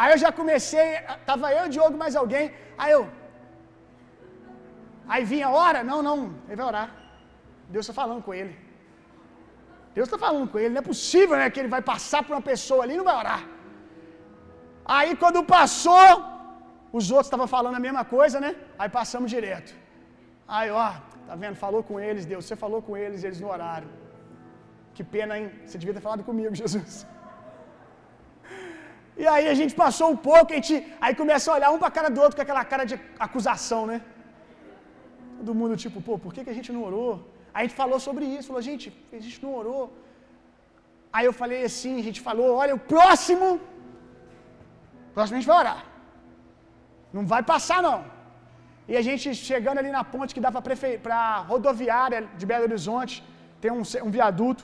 Aí 0.00 0.10
eu 0.12 0.18
já 0.24 0.30
comecei, 0.40 0.86
tava 1.30 1.52
eu, 1.58 1.64
Diogo, 1.74 1.96
mais 2.02 2.14
alguém. 2.22 2.46
Aí 2.82 2.92
eu. 2.98 3.02
Aí 5.12 5.22
vinha, 5.32 5.48
hora? 5.56 5.80
Não, 5.90 6.00
não, 6.08 6.18
ele 6.46 6.58
vai 6.60 6.66
orar. 6.72 6.88
Deus 7.74 7.84
está 7.84 7.94
falando 8.02 8.22
com 8.26 8.32
ele. 8.40 8.54
Deus 9.96 10.06
está 10.08 10.18
falando 10.26 10.46
com 10.50 10.58
ele. 10.58 10.70
Não 10.74 10.82
é 10.84 10.88
possível 10.92 11.36
né, 11.40 11.50
que 11.50 11.60
ele 11.62 11.72
vai 11.76 11.82
passar 11.92 12.22
por 12.24 12.32
uma 12.36 12.46
pessoa 12.52 12.82
ali 12.84 12.94
e 12.94 13.00
não 13.00 13.08
vai 13.10 13.16
orar. 13.22 13.42
Aí 14.96 15.10
quando 15.22 15.44
passou, 15.56 16.10
os 16.98 17.10
outros 17.10 17.28
estavam 17.28 17.46
falando 17.56 17.76
a 17.80 17.84
mesma 17.86 18.04
coisa, 18.16 18.38
né? 18.44 18.50
Aí 18.78 18.88
passamos 18.98 19.30
direto. 19.36 19.72
Aí, 20.56 20.70
ó, 20.70 20.88
tá 21.28 21.34
vendo? 21.42 21.56
Falou 21.64 21.82
com 21.88 21.96
eles, 22.08 22.24
Deus. 22.32 22.44
Você 22.44 22.56
falou 22.64 22.80
com 22.86 22.94
eles, 23.04 23.24
eles 23.28 23.40
não 23.42 23.50
oraram. 23.56 23.88
Que 24.94 25.04
pena, 25.14 25.38
hein? 25.38 25.48
Você 25.64 25.78
devia 25.82 25.94
ter 25.96 26.04
falado 26.06 26.24
comigo, 26.30 26.54
Jesus. 26.62 26.94
E 29.22 29.26
aí 29.34 29.46
a 29.52 29.56
gente 29.60 29.74
passou 29.82 30.06
um 30.14 30.18
pouco, 30.30 30.48
a 30.52 30.56
gente 30.58 30.76
aí 31.04 31.14
começa 31.22 31.46
a 31.50 31.54
olhar 31.56 31.70
um 31.74 31.78
para 31.82 31.90
a 31.92 31.96
cara 31.98 32.10
do 32.14 32.20
outro 32.24 32.36
com 32.38 32.44
aquela 32.46 32.64
cara 32.72 32.84
de 32.90 32.96
acusação, 33.26 33.82
né? 33.90 33.98
Todo 35.38 35.58
mundo 35.60 35.76
tipo, 35.84 36.00
pô, 36.06 36.14
por 36.24 36.32
que, 36.34 36.44
que 36.44 36.52
a 36.54 36.58
gente 36.58 36.70
não 36.74 36.82
orou? 36.88 37.12
Aí 37.52 37.60
a 37.62 37.66
gente 37.66 37.78
falou 37.82 37.98
sobre 38.06 38.24
isso, 38.36 38.48
falou, 38.50 38.62
gente, 38.70 38.86
a 39.18 39.22
gente 39.24 39.38
não 39.44 39.52
orou. 39.60 39.82
Aí 41.16 41.26
eu 41.28 41.34
falei 41.40 41.60
assim, 41.70 41.94
a 42.02 42.04
gente 42.08 42.20
falou, 42.28 42.48
olha, 42.62 42.74
o 42.78 42.82
próximo, 42.94 43.48
próximo 45.14 45.36
a 45.36 45.40
gente 45.40 45.50
vai 45.52 45.58
orar. 45.64 45.80
Não 47.16 47.24
vai 47.32 47.42
passar 47.52 47.80
não. 47.88 47.98
E 48.90 48.96
a 49.00 49.02
gente 49.08 49.34
chegando 49.50 49.78
ali 49.82 49.90
na 49.98 50.04
ponte 50.12 50.34
que 50.36 50.44
dá 50.46 50.50
para 50.52 51.16
a 51.16 51.38
rodoviária 51.50 52.20
de 52.38 52.44
Belo 52.50 52.64
Horizonte, 52.68 53.14
tem 53.60 53.70
um, 53.70 53.82
um 54.06 54.10
viaduto. 54.18 54.62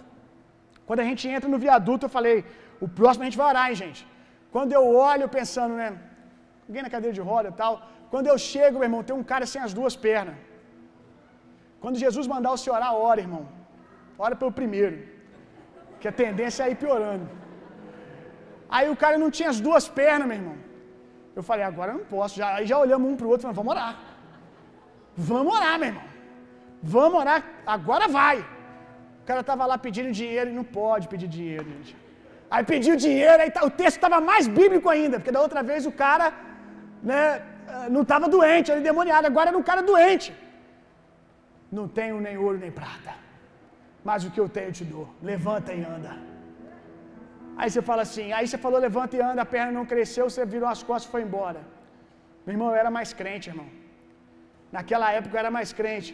Quando 0.86 1.00
a 1.04 1.08
gente 1.10 1.24
entra 1.36 1.48
no 1.54 1.58
viaduto, 1.66 2.06
eu 2.06 2.12
falei, 2.18 2.36
o 2.84 2.88
próximo 2.98 3.22
a 3.24 3.26
gente 3.28 3.40
vai 3.42 3.48
orar, 3.52 3.66
hein, 3.68 3.76
gente. 3.84 4.00
Quando 4.54 4.72
eu 4.78 4.84
olho 5.10 5.26
pensando, 5.38 5.74
né, 5.80 5.88
alguém 6.66 6.82
na 6.86 6.90
cadeira 6.94 7.14
de 7.18 7.24
roda 7.30 7.48
e 7.50 7.56
tal, 7.62 7.72
quando 8.12 8.26
eu 8.32 8.36
chego, 8.52 8.78
meu 8.78 8.88
irmão, 8.88 9.02
tem 9.08 9.16
um 9.20 9.26
cara 9.32 9.46
sem 9.52 9.60
as 9.66 9.72
duas 9.78 9.94
pernas. 10.06 10.36
Quando 11.82 12.02
Jesus 12.04 12.26
mandar 12.34 12.50
você 12.56 12.70
orar, 12.76 12.92
ora, 13.10 13.20
irmão. 13.26 13.44
Ora 14.26 14.34
pelo 14.40 14.52
primeiro. 14.60 14.96
Que 16.00 16.08
a 16.12 16.14
tendência 16.22 16.64
é 16.64 16.70
ir 16.74 16.78
piorando. 16.84 17.26
Aí 18.76 18.86
o 18.94 18.96
cara 19.02 19.16
não 19.22 19.30
tinha 19.36 19.50
as 19.54 19.60
duas 19.66 19.84
pernas, 20.00 20.26
meu 20.30 20.38
irmão. 20.40 20.56
Eu 21.38 21.42
falei, 21.48 21.64
agora 21.64 21.92
eu 21.92 21.98
não 21.98 22.06
posso. 22.16 22.34
Já, 22.40 22.48
aí 22.56 22.66
já 22.70 22.78
olhamos 22.84 23.06
um 23.10 23.16
pro 23.20 23.28
outro 23.32 23.42
e 23.42 23.46
falamos, 23.46 23.60
vamos 23.62 23.72
orar. 23.74 23.92
Vamos 25.26 25.52
orar, 25.58 25.76
meu 25.80 25.88
irmão. 25.90 26.08
Vamos 26.96 27.18
orar, 27.22 27.38
agora 27.76 28.06
vai. 28.18 28.36
O 29.22 29.24
cara 29.28 29.42
tava 29.50 29.64
lá 29.70 29.76
pedindo 29.86 30.10
dinheiro 30.20 30.48
e 30.50 30.56
não 30.58 30.66
pode 30.80 31.08
pedir 31.12 31.28
dinheiro, 31.36 31.66
gente. 31.76 31.92
Aí 32.50 32.62
pediu 32.72 32.94
dinheiro, 33.06 33.40
aí 33.42 33.50
tá, 33.56 33.62
o 33.70 33.72
texto 33.80 33.96
estava 33.96 34.18
mais 34.30 34.44
bíblico 34.58 34.88
ainda, 34.94 35.16
porque 35.18 35.34
da 35.36 35.42
outra 35.46 35.62
vez 35.70 35.84
o 35.90 35.94
cara 36.04 36.26
né, 37.10 37.22
não 37.94 38.02
estava 38.06 38.26
doente, 38.36 38.70
era 38.70 38.80
endemoniado, 38.80 39.26
agora 39.32 39.48
era 39.50 39.58
um 39.62 39.66
cara 39.70 39.82
doente. 39.90 40.28
Não 41.78 41.86
tenho 41.98 42.20
nem 42.26 42.36
ouro 42.44 42.58
nem 42.64 42.72
prata. 42.80 43.12
mas 44.08 44.24
o 44.26 44.30
que 44.34 44.40
eu 44.42 44.48
tenho 44.56 44.68
eu 44.68 44.76
te 44.78 44.84
dou. 44.92 45.06
Levanta 45.30 45.72
e 45.78 45.82
anda. 45.96 46.12
Aí 47.60 47.68
você 47.70 47.82
fala 47.90 48.02
assim, 48.08 48.26
aí 48.36 48.46
você 48.46 48.58
falou 48.66 48.78
levanta 48.88 49.16
e 49.16 49.20
anda, 49.30 49.42
a 49.42 49.50
perna 49.54 49.72
não 49.78 49.84
cresceu, 49.92 50.24
você 50.30 50.44
virou 50.54 50.68
as 50.74 50.82
costas 50.90 51.08
e 51.08 51.14
foi 51.14 51.22
embora. 51.26 51.60
Meu 52.46 52.54
irmão, 52.54 52.68
eu 52.70 52.78
era 52.82 52.90
mais 52.98 53.12
crente, 53.20 53.50
irmão. 53.52 53.68
Naquela 54.76 55.08
época 55.18 55.34
eu 55.34 55.42
era 55.44 55.52
mais 55.58 55.70
crente. 55.78 56.10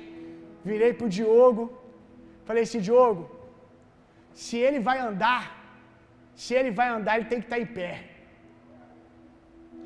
Virei 0.69 0.93
pro 0.99 1.13
Diogo, 1.17 1.63
falei 2.49 2.63
assim, 2.67 2.81
Diogo, 2.89 3.23
se 4.43 4.57
ele 4.67 4.81
vai 4.89 4.99
andar, 5.09 5.43
se 6.43 6.53
ele 6.59 6.71
vai 6.79 6.89
andar, 6.97 7.13
ele 7.17 7.29
tem 7.31 7.41
que 7.41 7.47
estar 7.49 7.61
em 7.65 7.71
pé. 7.79 7.93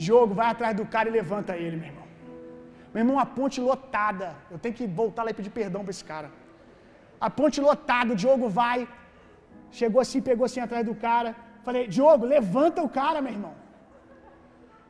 Diogo, 0.05 0.33
vai 0.41 0.49
atrás 0.51 0.75
do 0.81 0.87
cara 0.95 1.09
e 1.09 1.17
levanta 1.21 1.57
ele, 1.65 1.77
meu 1.81 1.89
irmão. 1.93 2.07
Meu 2.93 3.01
irmão, 3.03 3.19
a 3.25 3.27
ponte 3.39 3.59
lotada. 3.69 4.29
Eu 4.53 4.59
tenho 4.63 4.75
que 4.79 4.87
voltar 5.01 5.23
lá 5.25 5.31
e 5.33 5.39
pedir 5.41 5.53
perdão 5.61 5.83
para 5.85 5.95
esse 5.97 6.05
cara. 6.13 6.29
A 7.27 7.29
ponte 7.39 7.61
lotada, 7.69 8.13
o 8.13 8.19
Diogo 8.23 8.49
vai. 8.61 8.79
Chegou 9.79 10.01
assim, 10.05 10.21
pegou 10.29 10.45
assim 10.49 10.61
atrás 10.67 10.85
do 10.91 10.95
cara. 11.07 11.31
Falei, 11.67 11.83
Diogo, 11.95 12.25
levanta 12.37 12.81
o 12.87 12.91
cara, 13.01 13.21
meu 13.21 13.33
irmão. 13.37 13.55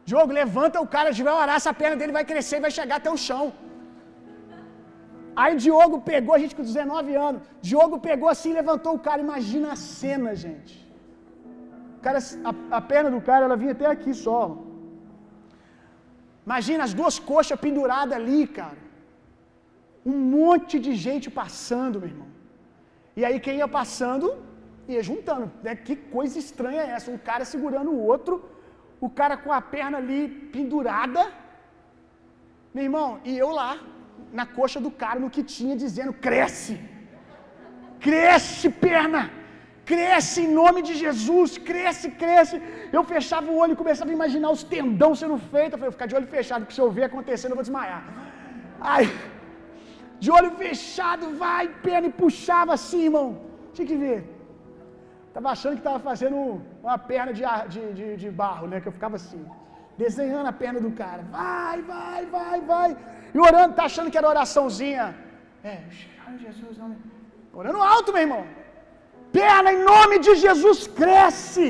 Diogo, 0.09 0.32
levanta 0.42 0.82
o 0.84 0.90
cara, 0.94 1.06
a 1.09 1.12
gente 1.12 1.26
vai 1.28 1.36
orar, 1.42 1.56
essa 1.61 1.72
perna 1.80 1.96
dele 2.00 2.18
vai 2.18 2.24
crescer 2.30 2.56
e 2.59 2.64
vai 2.66 2.72
chegar 2.78 2.96
até 2.98 3.11
o 3.16 3.18
chão. 3.26 3.46
Aí 5.40 5.52
Diogo 5.64 5.96
pegou, 6.12 6.34
a 6.34 6.40
gente 6.42 6.54
com 6.59 6.64
19 6.70 7.11
anos, 7.28 7.42
Diogo 7.68 7.96
pegou 8.06 8.28
assim, 8.34 8.52
levantou 8.61 8.92
o 8.96 9.02
cara. 9.06 9.26
Imagina 9.26 9.66
a 9.74 9.78
cena, 9.98 10.30
gente. 10.44 10.74
O 11.96 12.00
cara, 12.06 12.20
a, 12.50 12.52
a 12.78 12.80
perna 12.92 13.11
do 13.14 13.20
cara, 13.28 13.44
ela 13.46 13.59
vinha 13.62 13.74
até 13.76 13.86
aqui 13.94 14.12
só. 14.24 14.40
Imagina 16.48 16.82
as 16.88 16.94
duas 17.00 17.16
coxas 17.30 17.61
penduradas 17.66 18.16
ali, 18.18 18.42
cara. 18.61 18.80
Um 20.11 20.18
monte 20.36 20.74
de 20.84 20.92
gente 21.06 21.28
passando, 21.40 22.00
meu 22.02 22.11
irmão. 22.12 22.28
E 23.18 23.24
aí 23.26 23.38
quem 23.46 23.56
ia 23.62 23.70
passando 23.80 24.28
ia 24.94 25.02
juntando. 25.09 25.46
Né? 25.64 25.74
Que 25.86 25.94
coisa 26.16 26.36
estranha 26.44 26.82
é 26.84 26.90
essa? 26.96 27.11
Um 27.16 27.22
cara 27.30 27.44
segurando 27.54 27.90
o 27.96 28.02
outro, 28.12 28.34
o 29.07 29.09
cara 29.18 29.36
com 29.44 29.53
a 29.59 29.61
perna 29.74 29.96
ali 30.03 30.22
pendurada. 30.55 31.22
Meu 32.74 32.84
irmão, 32.88 33.09
e 33.24 33.32
eu 33.44 33.51
lá, 33.61 33.70
na 34.38 34.46
coxa 34.59 34.80
do 34.86 34.90
cara, 35.03 35.18
no 35.24 35.30
que 35.36 35.42
tinha, 35.57 35.76
dizendo: 35.84 36.12
cresce, 36.26 36.74
cresce, 38.07 38.68
perna, 38.86 39.22
cresce 39.90 40.38
em 40.44 40.53
nome 40.61 40.80
de 40.88 40.94
Jesus, 41.05 41.51
cresce, 41.70 42.09
cresce. 42.22 42.57
Eu 42.96 43.05
fechava 43.14 43.51
o 43.51 43.59
olho 43.62 43.74
e 43.74 43.82
começava 43.82 44.11
a 44.11 44.18
imaginar 44.18 44.51
os 44.57 44.64
tendão 44.74 45.12
sendo 45.22 45.38
feitos. 45.53 45.74
Eu 45.74 45.78
falei: 45.80 45.96
ficar 45.99 46.11
de 46.12 46.16
olho 46.20 46.30
fechado, 46.38 46.62
porque 46.62 46.78
se 46.78 46.84
eu 46.84 46.90
ver 46.99 47.05
acontecendo, 47.11 47.53
eu 47.53 47.61
vou 47.61 47.68
desmaiar. 47.68 48.03
Aí, 48.92 49.09
de 50.22 50.30
olho 50.38 50.51
fechado, 50.62 51.24
vai, 51.44 51.64
perna, 51.86 52.09
e 52.09 52.18
puxava 52.24 52.72
assim, 52.78 53.05
irmão. 53.11 53.28
Tinha 53.74 53.88
que 53.90 53.99
ver. 54.05 54.18
Estava 55.28 55.51
achando 55.55 55.74
que 55.76 55.84
estava 55.84 56.01
fazendo 56.11 56.38
uma 56.83 56.99
perna 57.11 57.33
de, 57.39 57.45
de, 57.74 57.93
de, 57.99 58.16
de, 58.22 58.31
barro, 58.31 58.66
né? 58.66 58.81
Que 58.81 58.89
eu 58.89 58.97
ficava 58.99 59.16
assim, 59.16 59.45
desenhando 59.97 60.47
a 60.47 60.53
perna 60.53 60.81
do 60.81 60.93
cara. 61.03 61.22
Vai, 61.31 61.83
vai, 61.83 62.26
vai, 62.26 62.61
vai. 62.61 62.97
E 63.35 63.39
orando, 63.39 63.74
tá 63.74 63.85
achando 63.85 64.11
que 64.11 64.18
era 64.18 64.29
oraçãozinha. 64.29 65.14
É, 65.64 65.76
Jesus, 66.47 66.79
não. 66.79 66.97
Orando 67.53 67.83
alto, 67.83 68.12
meu 68.12 68.22
irmão. 68.26 68.45
Perna 69.33 69.72
em 69.72 69.83
nome 69.93 70.18
de 70.26 70.35
Jesus 70.45 70.87
cresce. 70.87 71.66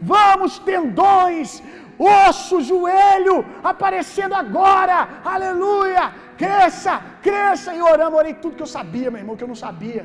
Vamos, 0.00 0.58
tendões, 0.70 1.62
osso, 1.98 2.60
joelho, 2.70 3.36
aparecendo 3.72 4.34
agora. 4.34 4.98
Aleluia. 5.24 6.04
Cresça, 6.42 6.94
cresça. 7.22 7.74
E 7.74 7.82
oramos, 7.92 8.18
orei 8.18 8.34
tudo 8.34 8.56
que 8.56 8.66
eu 8.68 8.74
sabia, 8.78 9.10
meu 9.10 9.20
irmão, 9.22 9.36
que 9.36 9.44
eu 9.44 9.52
não 9.54 9.60
sabia. 9.66 10.04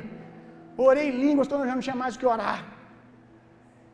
Orei 0.76 1.08
em 1.08 1.18
línguas, 1.24 1.46
então 1.46 1.60
eu 1.60 1.66
já 1.70 1.74
não 1.74 1.86
tinha 1.86 1.96
mais 2.02 2.14
o 2.14 2.18
que 2.18 2.26
orar. 2.26 2.77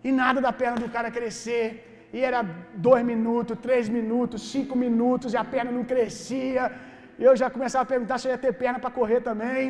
E 0.07 0.11
nada 0.23 0.39
da 0.47 0.53
perna 0.61 0.79
do 0.85 0.91
cara 0.97 1.11
crescer. 1.19 1.67
E 2.17 2.21
era 2.31 2.41
dois 2.89 3.05
minutos, 3.13 3.59
três 3.67 3.85
minutos, 3.97 4.41
cinco 4.55 4.75
minutos, 4.85 5.33
e 5.35 5.39
a 5.43 5.47
perna 5.55 5.71
não 5.77 5.85
crescia. 5.93 6.65
Eu 7.27 7.35
já 7.41 7.49
começava 7.57 7.85
a 7.85 7.93
perguntar 7.93 8.19
se 8.19 8.27
eu 8.27 8.33
ia 8.35 8.43
ter 8.47 8.53
perna 8.65 8.79
para 8.85 8.97
correr 8.99 9.21
também. 9.31 9.63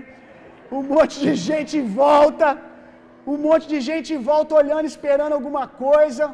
Um 0.77 0.83
monte 0.95 1.17
de 1.25 1.33
gente 1.49 1.73
em 1.81 1.87
volta. 2.03 2.49
Um 3.33 3.39
monte 3.47 3.67
de 3.73 3.79
gente 3.89 4.09
em 4.17 4.23
volta 4.31 4.55
olhando, 4.63 4.87
esperando 4.95 5.35
alguma 5.39 5.65
coisa. 5.87 6.25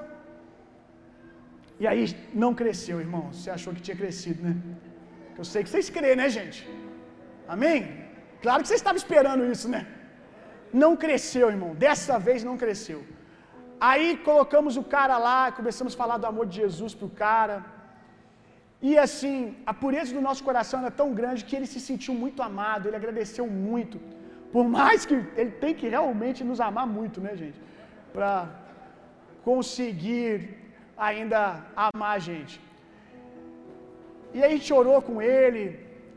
E 1.82 1.86
aí 1.90 2.03
não 2.42 2.53
cresceu, 2.61 2.96
irmão. 3.07 3.24
Você 3.32 3.51
achou 3.57 3.72
que 3.74 3.82
tinha 3.86 3.98
crescido, 4.03 4.40
né? 4.48 4.55
Eu 5.38 5.44
sei 5.53 5.62
que 5.64 5.70
vocês 5.70 5.88
creem, 5.96 6.16
né, 6.20 6.28
gente? 6.38 6.59
Amém? 7.55 7.78
Claro 8.42 8.61
que 8.62 8.68
vocês 8.68 8.80
estavam 8.80 9.01
esperando 9.05 9.44
isso, 9.55 9.68
né? 9.74 9.80
Não 10.82 10.92
cresceu, 11.05 11.46
irmão. 11.55 11.70
Dessa 11.84 12.18
vez 12.26 12.42
não 12.48 12.57
cresceu. 12.62 13.01
Aí 13.89 14.07
colocamos 14.28 14.74
o 14.81 14.85
cara 14.95 15.16
lá, 15.26 15.41
começamos 15.59 15.93
a 15.95 16.01
falar 16.03 16.18
do 16.22 16.28
amor 16.33 16.47
de 16.51 16.57
Jesus 16.62 16.93
pro 17.01 17.11
cara. 17.24 17.57
E 18.89 18.91
assim, 19.05 19.39
a 19.70 19.74
pureza 19.83 20.12
do 20.16 20.22
nosso 20.28 20.43
coração 20.49 20.78
era 20.83 20.93
tão 21.01 21.09
grande 21.18 21.45
que 21.49 21.57
ele 21.57 21.68
se 21.74 21.81
sentiu 21.89 22.14
muito 22.22 22.41
amado, 22.49 22.87
ele 22.87 23.01
agradeceu 23.01 23.47
muito. 23.68 23.97
Por 24.55 24.64
mais 24.78 25.01
que 25.09 25.16
ele 25.41 25.53
tem 25.62 25.74
que 25.81 25.89
realmente 25.97 26.41
nos 26.51 26.61
amar 26.68 26.87
muito, 26.99 27.18
né, 27.26 27.33
gente? 27.43 27.59
Para 28.14 28.33
conseguir 29.49 30.33
ainda 31.09 31.41
amar 31.89 32.12
a 32.16 32.22
gente. 32.31 32.57
E 34.35 34.39
aí 34.43 34.51
a 34.53 34.57
gente 34.57 34.72
orou 34.81 34.99
com 35.09 35.16
ele, 35.37 35.64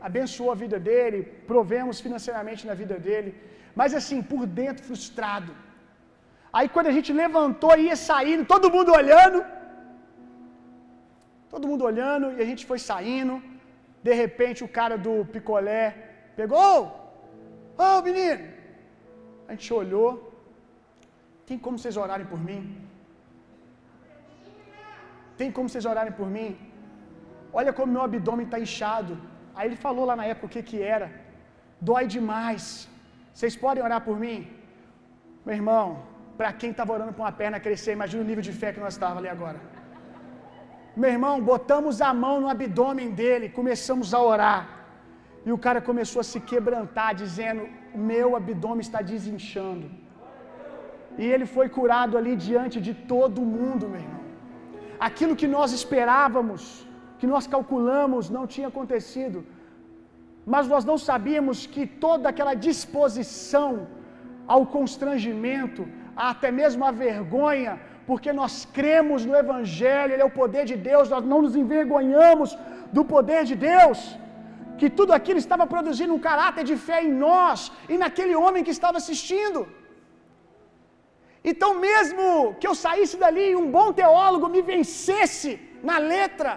abençoou 0.08 0.50
a 0.52 0.60
vida 0.64 0.78
dele, 0.88 1.20
provemos 1.52 2.00
financeiramente 2.06 2.62
na 2.70 2.74
vida 2.82 2.96
dele, 3.06 3.30
mas 3.80 3.92
assim, 4.00 4.20
por 4.32 4.42
dentro 4.60 4.84
frustrado. 4.88 5.52
Aí 6.56 6.66
quando 6.74 6.88
a 6.90 6.96
gente 6.96 7.10
levantou 7.22 7.72
e 7.76 7.86
ia 7.88 7.96
saindo, 8.08 8.50
todo 8.52 8.72
mundo 8.74 8.90
olhando. 9.00 9.38
Todo 11.52 11.68
mundo 11.70 11.84
olhando 11.90 12.26
e 12.36 12.40
a 12.44 12.48
gente 12.50 12.64
foi 12.70 12.78
saindo. 12.90 13.34
De 14.06 14.14
repente 14.22 14.60
o 14.66 14.70
cara 14.78 14.96
do 15.06 15.14
picolé 15.34 15.82
pegou, 16.38 16.70
ô 17.82 17.86
oh, 17.86 17.98
menino. 18.08 18.44
A 19.48 19.52
gente 19.54 19.70
olhou. 19.82 20.12
Tem 21.48 21.58
como 21.64 21.78
vocês 21.78 21.98
orarem 22.04 22.28
por 22.32 22.40
mim? 22.48 22.62
Tem 25.40 25.50
como 25.56 25.68
vocês 25.68 25.86
orarem 25.92 26.14
por 26.20 26.28
mim? 26.36 26.50
Olha 27.60 27.72
como 27.78 27.94
meu 27.94 28.04
abdômen 28.08 28.46
está 28.46 28.60
inchado. 28.66 29.14
Aí 29.56 29.66
ele 29.68 29.80
falou 29.86 30.04
lá 30.10 30.16
na 30.20 30.26
época 30.32 30.48
o 30.48 30.54
que 30.54 30.62
que 30.70 30.80
era. 30.96 31.08
Dói 31.88 32.04
demais. 32.16 32.64
Vocês 33.34 33.56
podem 33.64 33.84
orar 33.88 34.00
por 34.08 34.16
mim? 34.24 34.38
Meu 35.46 35.56
irmão, 35.60 35.86
para 36.38 36.50
quem 36.60 36.70
estava 36.74 36.92
orando 36.96 37.12
para 37.16 37.24
uma 37.24 37.36
perna 37.40 37.58
crescer, 37.66 37.92
imagina 37.98 38.22
o 38.24 38.28
nível 38.30 38.44
de 38.48 38.54
fé 38.60 38.68
que 38.74 38.82
nós 38.84 38.94
estávamos 38.96 39.20
ali 39.20 39.30
agora. 39.36 39.58
Meu 41.02 41.10
irmão, 41.16 41.34
botamos 41.52 41.96
a 42.08 42.12
mão 42.24 42.36
no 42.42 42.48
abdômen 42.54 43.10
dele, 43.20 43.54
começamos 43.58 44.08
a 44.16 44.20
orar. 44.32 44.62
E 45.46 45.50
o 45.56 45.58
cara 45.64 45.80
começou 45.88 46.20
a 46.22 46.28
se 46.32 46.40
quebrantar, 46.50 47.10
dizendo: 47.22 47.62
Meu 48.10 48.28
abdômen 48.40 48.84
está 48.88 49.00
desinchando. 49.12 49.86
E 51.22 51.24
ele 51.34 51.46
foi 51.56 51.66
curado 51.78 52.14
ali 52.20 52.34
diante 52.48 52.78
de 52.86 52.92
todo 53.12 53.48
mundo, 53.56 53.88
meu 53.92 54.02
irmão. 54.04 54.22
Aquilo 55.08 55.38
que 55.40 55.48
nós 55.56 55.72
esperávamos, 55.80 56.62
que 57.18 57.28
nós 57.32 57.46
calculamos, 57.54 58.30
não 58.36 58.46
tinha 58.54 58.68
acontecido. 58.72 59.38
Mas 60.52 60.64
nós 60.72 60.84
não 60.90 60.96
sabíamos 61.08 61.58
que 61.74 61.84
toda 62.06 62.28
aquela 62.32 62.54
disposição 62.68 63.70
ao 64.54 64.62
constrangimento, 64.76 65.82
até 66.16 66.50
mesmo 66.60 66.84
a 66.84 66.92
vergonha, 67.04 67.72
porque 68.08 68.30
nós 68.40 68.54
cremos 68.78 69.20
no 69.28 69.36
Evangelho, 69.44 70.12
Ele 70.12 70.24
é 70.26 70.30
o 70.32 70.38
poder 70.42 70.64
de 70.72 70.76
Deus, 70.90 71.12
nós 71.14 71.24
não 71.32 71.40
nos 71.44 71.54
envergonhamos 71.62 72.50
do 72.96 73.04
poder 73.14 73.42
de 73.50 73.56
Deus, 73.70 74.00
que 74.80 74.88
tudo 74.98 75.12
aquilo 75.18 75.40
estava 75.44 75.66
produzindo 75.74 76.14
um 76.16 76.24
caráter 76.28 76.64
de 76.70 76.76
fé 76.88 76.98
em 77.06 77.12
nós 77.26 77.70
e 77.92 77.96
naquele 78.04 78.34
homem 78.42 78.64
que 78.66 78.74
estava 78.78 78.98
assistindo. 79.02 79.60
Então, 81.50 81.70
mesmo 81.88 82.26
que 82.60 82.68
eu 82.70 82.74
saísse 82.84 83.16
dali 83.22 83.46
e 83.50 83.56
um 83.62 83.70
bom 83.78 83.88
teólogo 84.00 84.48
me 84.54 84.62
vencesse 84.74 85.50
na 85.88 85.96
letra, 86.14 86.52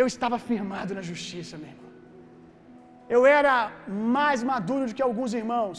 eu 0.00 0.06
estava 0.12 0.38
firmado 0.50 0.94
na 0.98 1.04
justiça, 1.10 1.54
meu 1.62 1.70
irmão. 1.74 1.90
Eu 3.14 3.20
era 3.38 3.54
mais 4.14 4.40
maduro 4.52 4.84
do 4.88 4.94
que 4.96 5.06
alguns 5.08 5.32
irmãos, 5.40 5.78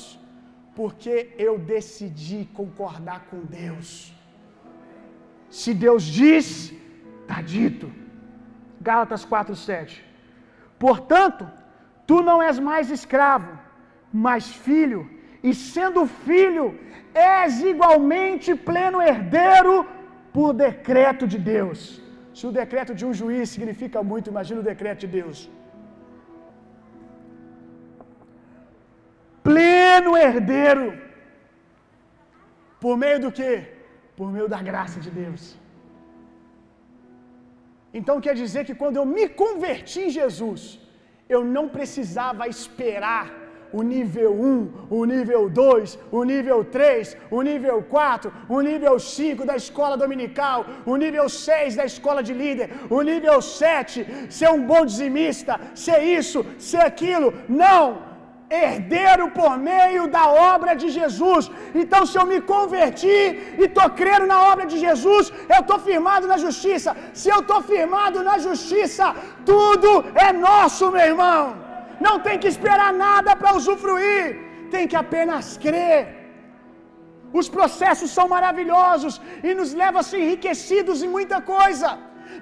porque 0.75 1.33
eu 1.37 1.53
decidi 1.57 2.39
concordar 2.59 3.19
com 3.29 3.39
Deus. 3.61 4.13
Se 5.49 5.73
Deus 5.73 6.03
diz, 6.03 6.73
está 7.21 7.41
dito. 7.41 7.91
Gálatas 8.79 9.25
4,7. 9.25 10.01
Portanto, 10.79 11.43
tu 12.07 12.21
não 12.21 12.41
és 12.41 12.57
mais 12.57 12.89
escravo, 12.89 13.51
mas 14.25 14.43
filho, 14.67 15.01
e 15.43 15.53
sendo 15.53 16.05
filho, 16.05 16.79
és 17.13 17.61
igualmente 17.71 18.55
pleno 18.55 19.01
herdeiro 19.01 19.85
por 20.33 20.53
decreto 20.53 21.27
de 21.27 21.37
Deus. 21.37 22.01
Se 22.33 22.47
o 22.47 22.51
decreto 22.51 22.93
de 22.95 23.05
um 23.05 23.13
juiz 23.13 23.49
significa 23.49 24.01
muito, 24.01 24.29
imagina 24.29 24.61
o 24.61 24.69
decreto 24.71 25.01
de 25.05 25.07
Deus. 25.19 25.49
Pleno 29.43 30.17
herdeiro. 30.17 30.87
Por 32.79 32.97
meio 32.97 33.19
do 33.19 33.31
que? 33.31 33.51
Por 34.15 34.31
meio 34.31 34.47
da 34.47 34.61
graça 34.69 34.99
de 34.99 35.09
Deus. 35.09 35.43
Então 37.93 38.21
quer 38.25 38.35
dizer 38.43 38.63
que 38.65 38.75
quando 38.81 38.97
eu 38.97 39.05
me 39.05 39.27
converti 39.43 39.99
em 40.05 40.09
Jesus, 40.09 40.79
eu 41.27 41.43
não 41.55 41.67
precisava 41.67 42.47
esperar 42.47 43.25
o 43.73 43.81
nível 43.81 44.31
1, 44.33 44.87
o 44.89 45.05
nível 45.05 45.49
2, 45.49 45.97
o 46.11 46.23
nível 46.23 46.63
3, 46.63 47.17
o 47.29 47.41
nível 47.41 47.81
4, 47.83 48.31
o 48.49 48.61
nível 48.61 48.99
5 48.99 49.45
da 49.45 49.55
escola 49.55 49.95
dominical, 49.95 50.65
o 50.85 50.95
nível 50.97 51.27
6 51.29 51.75
da 51.75 51.85
escola 51.85 52.21
de 52.21 52.33
líder, 52.33 52.69
o 52.89 53.01
nível 53.01 53.41
7 53.41 54.05
ser 54.29 54.49
um 54.49 54.65
bom 54.65 54.85
dizimista, 54.85 55.59
ser 55.73 55.99
isso, 56.03 56.45
ser 56.57 56.81
aquilo. 56.81 57.33
Não! 57.47 58.10
Herdeiro 58.59 59.25
por 59.37 59.51
meio 59.69 60.03
da 60.15 60.23
obra 60.53 60.73
de 60.81 60.87
Jesus. 60.97 61.43
Então, 61.81 62.01
se 62.09 62.17
eu 62.19 62.25
me 62.31 62.39
converti 62.53 63.17
e 63.61 63.63
estou 63.69 63.87
crendo 64.01 64.27
na 64.33 64.39
obra 64.51 64.65
de 64.71 64.77
Jesus, 64.85 65.25
eu 65.55 65.61
estou 65.63 65.79
firmado 65.89 66.27
na 66.31 66.37
justiça. 66.45 66.91
Se 67.21 67.29
eu 67.33 67.39
estou 67.43 67.59
firmado 67.71 68.19
na 68.29 68.37
justiça, 68.47 69.07
tudo 69.51 69.91
é 70.27 70.29
nosso, 70.47 70.91
meu 70.95 71.05
irmão. 71.11 71.43
Não 72.07 72.15
tem 72.27 72.37
que 72.41 72.51
esperar 72.53 72.91
nada 73.07 73.31
para 73.39 73.55
usufruir, 73.59 74.23
tem 74.75 74.85
que 74.91 74.97
apenas 75.05 75.57
crer. 75.65 75.99
Os 77.39 77.47
processos 77.57 78.09
são 78.17 78.27
maravilhosos 78.37 79.13
e 79.47 79.51
nos 79.59 79.73
levam 79.81 79.99
a 80.01 80.07
ser 80.11 80.19
enriquecidos 80.25 81.01
em 81.05 81.11
muita 81.17 81.37
coisa 81.55 81.89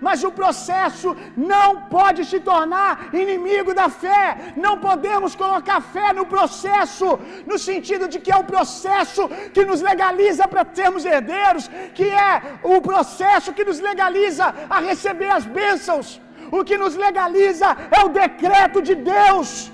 mas 0.05 0.23
o 0.23 0.31
processo 0.39 1.15
não 1.51 1.67
pode 1.95 2.21
se 2.31 2.39
tornar 2.39 3.09
inimigo 3.23 3.73
da 3.73 3.87
fé. 4.03 4.25
Não 4.65 4.73
podemos 4.87 5.35
colocar 5.35 5.79
fé 5.95 6.07
no 6.19 6.25
processo, 6.25 7.07
no 7.45 7.57
sentido 7.57 8.07
de 8.07 8.19
que 8.19 8.31
é 8.31 8.37
o 8.37 8.49
processo 8.53 9.23
que 9.55 9.65
nos 9.69 9.81
legaliza 9.89 10.47
para 10.47 10.65
sermos 10.79 11.05
herdeiros, 11.05 11.67
que 11.97 12.07
é 12.29 12.31
o 12.63 12.81
processo 12.81 13.53
que 13.57 13.67
nos 13.69 13.79
legaliza 13.89 14.47
a 14.69 14.79
receber 14.89 15.31
as 15.39 15.45
bênçãos. 15.59 16.21
O 16.51 16.63
que 16.63 16.77
nos 16.83 16.95
legaliza 16.95 17.67
é 17.97 17.99
o 18.05 18.09
decreto 18.09 18.81
de 18.81 18.95
Deus. 18.95 19.71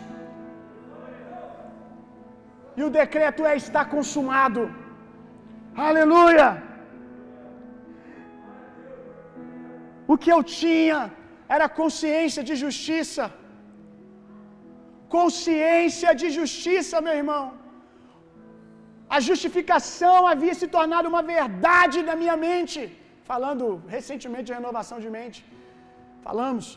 E 2.78 2.84
o 2.84 2.90
decreto 2.90 3.46
é 3.46 3.56
está 3.56 3.86
consumado. 3.86 4.64
Aleluia! 5.76 6.65
O 10.12 10.16
que 10.24 10.32
eu 10.36 10.42
tinha 10.60 11.00
era 11.56 11.68
consciência 11.82 12.42
de 12.50 12.56
justiça. 12.64 13.26
Consciência 15.18 16.12
de 16.22 16.28
justiça, 16.38 17.04
meu 17.08 17.16
irmão. 17.22 17.44
A 19.16 19.20
justificação 19.28 20.20
havia 20.32 20.56
se 20.60 20.68
tornado 20.78 21.10
uma 21.14 21.24
verdade 21.36 21.98
na 22.10 22.16
minha 22.22 22.38
mente. 22.48 22.82
Falando 23.30 23.66
recentemente 23.96 24.48
de 24.50 24.58
renovação 24.60 24.98
de 25.06 25.10
mente. 25.18 25.40
Falamos. 26.28 26.68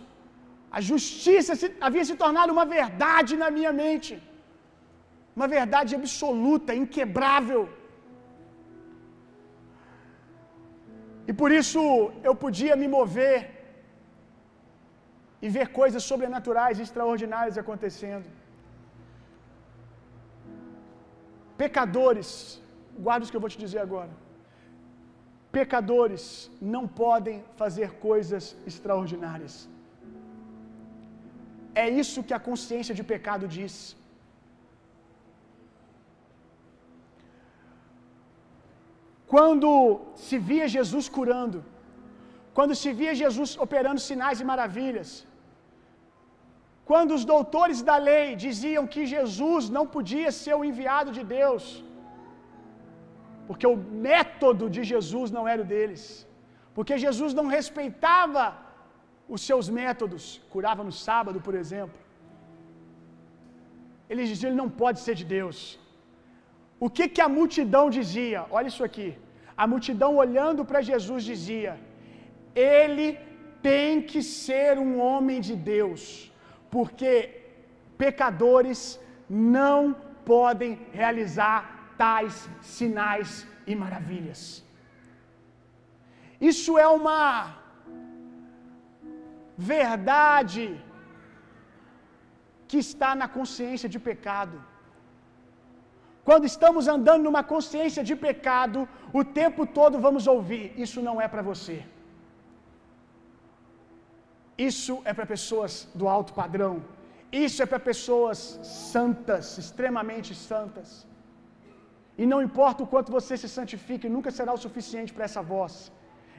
A 0.76 0.80
justiça 0.90 1.52
havia 1.86 2.04
se 2.08 2.16
tornado 2.22 2.52
uma 2.56 2.66
verdade 2.78 3.32
na 3.42 3.50
minha 3.56 3.72
mente. 3.82 4.12
Uma 5.38 5.48
verdade 5.56 5.92
absoluta, 6.00 6.78
inquebrável. 6.82 7.62
E 11.30 11.32
por 11.40 11.50
isso 11.60 11.80
eu 12.28 12.34
podia 12.44 12.74
me 12.82 12.88
mover 12.96 13.38
e 15.44 15.48
ver 15.56 15.66
coisas 15.80 16.02
sobrenaturais 16.10 16.78
extraordinárias 16.84 17.58
acontecendo. 17.62 18.28
Pecadores, 21.62 22.30
guarda 23.06 23.24
o 23.24 23.30
que 23.30 23.38
eu 23.38 23.44
vou 23.44 23.52
te 23.54 23.60
dizer 23.64 23.80
agora. 23.86 24.14
Pecadores 25.58 26.22
não 26.74 26.84
podem 27.02 27.36
fazer 27.60 27.88
coisas 28.08 28.44
extraordinárias. 28.70 29.54
É 31.84 31.86
isso 32.02 32.24
que 32.26 32.34
a 32.36 32.44
consciência 32.50 32.94
de 32.98 33.04
pecado 33.12 33.46
diz. 33.58 33.74
Quando 39.32 39.70
se 40.26 40.36
via 40.50 40.66
Jesus 40.76 41.06
curando, 41.16 41.58
quando 42.56 42.74
se 42.82 42.90
via 43.00 43.14
Jesus 43.22 43.50
operando 43.64 44.06
sinais 44.10 44.38
e 44.42 44.46
maravilhas, 44.52 45.10
quando 46.90 47.10
os 47.16 47.24
doutores 47.32 47.80
da 47.88 47.96
lei 48.10 48.26
diziam 48.46 48.84
que 48.92 49.02
Jesus 49.16 49.64
não 49.76 49.84
podia 49.96 50.30
ser 50.42 50.54
o 50.60 50.64
enviado 50.70 51.10
de 51.18 51.24
Deus, 51.36 51.64
porque 53.48 53.66
o 53.74 53.78
método 54.08 54.64
de 54.76 54.82
Jesus 54.92 55.28
não 55.36 55.44
era 55.52 55.62
o 55.64 55.68
deles, 55.74 56.04
porque 56.76 57.02
Jesus 57.06 57.32
não 57.38 57.46
respeitava 57.56 58.46
os 59.34 59.42
seus 59.48 59.66
métodos, 59.80 60.24
curava 60.54 60.82
no 60.88 60.94
sábado, 61.06 61.38
por 61.46 61.54
exemplo. 61.62 61.98
Eles 64.10 64.28
diziam: 64.32 64.48
ele 64.50 64.62
não 64.62 64.70
pode 64.82 65.00
ser 65.06 65.14
de 65.20 65.26
Deus. 65.38 65.58
O 66.86 66.88
que, 66.96 67.04
que 67.14 67.22
a 67.26 67.30
multidão 67.38 67.84
dizia? 67.98 68.40
Olha 68.56 68.68
isso 68.72 68.84
aqui. 68.88 69.08
A 69.62 69.66
multidão 69.72 70.10
olhando 70.24 70.64
para 70.68 70.86
Jesus 70.90 71.22
dizia: 71.32 71.72
Ele 72.74 73.06
tem 73.68 74.02
que 74.10 74.20
ser 74.22 74.72
um 74.86 74.92
homem 75.06 75.38
de 75.48 75.54
Deus, 75.74 76.02
porque 76.74 77.12
pecadores 78.04 78.80
não 79.28 79.80
podem 80.32 80.72
realizar 81.00 81.58
tais 82.02 82.34
sinais 82.76 83.30
e 83.70 83.74
maravilhas. 83.84 84.40
Isso 86.52 86.72
é 86.84 86.88
uma 86.98 87.18
verdade 89.74 90.64
que 92.68 92.78
está 92.88 93.10
na 93.20 93.28
consciência 93.36 93.88
de 93.94 93.98
pecado. 94.08 94.56
Quando 96.28 96.46
estamos 96.52 96.84
andando 96.94 97.22
numa 97.26 97.42
consciência 97.52 98.02
de 98.08 98.14
pecado, 98.24 98.78
o 99.18 99.22
tempo 99.40 99.62
todo 99.78 100.02
vamos 100.06 100.24
ouvir: 100.34 100.64
Isso 100.84 101.00
não 101.06 101.16
é 101.24 101.26
para 101.34 101.42
você. 101.50 101.76
Isso 104.70 104.94
é 105.10 105.12
para 105.16 105.26
pessoas 105.34 105.72
do 106.00 106.06
alto 106.16 106.32
padrão. 106.40 106.74
Isso 107.46 107.58
é 107.64 107.66
para 107.70 107.80
pessoas 107.90 108.38
santas, 108.92 109.44
extremamente 109.62 110.32
santas. 110.50 110.88
E 112.20 112.26
não 112.32 112.40
importa 112.48 112.82
o 112.82 112.90
quanto 112.92 113.16
você 113.18 113.34
se 113.42 113.48
santifique, 113.56 114.14
nunca 114.16 114.30
será 114.38 114.52
o 114.58 114.62
suficiente 114.66 115.14
para 115.16 115.26
essa 115.28 115.42
voz. 115.54 115.74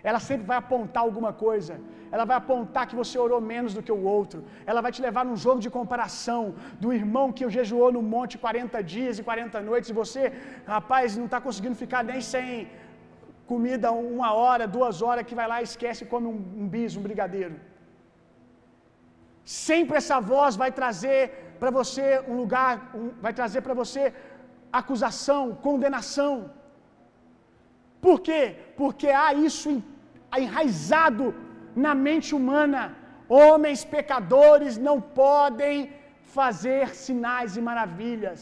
Ela 0.04 0.20
sempre 0.28 0.46
vai 0.52 0.58
apontar 0.58 1.04
alguma 1.04 1.32
coisa. 1.46 1.74
Ela 2.14 2.26
vai 2.30 2.38
apontar 2.42 2.84
que 2.90 2.96
você 3.02 3.18
orou 3.26 3.40
menos 3.54 3.74
do 3.78 3.84
que 3.88 3.94
o 3.98 4.04
outro. 4.18 4.40
Ela 4.70 4.82
vai 4.86 4.92
te 4.96 5.02
levar 5.08 5.24
num 5.30 5.40
jogo 5.46 5.60
de 5.66 5.72
comparação 5.78 6.42
do 6.84 6.92
irmão 7.00 7.26
que 7.38 7.50
jejuou 7.58 7.90
no 7.98 8.04
monte 8.16 8.38
40 8.46 8.84
dias 8.94 9.18
e 9.20 9.24
40 9.30 9.62
noites 9.70 9.90
e 9.90 10.00
você, 10.02 10.24
rapaz, 10.76 11.18
não 11.22 11.26
está 11.30 11.42
conseguindo 11.48 11.76
ficar 11.84 12.04
nem 12.12 12.22
sem 12.34 12.70
comida 13.52 13.92
uma 13.92 14.30
hora, 14.40 14.74
duas 14.78 14.98
horas, 15.06 15.28
que 15.30 15.40
vai 15.40 15.48
lá 15.52 15.58
e 15.62 15.68
esquece 15.72 16.04
e 16.04 16.12
come 16.14 16.28
um, 16.34 16.40
um 16.62 16.68
bis, 16.74 16.96
um 17.00 17.06
brigadeiro. 17.08 17.56
Sempre 19.68 19.98
essa 20.02 20.18
voz 20.32 20.56
vai 20.64 20.72
trazer 20.80 21.22
para 21.62 21.72
você 21.80 22.06
um 22.32 22.36
lugar, 22.42 22.74
um, 23.00 23.08
vai 23.26 23.34
trazer 23.40 23.62
para 23.68 23.76
você 23.82 24.04
acusação, 24.82 25.44
condenação. 25.68 26.34
Por 28.06 28.18
quê? 28.28 28.44
Porque 28.80 29.10
há 29.22 29.30
isso 29.50 29.70
enraizado 30.46 31.26
na 31.86 31.94
mente 32.08 32.32
humana. 32.40 32.82
Homens 33.42 33.82
pecadores 33.96 34.74
não 34.88 34.98
podem 35.24 35.78
fazer 36.38 36.84
sinais 37.06 37.52
e 37.60 37.62
maravilhas. 37.70 38.42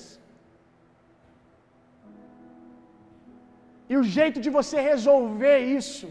E 3.92 3.96
o 4.02 4.06
jeito 4.18 4.40
de 4.46 4.52
você 4.58 4.78
resolver 4.92 5.60
isso 5.80 6.08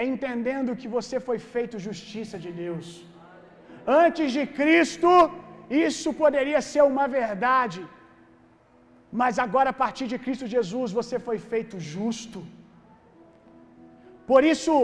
é 0.00 0.02
entendendo 0.12 0.78
que 0.80 0.88
você 0.96 1.16
foi 1.28 1.38
feito 1.54 1.84
justiça 1.88 2.36
de 2.44 2.50
Deus. 2.64 2.86
Antes 4.04 4.28
de 4.36 4.44
Cristo, 4.58 5.10
isso 5.88 6.08
poderia 6.22 6.60
ser 6.70 6.82
uma 6.92 7.06
verdade. 7.20 7.80
Mas 9.20 9.38
agora, 9.44 9.70
a 9.72 9.78
partir 9.84 10.06
de 10.12 10.18
Cristo 10.24 10.46
Jesus, 10.56 10.90
você 11.00 11.16
foi 11.28 11.38
feito 11.52 11.76
justo. 11.94 12.40
Por 14.30 14.42
isso, 14.52 14.74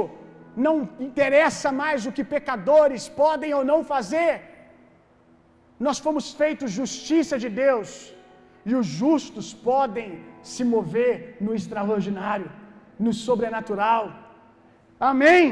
não 0.66 0.76
interessa 1.09 1.70
mais 1.82 2.07
o 2.09 2.14
que 2.16 2.24
pecadores 2.36 3.05
podem 3.22 3.51
ou 3.59 3.64
não 3.70 3.80
fazer, 3.93 4.32
nós 5.86 5.99
fomos 6.05 6.26
feitos 6.41 6.76
justiça 6.80 7.34
de 7.45 7.51
Deus, 7.64 7.89
e 8.68 8.74
os 8.80 8.86
justos 9.03 9.49
podem 9.70 10.09
se 10.53 10.62
mover 10.74 11.12
no 11.45 11.53
extraordinário, 11.59 12.49
no 13.05 13.12
sobrenatural. 13.26 14.03
Amém. 15.12 15.45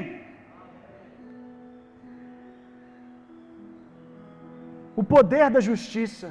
O 5.01 5.05
poder 5.15 5.47
da 5.55 5.63
justiça 5.71 6.29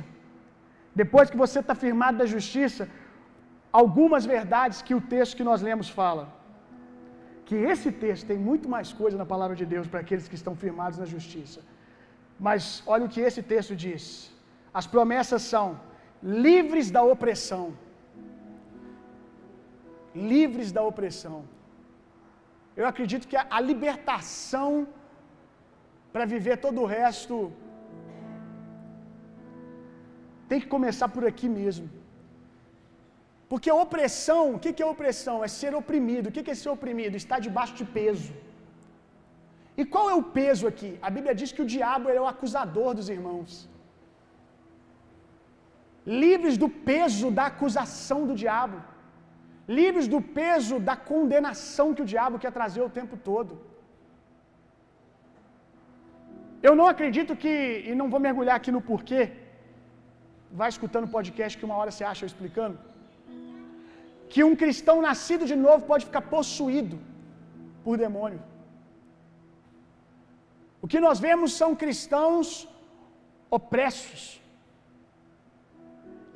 depois 1.02 1.30
que 1.32 1.42
você 1.44 1.60
está 1.64 1.76
firmado 1.84 2.20
da 2.22 2.28
justiça, 2.36 2.84
algumas 3.82 4.24
verdades 4.36 4.82
que 4.88 4.96
o 5.00 5.06
texto 5.14 5.38
que 5.38 5.48
nós 5.50 5.62
lemos 5.70 5.90
fala. 6.00 6.24
Que 7.48 7.56
esse 7.72 7.90
texto 8.04 8.26
tem 8.32 8.40
muito 8.50 8.68
mais 8.76 8.90
coisa 9.02 9.18
na 9.22 9.28
palavra 9.34 9.56
de 9.62 9.66
Deus 9.74 9.88
para 9.92 10.02
aqueles 10.04 10.28
que 10.30 10.38
estão 10.42 10.56
firmados 10.64 11.00
na 11.02 11.08
justiça. 11.16 11.60
Mas 12.48 12.84
olha 12.94 13.06
o 13.06 13.12
que 13.14 13.22
esse 13.30 13.42
texto 13.54 13.76
diz. 13.86 14.06
As 14.80 14.88
promessas 14.94 15.42
são 15.54 15.66
livres 16.44 16.88
da 16.96 17.04
opressão. 17.14 17.66
Livres 20.34 20.72
da 20.78 20.84
opressão. 20.92 21.38
Eu 22.80 22.86
acredito 22.92 23.28
que 23.32 23.38
a, 23.38 23.60
libertação 23.72 24.72
para 26.14 26.26
viver 26.34 26.58
todo 26.66 26.82
o 26.82 26.90
resto 26.98 27.36
tem 30.50 30.60
que 30.64 30.70
começar 30.76 31.08
por 31.16 31.26
aqui 31.32 31.48
mesmo. 31.60 31.88
Porque 33.52 33.70
opressão, 33.84 34.44
o 34.56 34.60
que 34.64 34.82
é 34.86 34.88
opressão? 34.96 35.38
É 35.48 35.50
ser 35.60 35.72
oprimido. 35.82 36.28
O 36.28 36.34
que 36.36 36.52
é 36.54 36.58
ser 36.64 36.72
oprimido? 36.78 37.22
Estar 37.24 37.40
debaixo 37.48 37.76
de 37.82 37.86
peso. 37.98 38.34
E 39.80 39.84
qual 39.94 40.06
é 40.14 40.16
o 40.22 40.26
peso 40.40 40.66
aqui? 40.72 40.92
A 41.08 41.10
Bíblia 41.16 41.36
diz 41.40 41.52
que 41.56 41.64
o 41.66 41.70
diabo 41.76 42.10
é 42.18 42.20
o 42.24 42.32
acusador 42.34 42.92
dos 43.00 43.10
irmãos. 43.18 43.52
Livres 46.24 46.58
do 46.64 46.70
peso 46.90 47.30
da 47.38 47.46
acusação 47.52 48.20
do 48.30 48.36
diabo. 48.44 48.78
Livres 49.80 50.08
do 50.14 50.20
peso 50.40 50.76
da 50.90 50.96
condenação 51.12 51.88
que 51.96 52.04
o 52.06 52.12
diabo 52.14 52.42
quer 52.44 52.52
trazer 52.60 52.82
o 52.88 52.94
tempo 53.00 53.16
todo. 53.30 53.54
Eu 56.68 56.74
não 56.80 56.88
acredito 56.92 57.34
que, 57.42 57.54
e 57.90 57.94
não 58.00 58.10
vou 58.14 58.20
mergulhar 58.28 58.56
aqui 58.60 58.72
no 58.76 58.82
porquê, 58.90 59.22
vai 60.60 60.70
escutando 60.74 61.08
o 61.08 61.14
podcast 61.16 61.58
que 61.58 61.68
uma 61.68 61.78
hora 61.80 61.92
você 61.92 62.04
acha 62.12 62.24
eu 62.24 62.32
explicando, 62.32 62.78
que 64.32 64.42
um 64.50 64.56
cristão 64.62 64.96
nascido 65.08 65.44
de 65.52 65.58
novo 65.66 65.82
pode 65.92 66.06
ficar 66.10 66.24
possuído 66.36 66.98
por 67.84 67.96
demônio. 68.06 68.42
O 70.84 70.90
que 70.92 71.02
nós 71.08 71.20
vemos 71.28 71.52
são 71.60 71.70
cristãos 71.84 72.48
opressos. 73.60 74.24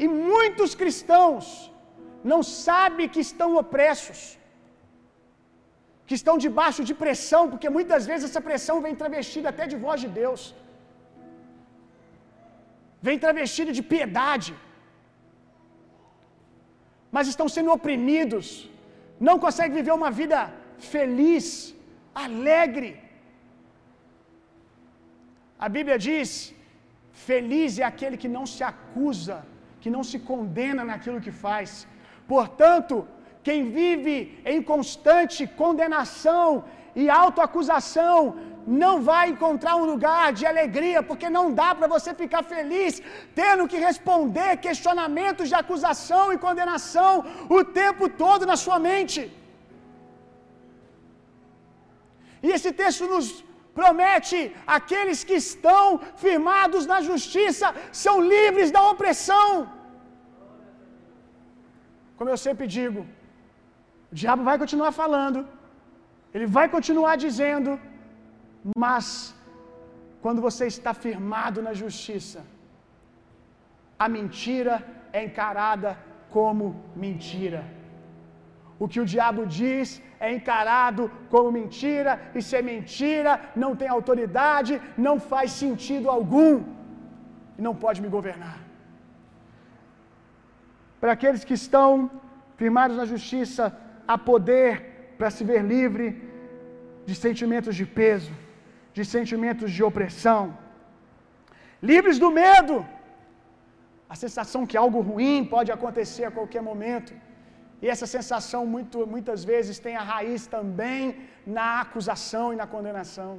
E 0.04 0.08
muitos 0.34 0.72
cristãos 0.82 1.46
não 2.32 2.42
sabem 2.68 3.12
que 3.14 3.22
estão 3.28 3.50
opressos, 3.64 4.22
que 6.08 6.16
estão 6.20 6.36
debaixo 6.46 6.84
de 6.90 6.94
pressão, 7.04 7.44
porque 7.52 7.70
muitas 7.78 8.06
vezes 8.10 8.28
essa 8.30 8.44
pressão 8.50 8.78
vem 8.86 8.96
travestida 9.04 9.50
até 9.54 9.66
de 9.74 9.78
voz 9.86 10.00
de 10.06 10.10
Deus 10.22 10.44
vem 13.08 13.18
travestida 13.26 13.72
de 13.78 13.84
piedade, 13.94 14.52
mas 17.16 17.28
estão 17.32 17.48
sendo 17.56 17.72
oprimidos, 17.78 18.48
não 19.28 19.38
conseguem 19.46 19.78
viver 19.80 19.94
uma 20.00 20.12
vida 20.22 20.40
feliz, 20.94 21.46
alegre. 22.26 22.92
A 25.66 25.70
Bíblia 25.76 25.98
diz: 26.08 26.32
Feliz 27.28 27.80
é 27.80 27.86
aquele 27.92 28.18
que 28.24 28.34
não 28.38 28.46
se 28.54 28.64
acusa, 28.72 29.38
que 29.82 29.90
não 29.96 30.04
se 30.10 30.20
condena 30.32 30.84
naquilo 30.92 31.24
que 31.26 31.34
faz. 31.46 31.70
Portanto, 32.34 32.96
quem 33.48 33.60
vive 33.80 34.16
em 34.54 34.62
constante 34.72 35.48
condenação 35.62 36.48
e 37.02 37.10
autoacusação 37.24 38.16
não 38.84 38.94
vai 39.10 39.24
encontrar 39.30 39.76
um 39.82 39.88
lugar 39.92 40.26
de 40.40 40.46
alegria, 40.52 41.02
porque 41.10 41.28
não 41.38 41.46
dá 41.60 41.70
para 41.78 41.88
você 41.96 42.12
ficar 42.22 42.44
feliz 42.54 43.02
tendo 43.42 43.68
que 43.72 43.84
responder 43.88 44.52
questionamentos 44.68 45.50
de 45.52 45.58
acusação 45.62 46.26
e 46.34 46.42
condenação 46.48 47.14
o 47.58 47.60
tempo 47.82 48.08
todo 48.24 48.50
na 48.52 48.58
sua 48.66 48.78
mente. 48.90 49.22
E 52.46 52.50
esse 52.58 52.72
texto 52.82 53.06
nos 53.14 53.28
promete: 53.80 54.40
aqueles 54.78 55.20
que 55.30 55.38
estão 55.46 55.84
firmados 56.24 56.86
na 56.92 57.00
justiça 57.10 57.68
são 58.06 58.16
livres 58.36 58.72
da 58.78 58.84
opressão. 58.94 59.50
Como 62.18 62.30
eu 62.34 62.40
sempre 62.48 62.66
digo, 62.78 63.02
o 64.12 64.16
diabo 64.22 64.44
vai 64.50 64.58
continuar 64.64 64.92
falando, 65.04 65.40
ele 66.34 66.48
vai 66.58 66.68
continuar 66.76 67.16
dizendo, 67.26 67.72
mas 68.84 69.36
quando 70.22 70.42
você 70.42 70.66
está 70.68 70.94
firmado 70.94 71.62
na 71.62 71.74
justiça, 71.74 72.42
a 73.98 74.08
mentira 74.18 74.76
é 75.12 75.24
encarada 75.28 75.98
como 76.30 76.66
mentira. 76.96 77.62
O 78.84 78.88
que 78.88 79.02
o 79.04 79.10
diabo 79.14 79.46
diz 79.60 80.02
é 80.20 80.28
encarado 80.38 81.04
como 81.30 81.52
mentira, 81.60 82.12
e 82.36 82.42
se 82.42 82.56
é 82.60 82.62
mentira, 82.62 83.32
não 83.64 83.72
tem 83.80 83.90
autoridade, 83.98 84.82
não 84.98 85.16
faz 85.32 85.52
sentido 85.52 86.10
algum, 86.10 86.54
e 87.58 87.62
não 87.68 87.76
pode 87.84 88.02
me 88.02 88.10
governar. 88.18 88.58
Para 91.02 91.14
aqueles 91.14 91.44
que 91.48 91.58
estão 91.62 92.10
firmados 92.62 92.96
na 92.98 93.06
justiça, 93.14 93.64
há 94.08 94.18
poder 94.18 94.72
para 95.18 95.30
se 95.36 95.44
ver 95.50 95.62
livre 95.76 96.08
de 97.06 97.16
sentimentos 97.16 97.76
de 97.80 97.86
peso, 98.00 98.34
de 98.98 99.04
sentimentos 99.16 99.70
de 99.78 99.84
opressão, 99.90 100.42
livres 101.92 102.18
do 102.24 102.30
medo, 102.44 102.76
a 104.14 104.16
sensação 104.26 104.62
que 104.70 104.78
algo 104.84 105.00
ruim 105.10 105.46
pode 105.56 105.72
acontecer 105.78 106.26
a 106.28 106.36
qualquer 106.38 106.62
momento. 106.70 107.12
E 107.82 107.88
essa 107.94 108.08
sensação 108.18 108.62
muito, 108.74 109.06
muitas 109.14 109.44
vezes 109.52 109.84
tem 109.86 109.96
a 110.02 110.06
raiz 110.14 110.42
também 110.56 111.04
na 111.58 111.68
acusação 111.84 112.46
e 112.54 112.60
na 112.62 112.68
condenação. 112.76 113.32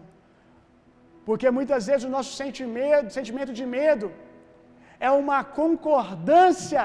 Porque 1.27 1.49
muitas 1.59 1.83
vezes 1.91 2.05
o 2.09 2.15
nosso 2.17 2.33
sentimento, 2.43 3.17
sentimento 3.19 3.53
de 3.59 3.67
medo 3.79 4.07
é 5.09 5.11
uma 5.23 5.41
concordância 5.61 6.85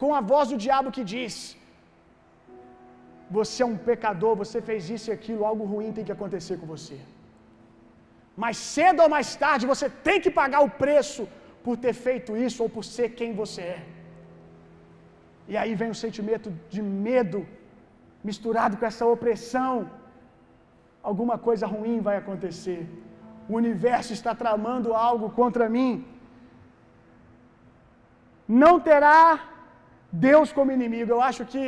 com 0.00 0.10
a 0.18 0.20
voz 0.32 0.46
do 0.50 0.58
diabo 0.66 0.94
que 0.96 1.04
diz: 1.14 1.34
Você 3.38 3.58
é 3.64 3.70
um 3.72 3.78
pecador, 3.88 4.34
você 4.42 4.60
fez 4.68 4.90
isso 4.96 5.08
e 5.10 5.14
aquilo, 5.18 5.48
algo 5.52 5.64
ruim 5.72 5.96
tem 5.96 6.06
que 6.08 6.16
acontecer 6.18 6.56
com 6.60 6.68
você. 6.74 6.98
Mas 8.36 8.56
cedo 8.56 9.02
ou 9.02 9.08
mais 9.08 9.36
tarde 9.36 9.66
você 9.66 9.88
tem 9.88 10.20
que 10.20 10.30
pagar 10.30 10.60
o 10.60 10.70
preço 10.70 11.28
por 11.64 11.76
ter 11.76 11.92
feito 11.92 12.36
isso 12.36 12.62
ou 12.62 12.68
por 12.68 12.84
ser 12.84 13.10
quem 13.18 13.32
você 13.32 13.62
é. 13.78 13.82
E 15.48 15.56
aí 15.56 15.74
vem 15.74 15.90
o 15.90 16.00
sentimento 16.04 16.48
de 16.68 16.80
medo 16.80 17.46
misturado 18.28 18.76
com 18.76 18.86
essa 18.86 19.04
opressão. 19.14 19.90
Alguma 21.02 21.36
coisa 21.38 21.66
ruim 21.66 22.00
vai 22.08 22.16
acontecer. 22.18 22.80
O 23.48 23.54
universo 23.62 24.12
está 24.12 24.34
tramando 24.34 24.94
algo 24.94 25.28
contra 25.30 25.68
mim. 25.68 25.92
Não 28.62 28.74
terá 28.88 29.18
Deus 30.12 30.52
como 30.52 30.76
inimigo. 30.78 31.10
Eu 31.12 31.22
acho 31.30 31.44
que 31.52 31.64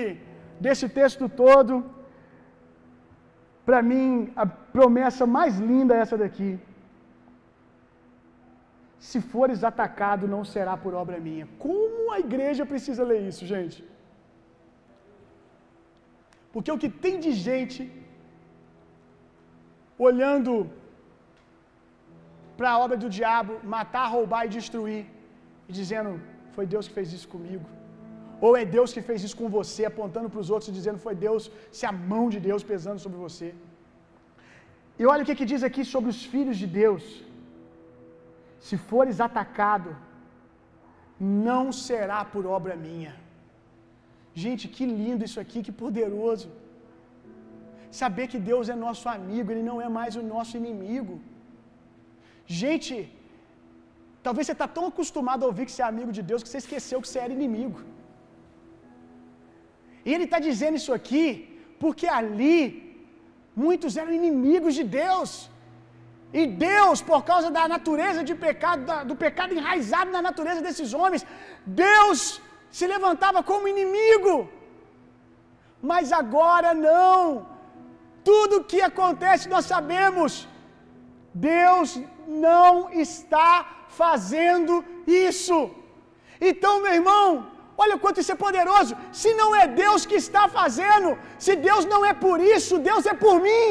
desse 0.60 0.88
texto 0.88 1.28
todo, 1.28 1.74
para 3.66 3.80
mim, 3.90 4.08
a 4.42 4.44
promessa 4.76 5.24
mais 5.36 5.58
linda 5.70 5.94
é 5.94 6.00
essa 6.04 6.18
daqui. 6.24 6.50
Se 9.08 9.18
fores 9.32 9.62
atacado, 9.70 10.32
não 10.34 10.42
será 10.52 10.74
por 10.84 10.92
obra 11.02 11.18
minha. 11.28 11.46
Como 11.64 12.12
a 12.16 12.18
igreja 12.26 12.64
precisa 12.72 13.04
ler 13.10 13.22
isso, 13.30 13.44
gente? 13.54 13.78
Porque 16.52 16.70
o 16.74 16.80
que 16.82 16.90
tem 17.04 17.16
de 17.24 17.32
gente 17.48 17.82
olhando 20.08 20.54
para 22.56 22.70
a 22.72 22.78
obra 22.84 22.96
do 23.02 23.08
diabo, 23.18 23.52
matar, 23.74 24.06
roubar 24.16 24.42
e 24.46 24.54
destruir, 24.58 25.02
e 25.68 25.72
dizendo: 25.80 26.10
Foi 26.54 26.64
Deus 26.74 26.86
que 26.88 26.96
fez 26.98 27.12
isso 27.18 27.28
comigo. 27.34 27.64
Ou 28.46 28.52
é 28.60 28.64
Deus 28.76 28.92
que 28.94 29.02
fez 29.08 29.18
isso 29.26 29.36
com 29.40 29.48
você, 29.58 29.82
apontando 29.90 30.28
para 30.32 30.42
os 30.44 30.50
outros 30.54 30.68
e 30.70 30.78
dizendo: 30.78 31.04
Foi 31.06 31.14
Deus, 31.26 31.42
se 31.76 31.84
a 31.90 31.92
mão 32.12 32.24
de 32.34 32.40
Deus 32.48 32.62
pesando 32.70 33.02
sobre 33.04 33.18
você. 33.26 33.48
E 35.00 35.04
olha 35.12 35.22
o 35.22 35.28
que, 35.28 35.38
que 35.40 35.50
diz 35.52 35.62
aqui 35.68 35.82
sobre 35.92 36.10
os 36.14 36.22
filhos 36.32 36.56
de 36.62 36.68
Deus. 36.80 37.04
Se 38.66 38.76
fores 38.88 39.20
atacado, 39.26 39.90
não 41.44 41.64
será 41.86 42.20
por 42.32 42.44
obra 42.58 42.74
minha. 42.86 43.12
Gente, 44.42 44.64
que 44.74 44.84
lindo 44.98 45.24
isso 45.28 45.40
aqui, 45.44 45.60
que 45.66 45.74
poderoso. 45.84 46.48
Saber 48.02 48.26
que 48.32 48.38
Deus 48.50 48.68
é 48.74 48.76
nosso 48.86 49.06
amigo, 49.16 49.48
Ele 49.52 49.64
não 49.70 49.78
é 49.86 49.88
mais 49.98 50.12
o 50.20 50.24
nosso 50.34 50.54
inimigo. 50.60 51.16
Gente, 52.62 52.94
talvez 54.26 54.46
você 54.46 54.54
está 54.58 54.68
tão 54.76 54.84
acostumado 54.92 55.42
a 55.44 55.50
ouvir 55.50 55.66
que 55.66 55.74
você 55.74 55.82
é 55.84 55.88
amigo 55.94 56.12
de 56.18 56.22
Deus 56.30 56.42
que 56.44 56.50
você 56.52 56.62
esqueceu 56.64 57.02
que 57.02 57.10
você 57.10 57.20
era 57.26 57.38
inimigo. 57.40 57.80
E 60.04 60.12
Ele 60.14 60.26
está 60.28 60.38
dizendo 60.48 60.76
isso 60.80 60.92
aqui 60.98 61.26
porque 61.82 62.06
ali 62.20 62.58
muitos 63.64 63.96
eram 64.02 64.12
inimigos 64.20 64.74
de 64.78 64.84
Deus. 65.00 65.30
E 66.40 66.42
Deus, 66.70 66.98
por 67.10 67.20
causa 67.30 67.48
da 67.56 67.64
natureza 67.74 68.20
de 68.28 68.34
pecado, 68.46 68.82
do 69.10 69.16
pecado 69.24 69.54
enraizado 69.58 70.10
na 70.16 70.22
natureza 70.28 70.62
desses 70.66 70.92
homens, 71.00 71.24
Deus 71.84 72.18
se 72.76 72.86
levantava 72.94 73.40
como 73.50 73.72
inimigo. 73.74 74.34
Mas 75.90 76.12
agora 76.22 76.70
não. 76.88 77.22
Tudo 78.30 78.64
que 78.70 78.80
acontece 78.90 79.52
nós 79.54 79.66
sabemos. 79.74 80.32
Deus 81.34 81.88
não 82.46 82.72
está 83.04 83.86
fazendo 84.00 84.84
isso. 85.06 85.58
Então, 86.40 86.74
meu 86.84 86.94
irmão, 87.00 87.28
olha 87.82 87.96
o 87.96 88.02
quanto 88.02 88.20
isso 88.22 88.34
é 88.34 88.44
poderoso. 88.46 88.92
Se 89.20 89.30
não 89.40 89.48
é 89.60 89.64
Deus 89.82 90.02
que 90.10 90.18
está 90.24 90.42
fazendo, 90.58 91.10
se 91.46 91.54
Deus 91.68 91.84
não 91.92 92.00
é 92.10 92.14
por 92.26 92.38
isso, 92.54 92.82
Deus 92.90 93.06
é 93.12 93.14
por 93.24 93.36
mim. 93.46 93.68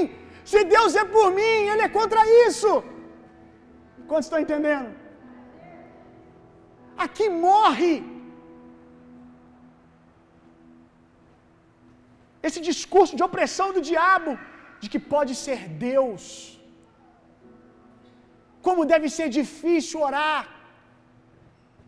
Se 0.52 0.62
Deus 0.76 0.94
é 1.02 1.06
por 1.18 1.28
mim, 1.40 1.58
Ele 1.72 1.84
é 1.88 1.92
contra 2.00 2.22
isso. 2.48 2.72
Quantos 4.10 4.28
estão 4.28 4.42
entendendo? 4.46 4.90
Aqui 7.06 7.28
morre. 7.48 7.94
Esse 12.48 12.60
discurso 12.70 13.14
de 13.18 13.24
opressão 13.30 13.68
do 13.76 13.82
diabo, 13.92 14.32
de 14.82 14.88
que 14.94 15.02
pode 15.14 15.34
ser 15.44 15.60
Deus. 15.88 16.24
Como 18.66 18.90
deve 18.94 19.08
ser 19.18 19.28
difícil 19.40 20.00
orar 20.10 20.42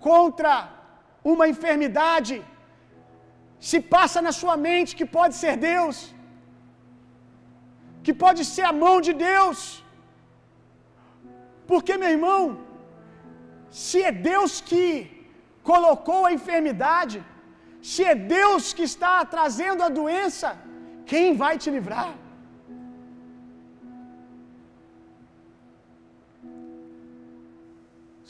contra 0.08 0.54
uma 1.32 1.46
enfermidade, 1.54 2.36
se 3.70 3.80
passa 3.96 4.22
na 4.28 4.34
sua 4.42 4.56
mente 4.68 4.96
que 5.00 5.08
pode 5.18 5.36
ser 5.44 5.56
Deus 5.70 5.98
que 8.06 8.14
pode 8.24 8.42
ser 8.54 8.66
a 8.70 8.78
mão 8.84 8.96
de 9.08 9.14
Deus. 9.28 9.60
Porque, 11.70 11.94
meu 12.02 12.12
irmão, 12.18 12.42
se 13.84 14.00
é 14.10 14.12
Deus 14.32 14.54
que 14.70 14.82
colocou 15.72 16.22
a 16.26 16.34
enfermidade, 16.38 17.18
se 17.92 18.02
é 18.12 18.16
Deus 18.38 18.64
que 18.78 18.86
está 18.92 19.14
trazendo 19.36 19.82
a 19.88 19.96
doença, 20.00 20.50
quem 21.12 21.28
vai 21.44 21.54
te 21.64 21.70
livrar? 21.76 22.10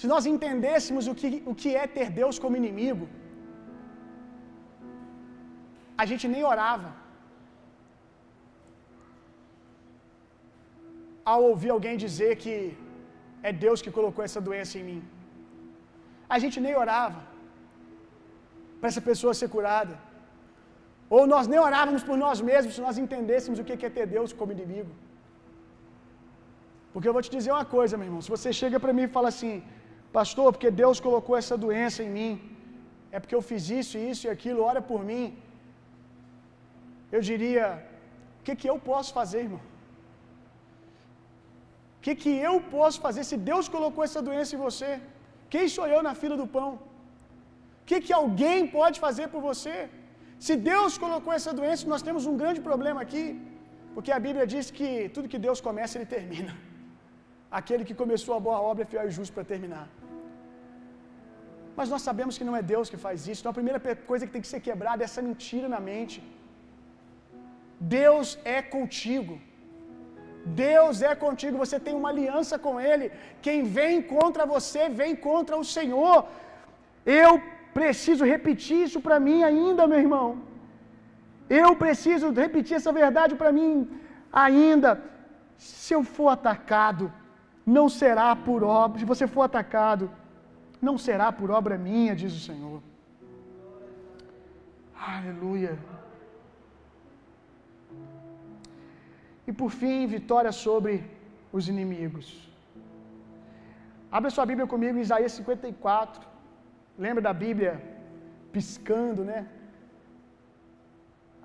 Se 0.04 0.10
nós 0.12 0.26
entendêssemos 0.32 1.06
o 1.12 1.16
que, 1.20 1.28
o 1.52 1.54
que 1.62 1.70
é 1.82 1.86
ter 1.98 2.08
Deus 2.22 2.38
como 2.44 2.60
inimigo, 2.62 3.06
a 6.04 6.06
gente 6.12 6.28
nem 6.36 6.44
orava. 6.54 6.92
ao 11.32 11.42
ouvir 11.50 11.72
alguém 11.74 12.02
dizer 12.06 12.32
que 12.44 12.56
é 13.50 13.52
Deus 13.66 13.82
que 13.84 13.92
colocou 13.98 14.24
essa 14.26 14.42
doença 14.48 14.74
em 14.80 14.86
mim. 14.88 15.02
A 16.36 16.38
gente 16.44 16.58
nem 16.66 16.74
orava 16.84 17.22
para 18.80 18.90
essa 18.92 19.04
pessoa 19.10 19.34
ser 19.40 19.50
curada. 19.56 19.96
Ou 21.16 21.22
nós 21.34 21.48
nem 21.52 21.62
orávamos 21.68 22.04
por 22.10 22.18
nós 22.24 22.42
mesmos 22.50 22.76
se 22.78 22.84
nós 22.88 22.98
entendêssemos 23.04 23.60
o 23.60 23.66
que 23.68 23.88
é 23.90 23.98
ter 23.98 24.08
Deus 24.18 24.34
como 24.40 24.56
inimigo. 24.58 24.92
Porque 26.92 27.08
eu 27.10 27.16
vou 27.18 27.24
te 27.28 27.32
dizer 27.38 27.52
uma 27.58 27.68
coisa, 27.78 27.98
meu 28.00 28.08
irmão. 28.10 28.22
Se 28.26 28.34
você 28.36 28.52
chega 28.62 28.80
para 28.84 28.96
mim 28.98 29.06
e 29.08 29.16
fala 29.18 29.30
assim, 29.34 29.54
pastor, 30.18 30.48
porque 30.54 30.72
Deus 30.84 30.98
colocou 31.06 31.36
essa 31.42 31.56
doença 31.66 32.00
em 32.06 32.12
mim, 32.18 32.32
é 33.16 33.20
porque 33.22 33.38
eu 33.38 33.44
fiz 33.50 33.64
isso, 33.80 33.96
isso 34.12 34.24
e 34.28 34.32
aquilo, 34.36 34.68
ora 34.72 34.82
por 34.92 35.02
mim. 35.10 35.26
Eu 37.16 37.22
diria, 37.30 37.66
o 38.40 38.44
que, 38.46 38.54
que 38.62 38.70
eu 38.72 38.78
posso 38.92 39.12
fazer, 39.20 39.42
irmão? 39.48 39.64
O 41.98 42.02
que, 42.06 42.14
que 42.22 42.32
eu 42.50 42.56
posso 42.78 42.98
fazer 43.06 43.24
se 43.32 43.38
Deus 43.52 43.68
colocou 43.76 44.04
essa 44.08 44.22
doença 44.30 44.52
em 44.56 44.64
você? 44.68 44.90
Quem 45.54 45.66
sou 45.76 45.86
eu 45.96 46.02
na 46.08 46.14
fila 46.22 46.36
do 46.42 46.48
pão? 46.56 46.72
O 47.82 47.86
que, 47.90 47.98
que 48.06 48.14
alguém 48.22 48.60
pode 48.78 48.98
fazer 49.06 49.28
por 49.34 49.42
você? 49.50 49.76
Se 50.46 50.54
Deus 50.72 50.94
colocou 51.04 51.32
essa 51.40 51.52
doença, 51.60 51.92
nós 51.94 52.06
temos 52.08 52.24
um 52.32 52.36
grande 52.42 52.62
problema 52.70 53.00
aqui, 53.06 53.26
porque 53.96 54.12
a 54.18 54.22
Bíblia 54.26 54.46
diz 54.54 54.66
que 54.78 54.90
tudo 55.16 55.32
que 55.34 55.42
Deus 55.48 55.60
começa, 55.68 55.98
Ele 55.98 56.10
termina. 56.18 56.54
Aquele 57.60 57.84
que 57.90 57.96
começou 58.04 58.34
a 58.38 58.42
boa 58.48 58.60
obra 58.70 58.84
é 58.84 58.92
fiel 58.92 59.08
e 59.10 59.16
justo 59.18 59.34
para 59.38 59.52
terminar. 59.54 59.86
Mas 61.78 61.90
nós 61.94 62.04
sabemos 62.08 62.38
que 62.38 62.48
não 62.50 62.58
é 62.60 62.64
Deus 62.74 62.90
que 62.92 63.00
faz 63.06 63.28
isso. 63.30 63.42
Então 63.42 63.54
a 63.54 63.60
primeira 63.62 63.80
coisa 64.12 64.26
que 64.26 64.36
tem 64.36 64.46
que 64.46 64.54
ser 64.54 64.62
quebrada 64.68 65.02
é 65.04 65.08
essa 65.10 65.24
mentira 65.30 65.68
na 65.76 65.82
mente. 65.92 66.18
Deus 68.00 68.28
é 68.58 68.60
contigo. 68.76 69.36
Deus 70.46 70.96
é 71.10 71.14
contigo, 71.24 71.62
você 71.64 71.78
tem 71.86 71.96
uma 72.00 72.10
aliança 72.14 72.56
com 72.66 72.74
Ele. 72.90 73.06
Quem 73.46 73.60
vem 73.78 74.02
contra 74.16 74.46
você, 74.54 74.84
vem 75.02 75.14
contra 75.28 75.58
o 75.62 75.68
Senhor. 75.76 76.18
Eu 77.22 77.32
preciso 77.78 78.24
repetir 78.34 78.80
isso 78.88 79.00
para 79.06 79.20
mim 79.28 79.40
ainda, 79.50 79.88
meu 79.92 80.00
irmão. 80.06 80.28
Eu 81.62 81.70
preciso 81.84 82.32
repetir 82.46 82.76
essa 82.78 82.94
verdade 83.02 83.36
para 83.42 83.52
mim 83.58 83.72
ainda. 84.46 84.90
Se 85.58 85.94
eu 85.98 86.04
for 86.16 86.30
atacado, 86.38 87.06
não 87.78 87.88
será 88.02 88.30
por 88.48 88.60
obra. 88.64 89.00
Se 89.00 89.06
você 89.14 89.26
for 89.36 89.44
atacado, 89.44 90.06
não 90.88 90.98
será 91.08 91.28
por 91.40 91.50
obra 91.60 91.76
minha, 91.90 92.14
diz 92.22 92.34
o 92.40 92.44
Senhor. 92.50 92.80
Aleluia. 95.16 95.74
E 99.48 99.52
por 99.60 99.70
fim, 99.80 100.08
vitória 100.18 100.52
sobre 100.66 100.94
os 101.58 101.64
inimigos. 101.74 102.28
Abra 104.18 104.30
sua 104.36 104.46
Bíblia 104.52 104.68
comigo 104.74 104.98
em 104.98 105.06
Isaías 105.08 105.34
54. 105.40 106.22
Lembra 107.06 107.22
da 107.28 107.34
Bíblia 107.46 107.74
piscando, 108.56 109.22
né? 109.32 109.40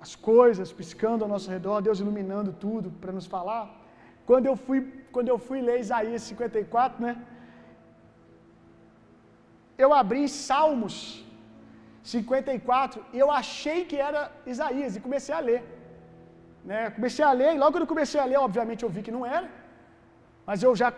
As 0.05 0.11
coisas 0.31 0.71
piscando 0.79 1.23
ao 1.23 1.31
nosso 1.35 1.49
redor, 1.55 1.77
Deus 1.87 1.99
iluminando 2.03 2.51
tudo 2.65 2.89
para 3.01 3.15
nos 3.17 3.27
falar. 3.35 3.65
Quando 4.29 4.45
eu 4.51 4.55
fui, 4.65 4.79
quando 5.13 5.29
eu 5.33 5.39
fui 5.47 5.59
ler 5.67 5.79
Isaías 5.85 6.21
54, 6.21 7.01
né? 7.05 7.13
Eu 9.83 9.89
abri 10.01 10.21
Salmos 10.45 10.95
54 12.13 13.05
e 13.13 13.19
eu 13.23 13.29
achei 13.41 13.79
que 13.89 13.97
era 14.09 14.21
Isaías 14.53 14.95
e 14.95 15.03
comecei 15.05 15.33
a 15.39 15.41
ler. 15.49 15.61
Né? 16.69 16.79
Comecei 16.97 17.23
a 17.29 17.31
ler, 17.41 17.51
e 17.55 17.59
logo 17.63 17.77
que 17.77 17.83
eu 17.85 17.93
comecei 17.93 18.19
a 18.21 18.27
ler, 18.31 18.39
obviamente 18.47 18.83
eu 18.83 18.91
vi 18.95 19.01
que 19.07 19.15
não 19.17 19.25
era, 19.37 19.47
mas 20.47 20.61
eu 20.67 20.71
já, 20.81 20.89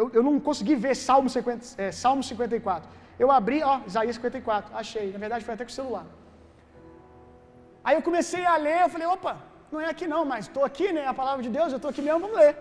eu, 0.00 0.06
eu 0.16 0.22
não 0.26 0.34
consegui 0.48 0.74
ver 0.84 0.94
Salmo, 1.08 1.28
50, 1.30 1.82
é, 1.84 1.90
Salmo 2.02 2.22
54. 2.22 2.88
Eu 3.22 3.30
abri, 3.38 3.58
ó, 3.72 3.74
Isaías 3.90 4.16
54, 4.16 4.76
achei, 4.82 5.04
na 5.14 5.20
verdade 5.24 5.44
foi 5.46 5.54
até 5.54 5.64
com 5.64 5.74
o 5.74 5.80
celular. 5.80 6.06
Aí 7.84 7.94
eu 7.98 8.02
comecei 8.08 8.44
a 8.44 8.56
ler, 8.66 8.78
eu 8.82 8.92
falei, 8.94 9.06
opa, 9.16 9.34
não 9.72 9.80
é 9.80 9.88
aqui 9.94 10.06
não, 10.14 10.24
mas 10.32 10.46
estou 10.46 10.64
aqui, 10.70 10.88
né, 10.96 11.04
a 11.06 11.14
palavra 11.20 11.42
de 11.46 11.52
Deus, 11.58 11.70
eu 11.72 11.80
estou 11.80 11.92
aqui 11.92 12.02
mesmo, 12.02 12.20
vamos 12.26 12.38
ler. 12.42 12.54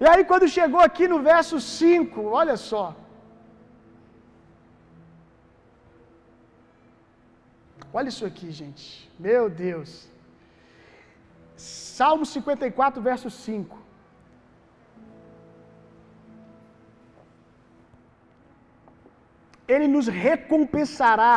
E 0.00 0.06
aí 0.12 0.24
quando 0.30 0.54
chegou 0.58 0.80
aqui 0.88 1.06
no 1.12 1.20
verso 1.32 1.58
5, 1.60 2.22
olha 2.40 2.56
só, 2.70 2.84
Olha 7.98 8.10
isso 8.12 8.26
aqui, 8.30 8.48
gente. 8.60 8.86
Meu 9.26 9.44
Deus. 9.66 9.90
Salmo 11.56 12.24
54, 12.26 13.00
verso 13.10 13.28
5. 13.30 13.78
Ele 19.74 19.86
nos 19.94 20.08
recompensará. 20.26 21.36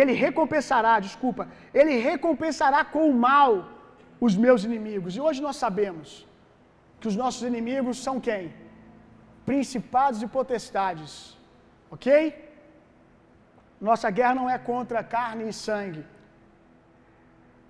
Ele 0.00 0.14
recompensará, 0.24 0.94
desculpa. 1.08 1.44
Ele 1.80 1.96
recompensará 2.08 2.80
com 2.94 3.02
o 3.10 3.18
mal 3.28 3.50
os 4.26 4.34
meus 4.44 4.62
inimigos. 4.70 5.14
E 5.16 5.20
hoje 5.26 5.42
nós 5.46 5.58
sabemos 5.64 6.26
que 7.00 7.08
os 7.10 7.18
nossos 7.22 7.42
inimigos 7.50 7.98
são 8.06 8.16
quem? 8.28 8.44
Principados 9.50 10.22
e 10.22 10.28
potestades. 10.38 11.12
Ok? 11.90 12.08
Nossa 13.88 14.08
guerra 14.16 14.34
não 14.40 14.48
é 14.54 14.58
contra 14.70 15.08
carne 15.14 15.44
e 15.50 15.54
sangue, 15.66 16.02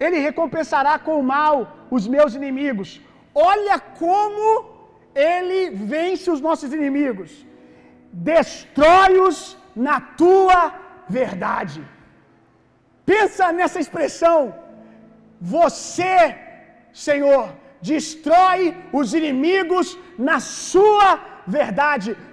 ele 0.04 0.18
recompensará 0.28 0.94
com 1.06 1.14
o 1.18 1.26
mal 1.34 1.54
os 1.96 2.04
meus 2.14 2.32
inimigos. 2.40 2.90
Olha 3.52 3.76
como 4.02 4.46
ele 5.30 5.60
vence 5.92 6.26
os 6.34 6.40
nossos 6.46 6.70
inimigos. 6.78 7.30
Destrói-os 8.30 9.38
na 9.88 9.98
tua 10.22 10.60
verdade. 11.18 11.80
Pensa 13.12 13.52
nessa 13.58 13.80
expressão. 13.84 14.38
Você, 15.40 16.16
Senhor, 17.06 17.44
destrói 17.80 18.62
os 19.00 19.08
inimigos 19.20 19.98
na 20.30 20.38
sua 20.40 21.08
verdade. 21.16 21.31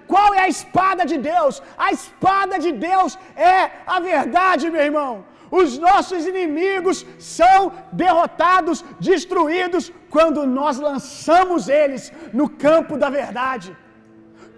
Qual 0.07 0.33
é 0.33 0.41
a 0.43 0.53
espada 0.55 1.03
de 1.11 1.17
Deus? 1.31 1.61
A 1.77 1.91
espada 1.97 2.57
de 2.65 2.71
Deus 2.71 3.17
é 3.35 3.57
a 3.95 3.99
verdade, 3.99 4.69
meu 4.69 4.83
irmão. 4.89 5.13
Os 5.59 5.77
nossos 5.87 6.25
inimigos 6.31 6.97
são 7.17 7.71
derrotados, 7.91 8.83
destruídos 8.99 9.91
quando 10.15 10.45
nós 10.45 10.77
lançamos 10.77 11.69
eles 11.81 12.03
no 12.39 12.47
campo 12.65 12.97
da 13.03 13.09
verdade. 13.09 13.69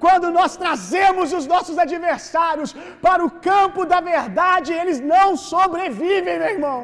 Quando 0.06 0.28
nós 0.38 0.52
trazemos 0.64 1.32
os 1.39 1.45
nossos 1.54 1.78
adversários 1.86 2.72
para 3.06 3.24
o 3.28 3.34
campo 3.49 3.82
da 3.91 3.99
verdade, 4.14 4.74
eles 4.82 4.99
não 4.99 5.30
sobrevivem, 5.54 6.39
meu 6.39 6.52
irmão. 6.56 6.80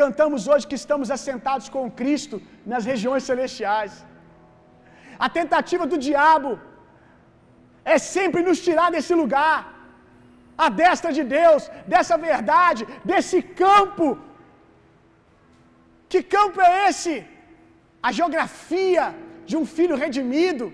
Cantamos 0.00 0.42
hoje 0.50 0.68
que 0.70 0.78
estamos 0.82 1.08
assentados 1.16 1.68
com 1.74 1.90
Cristo 2.00 2.36
nas 2.72 2.84
regiões 2.92 3.24
celestiais. 3.30 3.92
A 5.24 5.28
tentativa 5.38 5.84
do 5.92 5.98
diabo 6.08 6.50
é 7.94 7.98
sempre 8.14 8.40
nos 8.48 8.60
tirar 8.66 8.88
desse 8.94 9.14
lugar, 9.22 9.58
a 10.66 10.68
destra 10.82 11.10
de 11.18 11.24
Deus, 11.38 11.62
dessa 11.92 12.16
verdade, 12.28 12.82
desse 13.10 13.38
campo. 13.62 14.06
Que 16.12 16.20
campo 16.36 16.58
é 16.68 16.72
esse? 16.88 17.14
A 18.08 18.12
geografia 18.18 19.04
de 19.48 19.56
um 19.60 19.66
filho 19.76 19.96
redimido 20.04 20.66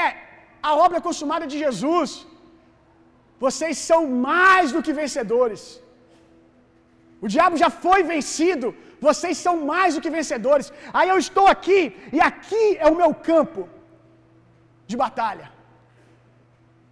é 0.00 0.04
a 0.68 0.72
obra 0.86 1.00
consumada 1.06 1.46
de 1.52 1.56
Jesus. 1.64 2.10
Vocês 3.44 3.76
são 3.90 4.00
mais 4.30 4.66
do 4.74 4.82
que 4.86 4.98
vencedores. 5.02 5.62
O 7.24 7.28
diabo 7.34 7.56
já 7.62 7.70
foi 7.84 8.00
vencido. 8.14 8.68
Vocês 9.06 9.36
são 9.44 9.54
mais 9.72 9.94
do 9.94 10.02
que 10.02 10.16
vencedores. 10.18 10.68
Aí 10.98 11.08
eu 11.12 11.18
estou 11.26 11.46
aqui, 11.54 11.80
e 12.16 12.20
aqui 12.30 12.64
é 12.84 12.88
o 12.92 12.98
meu 13.02 13.10
campo 13.30 13.62
de 14.90 14.96
batalha 15.04 15.48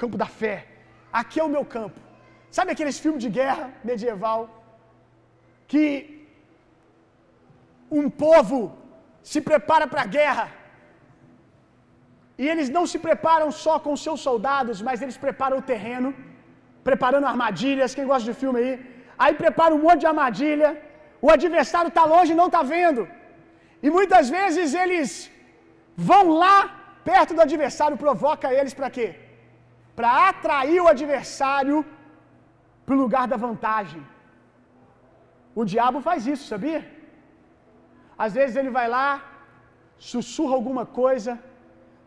campo 0.01 0.19
da 0.23 0.29
fé. 0.41 0.57
Aqui 1.21 1.37
é 1.43 1.45
o 1.49 1.55
meu 1.57 1.65
campo. 1.77 1.99
Sabe 2.57 2.69
aqueles 2.75 2.99
filmes 3.03 3.23
de 3.25 3.31
guerra 3.41 3.67
medieval 3.91 4.41
que 5.73 5.85
um 7.99 8.07
povo 8.25 8.59
se 9.31 9.41
prepara 9.51 9.87
para 9.93 10.03
a 10.07 10.13
guerra 10.19 10.47
e 12.43 12.45
eles 12.53 12.69
não 12.77 12.85
se 12.93 12.99
preparam 13.07 13.49
só 13.65 13.75
com 13.85 14.03
seus 14.05 14.21
soldados, 14.29 14.79
mas 14.87 15.03
eles 15.05 15.19
preparam 15.25 15.57
o 15.59 15.67
terreno, 15.73 16.11
preparando 16.89 17.31
armadilhas. 17.33 17.95
Quem 17.97 18.07
gosta 18.13 18.27
de 18.31 18.37
filme 18.43 18.59
aí? 18.61 18.73
Aí 19.23 19.35
prepara 19.43 19.75
um 19.77 19.83
monte 19.87 20.01
de 20.05 20.11
armadilha. 20.13 20.71
O 21.27 21.31
adversário 21.39 21.91
está 21.93 22.05
longe 22.15 22.33
e 22.33 22.41
não 22.43 22.49
está 22.51 22.63
vendo. 22.75 23.03
E 23.85 23.91
muitas 23.97 24.29
vezes 24.37 24.75
eles 24.83 25.11
vão 26.11 26.25
lá 26.45 26.57
perto 27.11 27.35
do 27.37 27.45
adversário, 27.49 28.03
provoca 28.05 28.49
eles 28.59 28.75
para 28.79 28.91
quê? 28.97 29.09
para 30.01 30.11
atrair 30.29 30.81
o 30.83 30.91
adversário 30.95 31.79
para 32.85 32.95
o 32.95 33.01
lugar 33.03 33.25
da 33.33 33.39
vantagem. 33.47 34.03
O 35.61 35.65
diabo 35.73 35.99
faz 36.07 36.21
isso, 36.33 36.45
sabia? 36.53 36.81
Às 38.25 38.33
vezes 38.39 38.57
ele 38.61 38.73
vai 38.79 38.87
lá, 38.97 39.09
sussurra 40.13 40.55
alguma 40.59 40.85
coisa 41.01 41.33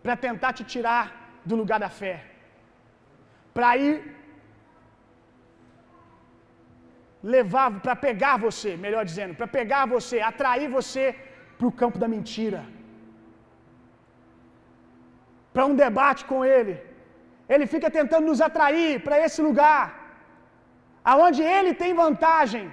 para 0.04 0.16
tentar 0.28 0.52
te 0.58 0.64
tirar 0.74 1.04
do 1.50 1.56
lugar 1.62 1.80
da 1.86 1.92
fé, 2.02 2.16
para 3.56 3.70
ir 3.86 3.96
levar, 7.24 7.68
para 7.86 7.96
pegar 8.08 8.36
você, 8.46 8.72
melhor 8.86 9.04
dizendo, 9.10 9.34
para 9.40 9.48
pegar 9.58 9.84
você, 9.96 10.20
atrair 10.32 10.68
você 10.78 11.06
para 11.58 11.68
o 11.68 11.76
campo 11.82 11.98
da 12.04 12.08
mentira, 12.16 12.62
para 15.54 15.66
um 15.72 15.76
debate 15.86 16.24
com 16.32 16.40
ele. 16.54 16.76
Ele 17.54 17.66
fica 17.74 17.90
tentando 17.98 18.26
nos 18.30 18.42
atrair 18.48 18.92
para 19.06 19.18
esse 19.26 19.42
lugar, 19.48 19.84
aonde 21.12 21.42
ele 21.56 21.74
tem 21.82 21.94
vantagem. 22.06 22.66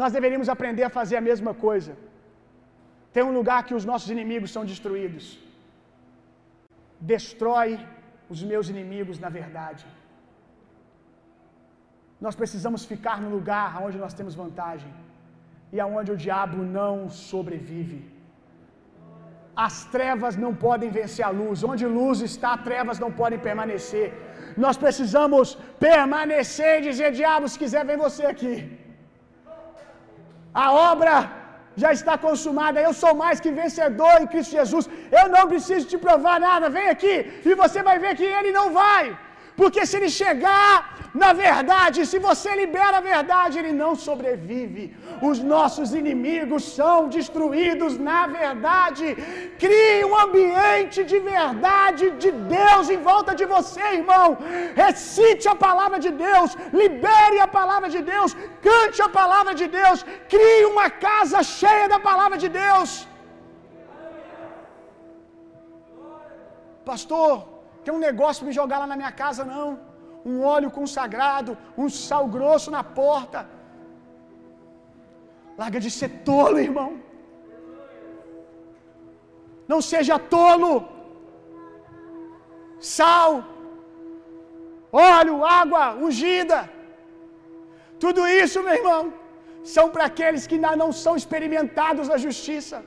Nós 0.00 0.12
deveríamos 0.16 0.48
aprender 0.54 0.84
a 0.86 0.96
fazer 0.98 1.16
a 1.18 1.26
mesma 1.30 1.52
coisa. 1.66 1.92
Tem 3.14 3.24
um 3.28 3.36
lugar 3.38 3.60
que 3.68 3.76
os 3.78 3.84
nossos 3.90 4.10
inimigos 4.16 4.52
são 4.56 4.64
destruídos. 4.72 5.26
Destrói 7.12 7.70
os 8.32 8.40
meus 8.50 8.68
inimigos 8.74 9.18
na 9.24 9.30
verdade. 9.40 9.84
Nós 12.24 12.34
precisamos 12.40 12.82
ficar 12.92 13.16
no 13.24 13.30
lugar 13.36 13.68
onde 13.86 13.98
nós 14.04 14.14
temos 14.18 14.34
vantagem 14.42 14.92
e 15.74 15.78
aonde 15.84 16.10
o 16.14 16.20
diabo 16.24 16.58
não 16.78 16.94
sobrevive. 17.28 17.98
As 19.66 19.76
trevas 19.94 20.34
não 20.44 20.52
podem 20.66 20.90
vencer 20.98 21.24
a 21.28 21.32
luz. 21.40 21.64
Onde 21.70 21.84
luz 21.98 22.18
está, 22.30 22.52
trevas 22.68 22.98
não 23.04 23.10
podem 23.20 23.38
permanecer. 23.48 24.06
Nós 24.64 24.76
precisamos 24.84 25.46
permanecer 25.88 26.72
e 26.78 26.86
dizer: 26.88 27.10
diabo, 27.20 27.48
se 27.52 27.58
quiser, 27.62 27.82
vem 27.90 27.98
você 28.06 28.24
aqui. 28.32 28.54
A 30.64 30.66
obra 30.92 31.14
já 31.82 31.90
está 31.98 32.14
consumada. 32.26 32.84
Eu 32.86 32.92
sou 33.02 33.12
mais 33.22 33.40
que 33.42 33.58
vencedor 33.62 34.14
em 34.20 34.30
Cristo 34.32 34.58
Jesus. 34.60 34.86
Eu 35.18 35.26
não 35.34 35.44
preciso 35.52 35.86
te 35.90 35.98
provar 36.06 36.38
nada. 36.48 36.68
Vem 36.78 36.88
aqui 36.94 37.14
e 37.50 37.54
você 37.62 37.80
vai 37.88 37.98
ver 38.04 38.14
que 38.20 38.28
ele 38.38 38.52
não 38.58 38.66
vai. 38.82 39.04
Porque 39.60 39.82
se 39.88 39.96
ele 39.98 40.10
chegar 40.22 40.72
na 41.22 41.30
verdade, 41.32 42.06
se 42.10 42.18
você 42.26 42.50
libera 42.60 42.96
a 42.98 43.06
verdade, 43.12 43.58
ele 43.60 43.72
não 43.80 43.92
sobrevive. 44.04 44.82
Os 45.28 45.38
nossos 45.52 45.88
inimigos 46.00 46.62
são 46.78 47.08
destruídos 47.16 47.98
na 48.10 48.20
verdade. 48.40 49.06
Crie 49.62 50.04
um 50.10 50.14
ambiente 50.24 50.98
de 51.12 51.18
verdade 51.32 52.04
de 52.22 52.30
Deus 52.56 52.88
em 52.94 53.00
volta 53.10 53.34
de 53.40 53.46
você, 53.54 53.84
irmão. 54.00 54.28
Recite 54.84 55.48
a 55.54 55.56
palavra 55.66 55.98
de 56.06 56.12
Deus, 56.26 56.56
libere 56.82 57.38
a 57.40 57.50
palavra 57.58 57.90
de 57.96 58.02
Deus, 58.12 58.36
cante 58.68 59.02
a 59.02 59.10
palavra 59.20 59.54
de 59.62 59.68
Deus, 59.78 60.06
crie 60.34 60.64
uma 60.72 60.88
casa 61.06 61.42
cheia 61.42 61.88
da 61.94 62.00
palavra 62.10 62.38
de 62.44 62.50
Deus. 62.62 62.90
Pastor, 66.90 67.34
tem 67.84 67.92
um 67.96 68.04
negócio 68.08 68.40
para 68.40 68.50
me 68.50 68.58
jogar 68.60 68.78
lá 68.82 68.88
na 68.92 68.98
minha 69.00 69.12
casa, 69.22 69.42
não. 69.54 69.68
Um 70.30 70.36
óleo 70.54 70.70
consagrado, 70.78 71.52
um 71.82 71.88
sal 72.06 72.24
grosso 72.36 72.70
na 72.76 72.82
porta. 73.00 73.40
Larga 75.60 75.78
de 75.84 75.90
ser 75.98 76.10
tolo, 76.30 76.58
irmão. 76.68 76.90
Não 79.72 79.80
seja 79.92 80.16
tolo. 80.36 80.72
Sal, 82.96 83.32
óleo, 85.14 85.36
água 85.60 85.84
ungida. 86.04 86.60
Tudo 88.04 88.20
isso, 88.42 88.62
meu 88.66 88.74
irmão, 88.80 89.02
são 89.74 89.86
para 89.94 90.04
aqueles 90.10 90.46
que 90.48 90.56
ainda 90.58 90.74
não 90.82 90.90
são 91.04 91.14
experimentados 91.20 92.06
na 92.12 92.18
justiça. 92.26 92.78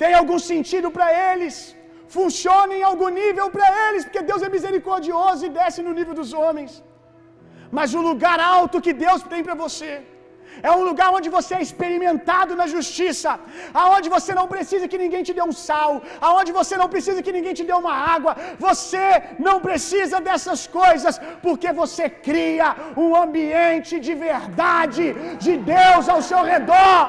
Tem 0.00 0.12
algum 0.20 0.38
sentido 0.50 0.88
para 0.96 1.08
eles 1.28 1.56
funciona 2.16 2.72
em 2.78 2.84
algum 2.90 3.10
nível 3.22 3.46
para 3.54 3.68
eles, 3.84 4.04
porque 4.06 4.28
Deus 4.30 4.42
é 4.46 4.50
misericordioso 4.56 5.44
e 5.46 5.54
desce 5.60 5.80
no 5.86 5.94
nível 5.98 6.14
dos 6.20 6.32
homens. 6.40 6.72
Mas 7.78 7.94
o 7.98 8.02
lugar 8.10 8.38
alto 8.56 8.84
que 8.86 8.94
Deus 9.04 9.22
tem 9.32 9.42
para 9.46 9.56
você 9.64 9.90
é 10.68 10.70
um 10.78 10.84
lugar 10.88 11.08
onde 11.16 11.28
você 11.36 11.52
é 11.56 11.62
experimentado 11.66 12.52
na 12.60 12.66
justiça, 12.74 13.30
aonde 13.82 14.08
você 14.14 14.32
não 14.38 14.46
precisa 14.54 14.88
que 14.92 15.02
ninguém 15.02 15.22
te 15.28 15.34
dê 15.38 15.42
um 15.50 15.56
sal, 15.66 15.90
aonde 16.28 16.52
você 16.58 16.74
não 16.82 16.88
precisa 16.94 17.24
que 17.26 17.36
ninguém 17.36 17.54
te 17.58 17.66
dê 17.68 17.74
uma 17.82 17.94
água. 18.14 18.32
Você 18.66 19.06
não 19.46 19.56
precisa 19.66 20.20
dessas 20.28 20.62
coisas, 20.80 21.20
porque 21.46 21.70
você 21.82 22.06
cria 22.28 22.68
um 23.04 23.10
ambiente 23.24 23.94
de 24.08 24.14
verdade 24.28 25.06
de 25.46 25.54
Deus 25.74 26.08
ao 26.14 26.22
seu 26.30 26.42
redor. 26.54 27.00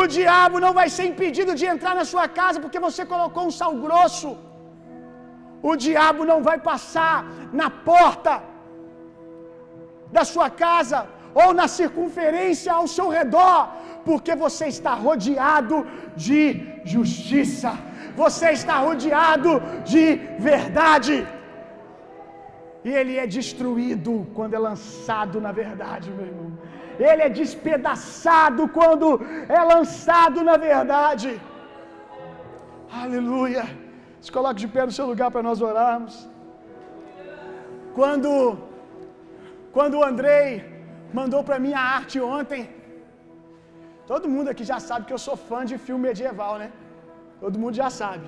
O 0.00 0.06
diabo 0.06 0.58
não 0.64 0.72
vai 0.78 0.88
ser 0.94 1.04
impedido 1.12 1.54
de 1.54 1.66
entrar 1.72 1.94
na 1.94 2.04
sua 2.12 2.26
casa 2.40 2.60
porque 2.60 2.80
você 2.86 3.02
colocou 3.14 3.44
um 3.46 3.56
sal 3.60 3.74
grosso. 3.84 4.36
O 5.62 5.74
diabo 5.76 6.24
não 6.24 6.42
vai 6.48 6.58
passar 6.70 7.24
na 7.52 7.68
porta 7.70 8.42
da 10.16 10.24
sua 10.24 10.48
casa 10.64 10.98
ou 11.42 11.52
na 11.52 11.66
circunferência 11.68 12.72
ao 12.72 12.86
seu 12.96 13.08
redor, 13.08 13.58
porque 14.04 14.34
você 14.44 14.66
está 14.74 14.92
rodeado 15.06 15.86
de 16.24 16.40
justiça. 16.84 17.72
Você 18.22 18.50
está 18.58 18.76
rodeado 18.78 19.50
de 19.84 20.04
verdade. 20.38 21.14
E 22.86 22.90
ele 23.00 23.14
é 23.24 23.26
destruído 23.38 24.12
quando 24.36 24.54
é 24.58 24.60
lançado 24.70 25.36
na 25.46 25.52
verdade, 25.62 26.08
meu 26.18 26.26
irmão 26.32 26.50
ele 27.04 27.22
é 27.28 27.30
despedaçado 27.40 28.62
quando 28.76 29.08
é 29.58 29.62
lançado 29.74 30.38
na 30.50 30.56
verdade. 30.68 31.30
Aleluia. 33.02 33.64
Se 34.24 34.30
coloque 34.36 34.60
de 34.64 34.68
pé 34.74 34.84
no 34.86 34.96
seu 34.98 35.06
lugar 35.12 35.30
para 35.34 35.46
nós 35.48 35.60
orarmos. 35.70 36.14
Quando 37.98 38.30
quando 39.76 39.94
o 39.98 40.04
Andrei 40.10 40.48
mandou 41.18 41.40
para 41.48 41.58
mim 41.64 41.72
a 41.80 41.84
arte 41.98 42.18
ontem, 42.36 42.62
todo 44.10 44.32
mundo 44.34 44.48
aqui 44.52 44.64
já 44.72 44.78
sabe 44.88 45.06
que 45.08 45.14
eu 45.16 45.22
sou 45.26 45.36
fã 45.48 45.60
de 45.70 45.76
filme 45.86 46.02
medieval, 46.08 46.54
né? 46.62 46.68
Todo 47.42 47.60
mundo 47.62 47.76
já 47.82 47.90
sabe. 48.00 48.26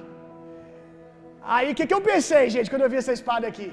Aí 1.55 1.67
o 1.71 1.75
que, 1.77 1.87
que 1.89 1.97
eu 1.97 2.03
pensei, 2.13 2.43
gente, 2.55 2.71
quando 2.71 2.85
eu 2.87 2.93
vi 2.95 2.99
essa 3.03 3.15
espada 3.19 3.47
aqui? 3.53 3.69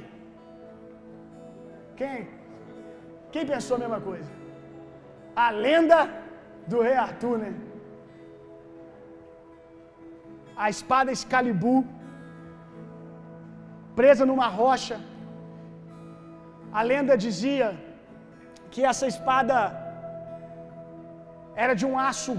Quem? 1.99 2.27
Quem 3.31 3.45
pensou 3.53 3.75
a 3.77 3.79
mesma 3.83 3.99
coisa? 4.09 4.31
A 5.45 5.49
lenda 5.65 5.99
do 6.67 6.81
rei 6.87 6.97
Arthur, 7.07 7.37
né? 7.43 7.51
A 10.63 10.69
espada 10.73 11.11
Excalibur, 11.15 11.83
presa 13.95 14.25
numa 14.31 14.47
rocha. 14.61 14.97
A 16.79 16.81
lenda 16.91 17.15
dizia 17.25 17.67
que 18.71 18.83
essa 18.91 19.07
espada 19.13 19.57
era 21.63 21.73
de 21.73 21.85
um 21.89 21.97
aço 22.09 22.33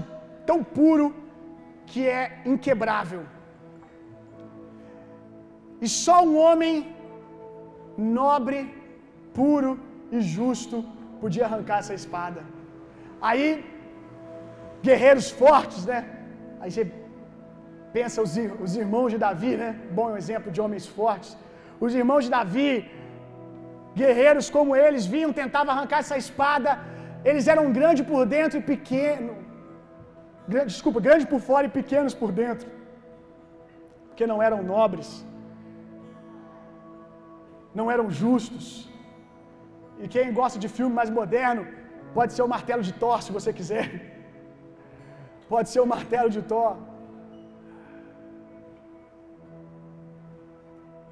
tão 0.49 0.59
puro 0.63 1.07
que 1.89 2.01
é 2.19 2.41
inquebrável. 2.45 3.23
E 5.85 5.87
só 6.03 6.17
um 6.27 6.35
homem 6.43 6.95
nobre, 7.97 8.59
puro 9.37 9.71
e 10.15 10.19
justo 10.35 10.77
podia 11.21 11.45
arrancar 11.47 11.79
essa 11.83 11.95
espada. 12.01 12.41
Aí, 13.29 13.47
guerreiros 14.87 15.27
fortes, 15.41 15.81
né? 15.91 15.99
Aí 16.61 16.69
você 16.71 16.83
pensa 17.97 18.17
os, 18.25 18.33
os 18.65 18.73
irmãos 18.83 19.09
de 19.13 19.19
Davi, 19.25 19.53
né? 19.63 19.69
Bom 19.99 20.07
exemplo 20.21 20.51
de 20.55 20.61
homens 20.65 20.87
fortes. 20.99 21.31
Os 21.85 21.93
irmãos 22.01 22.23
de 22.25 22.31
Davi, 22.37 22.71
guerreiros 24.01 24.47
como 24.55 24.71
eles, 24.85 25.05
vinham, 25.15 25.31
tentavam 25.41 25.73
arrancar 25.75 25.99
essa 26.05 26.17
espada. 26.23 26.71
Eles 27.29 27.47
eram 27.53 27.65
grande 27.79 28.03
por 28.11 28.21
dentro 28.37 28.57
e 28.59 28.67
pequeno. 28.73 29.33
Grande, 30.51 30.69
desculpa, 30.75 30.99
grande 31.07 31.25
por 31.31 31.41
fora 31.49 31.65
e 31.69 31.75
pequenos 31.79 32.13
por 32.21 32.31
dentro. 32.41 32.67
Porque 34.09 34.27
não 34.31 34.41
eram 34.47 34.59
nobres. 34.73 35.09
Não 37.79 37.87
eram 37.95 38.07
justos. 38.21 38.67
E 40.03 40.07
quem 40.13 40.35
gosta 40.39 40.57
de 40.63 40.69
filme 40.77 40.93
mais 40.99 41.11
moderno, 41.19 41.63
pode 42.17 42.33
ser 42.35 42.43
o 42.45 42.51
martelo 42.55 42.83
de 42.87 42.93
Thor, 43.01 43.17
se 43.25 43.31
você 43.37 43.51
quiser. 43.59 43.87
Pode 45.51 45.67
ser 45.73 45.81
o 45.83 45.89
martelo 45.95 46.29
de 46.35 46.41
Thor. 46.51 46.73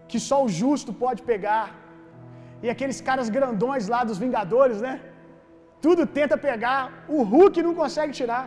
Que 0.09 0.19
só 0.27 0.37
o 0.45 0.49
justo 0.59 0.91
pode 1.03 1.21
pegar. 1.29 1.65
E 2.63 2.69
aqueles 2.73 2.99
caras 3.07 3.29
grandões 3.37 3.85
lá 3.93 4.01
dos 4.09 4.19
Vingadores, 4.23 4.79
né? 4.85 4.93
Tudo 5.85 6.03
tenta 6.17 6.37
pegar, 6.49 6.81
o 7.15 7.21
Hulk 7.31 7.63
não 7.67 7.73
consegue 7.81 8.13
tirar. 8.19 8.45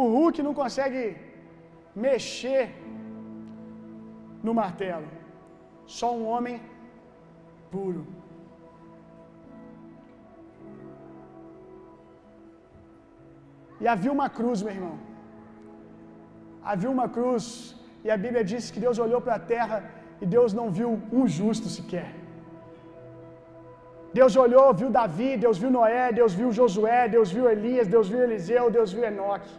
O 0.00 0.02
Hulk 0.14 0.42
não 0.46 0.54
consegue 0.60 1.02
mexer 2.06 2.62
no 4.46 4.52
martelo. 4.60 5.08
Só 5.98 6.08
um 6.18 6.24
homem 6.32 6.56
puro. 7.74 8.02
E 13.82 13.86
havia 13.92 14.12
uma 14.18 14.28
cruz, 14.38 14.60
meu 14.66 14.74
irmão. 14.76 14.96
Havia 16.72 16.90
uma 16.96 17.08
cruz, 17.16 17.44
e 18.04 18.10
a 18.14 18.18
Bíblia 18.24 18.44
diz 18.52 18.64
que 18.74 18.82
Deus 18.84 18.98
olhou 19.04 19.20
para 19.24 19.34
a 19.38 19.44
terra 19.54 19.78
e 20.22 20.26
Deus 20.36 20.52
não 20.58 20.66
viu 20.78 20.90
um 21.18 21.24
justo 21.38 21.68
sequer. 21.76 22.08
Deus 24.18 24.34
olhou, 24.44 24.66
viu 24.80 24.90
Davi, 24.98 25.30
Deus 25.44 25.56
viu 25.62 25.70
Noé, 25.76 26.04
Deus 26.20 26.32
viu 26.38 26.50
Josué, 26.58 27.00
Deus 27.16 27.30
viu 27.36 27.46
Elias, 27.54 27.86
Deus 27.94 28.08
viu 28.12 28.20
Eliseu, 28.26 28.64
Deus 28.76 28.90
viu 28.94 29.04
Enoque. 29.12 29.52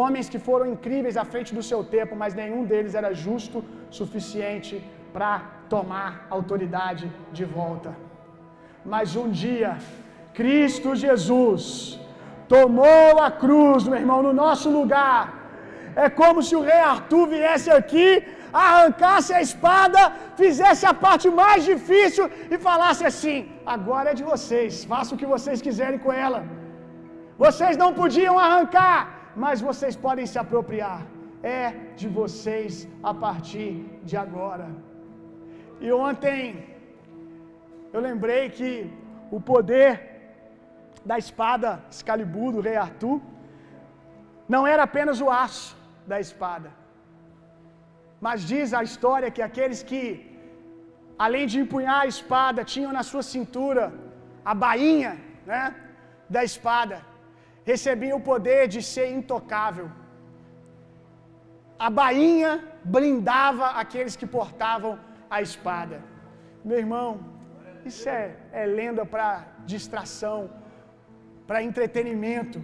Homens 0.00 0.28
que 0.32 0.40
foram 0.46 0.66
incríveis 0.74 1.16
à 1.22 1.24
frente 1.32 1.50
do 1.56 1.64
seu 1.70 1.80
tempo, 1.96 2.14
mas 2.22 2.38
nenhum 2.42 2.62
deles 2.70 2.94
era 3.00 3.10
justo 3.24 3.58
suficiente 3.98 4.74
para 5.14 5.32
tomar 5.74 6.10
autoridade 6.36 7.04
de 7.36 7.44
volta. 7.58 7.90
Mas 8.92 9.16
um 9.22 9.28
dia, 9.44 9.70
Cristo 10.38 10.88
Jesus 11.04 11.64
tomou 12.54 13.10
a 13.26 13.30
cruz, 13.42 13.82
meu 13.90 14.00
irmão, 14.02 14.20
no 14.26 14.32
nosso 14.44 14.68
lugar. 14.78 15.20
É 16.04 16.08
como 16.20 16.42
se 16.46 16.54
o 16.58 16.64
rei 16.68 16.82
Arthur 16.94 17.24
viesse 17.34 17.70
aqui, 17.80 18.08
arrancasse 18.66 19.32
a 19.38 19.42
espada, 19.48 20.00
fizesse 20.40 20.84
a 20.92 20.94
parte 21.04 21.26
mais 21.42 21.60
difícil 21.72 22.26
e 22.52 22.58
falasse 22.68 23.04
assim: 23.10 23.36
agora 23.74 24.10
é 24.12 24.18
de 24.20 24.26
vocês, 24.32 24.84
façam 24.92 25.14
o 25.14 25.20
que 25.22 25.32
vocês 25.34 25.60
quiserem 25.66 26.00
com 26.06 26.12
ela. 26.26 26.40
Vocês 27.44 27.76
não 27.82 27.90
podiam 28.00 28.34
arrancar, 28.46 28.98
mas 29.44 29.60
vocês 29.68 29.94
podem 30.06 30.26
se 30.32 30.38
apropriar. 30.44 31.00
É 31.62 31.64
de 32.00 32.08
vocês 32.20 32.72
a 33.10 33.14
partir 33.24 33.72
de 34.08 34.16
agora. 34.24 34.66
E 35.80 35.90
ontem 35.92 36.40
eu 37.92 38.00
lembrei 38.00 38.42
que 38.50 38.70
o 39.30 39.40
poder 39.40 39.90
da 41.04 41.16
espada 41.22 41.70
Excalibur 41.90 42.52
do 42.52 42.60
rei 42.60 42.76
Arthur 42.76 43.20
não 44.48 44.66
era 44.66 44.82
apenas 44.84 45.20
o 45.20 45.28
aço 45.30 45.76
da 46.06 46.18
espada. 46.26 46.70
Mas 48.20 48.46
diz 48.52 48.72
a 48.72 48.82
história 48.88 49.30
que 49.30 49.42
aqueles 49.48 49.82
que 49.82 50.04
além 51.26 51.46
de 51.46 51.58
empunhar 51.62 52.00
a 52.02 52.10
espada 52.14 52.64
tinham 52.72 52.92
na 52.98 53.02
sua 53.10 53.22
cintura 53.22 53.84
a 54.44 54.54
bainha, 54.54 55.12
né, 55.50 55.62
da 56.28 56.42
espada, 56.50 56.96
recebiam 57.70 58.18
o 58.18 58.26
poder 58.32 58.62
de 58.74 58.80
ser 58.82 59.06
intocável. 59.18 59.88
A 61.86 61.88
bainha 62.00 62.52
blindava 62.84 63.66
aqueles 63.82 64.16
que 64.20 64.26
portavam 64.26 64.92
a 65.34 65.40
espada. 65.48 65.96
Meu 66.68 66.78
irmão, 66.84 67.08
isso 67.90 68.04
é, 68.18 68.24
é 68.60 68.64
lenda 68.80 69.02
para 69.14 69.28
distração, 69.72 70.38
para 71.48 71.64
entretenimento. 71.68 72.60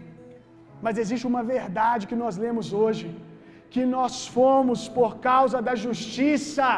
Mas 0.84 0.96
existe 1.02 1.26
uma 1.32 1.42
verdade 1.56 2.08
que 2.10 2.20
nós 2.24 2.36
lemos 2.44 2.68
hoje: 2.82 3.08
que 3.74 3.84
nós 3.96 4.14
fomos, 4.36 4.80
por 4.98 5.12
causa 5.28 5.58
da 5.68 5.74
justiça, 5.86 6.68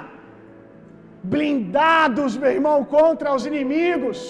blindados, 1.34 2.36
meu 2.42 2.52
irmão, 2.58 2.78
contra 2.96 3.34
os 3.36 3.44
inimigos 3.52 4.20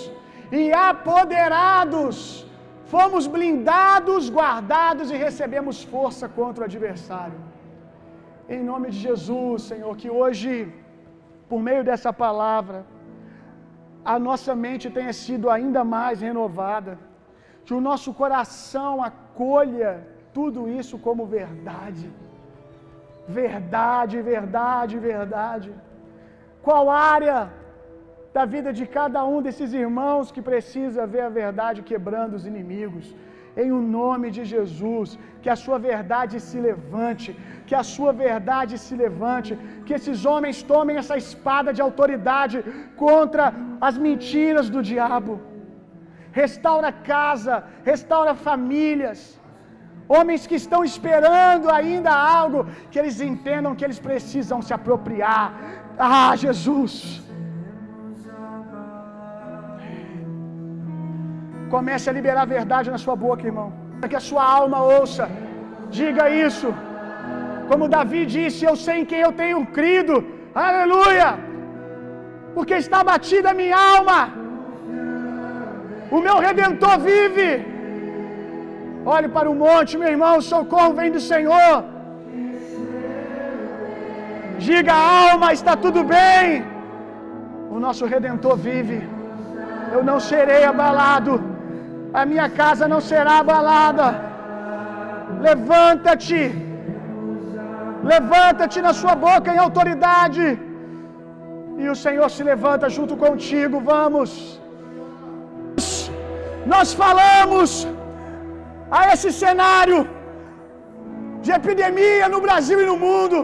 e 0.60 0.64
apoderados. 0.90 2.08
Fomos 2.94 3.26
blindados, 3.34 4.24
guardados 4.38 5.10
e 5.14 5.18
recebemos 5.26 5.76
força 5.94 6.26
contra 6.38 6.62
o 6.62 6.68
adversário. 6.70 7.40
Em 8.54 8.62
nome 8.70 8.86
de 8.94 8.98
Jesus, 9.08 9.62
Senhor, 9.70 9.92
que 10.00 10.10
hoje, 10.20 10.50
por 11.52 11.62
meio 11.68 11.82
dessa 11.88 12.10
palavra, 12.24 12.78
a 14.12 14.14
nossa 14.26 14.52
mente 14.64 14.86
tenha 14.98 15.14
sido 15.24 15.46
ainda 15.54 15.80
mais 15.96 16.16
renovada, 16.28 16.92
que 17.64 17.74
o 17.78 17.80
nosso 17.88 18.10
coração 18.20 18.92
acolha 19.08 19.90
tudo 20.36 20.60
isso 20.80 20.96
como 21.06 21.32
verdade. 21.40 22.06
Verdade, 23.40 24.16
verdade, 24.34 24.94
verdade. 25.10 25.70
Qual 26.66 26.84
área 27.16 27.38
da 28.36 28.44
vida 28.54 28.72
de 28.78 28.86
cada 28.98 29.20
um 29.32 29.38
desses 29.46 29.72
irmãos 29.84 30.32
que 30.34 30.42
precisa 30.50 31.10
ver 31.14 31.24
a 31.26 31.34
verdade 31.42 31.88
quebrando 31.90 32.34
os 32.38 32.46
inimigos? 32.52 33.06
Em 33.56 33.70
o 33.78 33.80
nome 33.98 34.28
de 34.36 34.42
Jesus, 34.52 35.18
que 35.42 35.50
a 35.54 35.56
sua 35.62 35.78
verdade 35.90 36.36
se 36.48 36.58
levante, 36.68 37.30
que 37.66 37.74
a 37.80 37.84
sua 37.94 38.12
verdade 38.12 38.74
se 38.84 38.94
levante, 39.02 39.52
que 39.86 39.94
esses 39.98 40.24
homens 40.30 40.62
tomem 40.72 40.96
essa 41.02 41.16
espada 41.24 41.72
de 41.76 41.82
autoridade 41.88 42.58
contra 43.04 43.44
as 43.88 43.96
mentiras 44.06 44.68
do 44.74 44.82
diabo. 44.90 45.34
Restaura 46.40 46.90
casa, 47.12 47.54
restaura 47.90 48.34
famílias. 48.48 49.20
Homens 50.08 50.46
que 50.46 50.58
estão 50.62 50.82
esperando 50.90 51.66
ainda 51.70 52.12
algo, 52.12 52.60
que 52.90 52.98
eles 52.98 53.18
entendam 53.20 53.76
que 53.76 53.84
eles 53.86 54.00
precisam 54.08 54.60
se 54.62 54.72
apropriar. 54.78 55.46
Ah, 55.98 56.34
Jesus! 56.44 57.31
Comece 61.74 62.06
a 62.10 62.16
liberar 62.16 62.42
a 62.44 62.52
verdade 62.56 62.92
na 62.94 63.00
sua 63.04 63.16
boca, 63.24 63.46
irmão. 63.50 63.68
Para 63.98 64.10
que 64.10 64.18
a 64.20 64.26
sua 64.28 64.44
alma 64.58 64.78
ouça. 64.98 65.24
Diga 65.98 66.24
isso. 66.46 66.68
Como 67.68 67.90
Davi 67.94 68.22
disse: 68.34 68.60
Eu 68.70 68.76
sei 68.84 68.96
em 69.00 69.06
quem 69.10 69.20
eu 69.26 69.32
tenho 69.42 69.60
crido. 69.78 70.16
Aleluia! 70.66 71.28
Porque 72.54 72.74
está 72.84 72.98
batida 73.10 73.48
a 73.50 73.58
minha 73.60 73.78
alma. 73.94 74.18
O 76.16 76.20
meu 76.26 76.36
redentor 76.46 76.96
vive. 77.10 77.50
Olhe 79.14 79.28
para 79.36 79.50
o 79.52 79.56
monte, 79.62 80.00
meu 80.00 80.10
irmão, 80.16 80.34
o 80.38 80.46
socorro 80.50 80.92
vem 80.98 81.10
do 81.16 81.22
Senhor. 81.30 81.72
Diga, 84.66 84.94
alma, 85.30 85.48
está 85.58 85.74
tudo 85.84 86.02
bem. 86.16 86.44
O 87.74 87.80
nosso 87.86 88.04
redentor 88.14 88.56
vive. 88.68 88.98
Eu 89.94 90.02
não 90.10 90.18
serei 90.28 90.62
abalado. 90.72 91.34
A 92.20 92.22
minha 92.30 92.48
casa 92.60 92.86
não 92.92 93.00
será 93.10 93.34
abalada. 93.42 94.06
Levanta-te. 95.46 96.42
Levanta-te 98.12 98.78
na 98.86 98.92
sua 99.00 99.14
boca 99.26 99.48
em 99.54 99.62
autoridade. 99.66 100.46
E 101.82 101.86
o 101.94 101.96
Senhor 102.04 102.28
se 102.34 102.42
levanta 102.50 102.94
junto 102.96 103.16
contigo. 103.24 103.76
Vamos. 103.92 104.30
Nós 106.74 106.88
falamos 107.02 107.70
a 108.98 109.00
esse 109.12 109.30
cenário 109.42 110.00
de 111.44 111.50
epidemia 111.58 112.26
no 112.34 112.40
Brasil 112.46 112.78
e 112.82 112.88
no 112.90 112.96
mundo. 113.06 113.38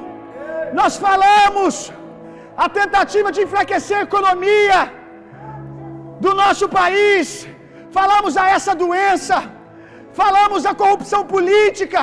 Nós 0.80 0.94
falamos 1.06 1.74
a 2.64 2.68
tentativa 2.80 3.28
de 3.34 3.40
enfraquecer 3.46 3.96
a 3.98 4.06
economia 4.10 4.78
do 6.24 6.32
nosso 6.42 6.66
país. 6.80 7.26
Falamos 7.98 8.36
a 8.42 8.46
essa 8.56 8.74
doença. 8.84 9.36
Falamos 10.20 10.62
a 10.70 10.74
corrupção 10.82 11.22
política. 11.34 12.02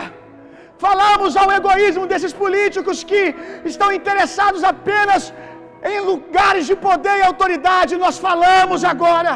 Falamos 0.86 1.34
ao 1.42 1.50
egoísmo 1.60 2.06
desses 2.12 2.34
políticos 2.44 3.04
que 3.10 3.22
estão 3.72 3.90
interessados 4.00 4.64
apenas 4.74 5.34
em 5.92 6.00
lugares 6.12 6.66
de 6.70 6.76
poder 6.88 7.18
e 7.20 7.28
autoridade. 7.32 8.02
Nós 8.06 8.18
falamos 8.28 8.84
agora. 8.94 9.34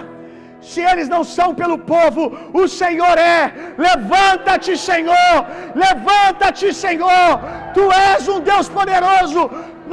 Se 0.69 0.81
eles 0.91 1.07
não 1.13 1.23
são 1.35 1.49
pelo 1.59 1.77
povo, 1.93 2.23
o 2.61 2.67
Senhor 2.81 3.17
é. 3.17 3.39
Levanta-te, 3.87 4.73
Senhor. 4.89 5.37
Levanta-te, 5.83 6.73
Senhor. 6.85 7.29
Tu 7.75 7.83
és 8.11 8.27
um 8.33 8.39
Deus 8.51 8.67
poderoso. 8.77 9.41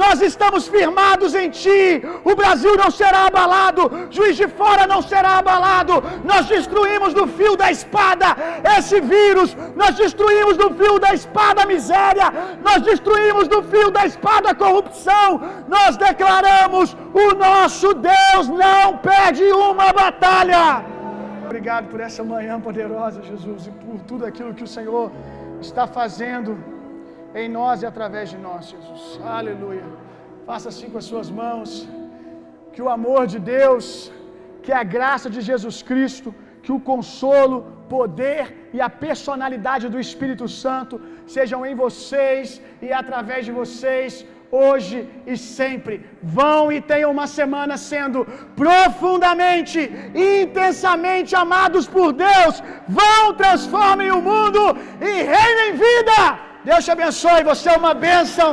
Nós 0.03 0.21
estamos 0.29 0.63
firmados 0.75 1.31
em 1.41 1.49
Ti. 1.49 1.83
O 2.23 2.35
Brasil 2.41 2.73
não 2.81 2.89
será 2.99 3.21
abalado. 3.27 3.83
Juiz 4.17 4.35
de 4.41 4.47
fora 4.59 4.83
não 4.93 5.01
será 5.11 5.31
abalado. 5.39 5.95
Nós 6.31 6.45
destruímos 6.55 7.13
do 7.19 7.25
fio 7.37 7.55
da 7.61 7.69
espada 7.77 8.27
esse 8.77 8.99
vírus. 9.01 9.55
Nós 9.81 9.95
destruímos 10.03 10.55
do 10.63 10.69
fio 10.79 10.95
da 11.05 11.13
espada 11.19 11.63
a 11.63 11.69
miséria. 11.75 12.27
Nós 12.67 12.81
destruímos 12.91 13.47
do 13.47 13.61
fio 13.71 13.89
da 13.97 14.05
espada 14.11 14.51
a 14.51 14.55
corrupção. 14.55 15.41
Nós 15.75 15.97
declaramos: 15.97 16.95
o 17.25 17.27
nosso 17.45 17.93
Deus 17.93 18.47
não 18.65 18.97
perde 19.09 19.43
uma 19.69 19.91
batalha. 20.03 20.63
Obrigado 21.45 21.85
por 21.91 21.99
essa 22.07 22.23
manhã 22.23 22.59
poderosa, 22.59 23.21
Jesus, 23.23 23.67
e 23.67 23.71
por 23.71 23.99
tudo 24.09 24.25
aquilo 24.25 24.53
que 24.53 24.65
o 24.65 24.73
Senhor 24.77 25.11
está 25.61 25.87
fazendo 25.87 26.76
em 27.35 27.47
nós 27.57 27.81
e 27.83 27.85
através 27.91 28.29
de 28.33 28.37
nós, 28.47 28.69
Jesus. 28.73 29.19
Aleluia. 29.39 29.85
Faça 30.49 30.69
assim 30.69 30.89
com 30.89 30.99
as 31.03 31.09
suas 31.11 31.29
mãos. 31.29 31.87
Que 32.73 32.81
o 32.81 32.89
amor 32.97 33.23
de 33.33 33.39
Deus, 33.39 34.11
que 34.63 34.71
a 34.71 34.83
graça 34.95 35.29
de 35.35 35.41
Jesus 35.49 35.77
Cristo, 35.89 36.29
que 36.63 36.71
o 36.75 36.79
consolo, 36.91 37.57
poder 37.95 38.69
e 38.75 38.79
a 38.87 38.89
personalidade 39.05 39.85
do 39.93 39.99
Espírito 40.05 40.47
Santo 40.63 40.95
sejam 41.35 41.59
em 41.65 41.75
vocês 41.83 42.61
e 42.85 42.91
através 43.01 43.41
de 43.47 43.53
vocês 43.59 44.25
hoje 44.51 44.97
e 45.25 45.35
sempre. 45.37 46.05
Vão 46.21 46.71
e 46.71 46.79
tenham 46.91 47.11
uma 47.11 47.27
semana 47.27 47.77
sendo 47.77 48.25
profundamente 48.55 49.79
intensamente 50.15 51.35
amados 51.35 51.87
por 51.95 52.11
Deus. 52.13 52.63
Vão, 52.87 53.33
transformem 53.33 54.11
o 54.11 54.21
mundo 54.21 54.61
e 55.01 55.13
reinem 55.33 55.71
vida. 55.73 56.46
Deus 56.67 56.83
te 56.83 56.91
abençoe, 56.91 57.45
você 57.45 57.69
é 57.69 57.77
uma 57.77 57.93
bênção. 57.93 58.49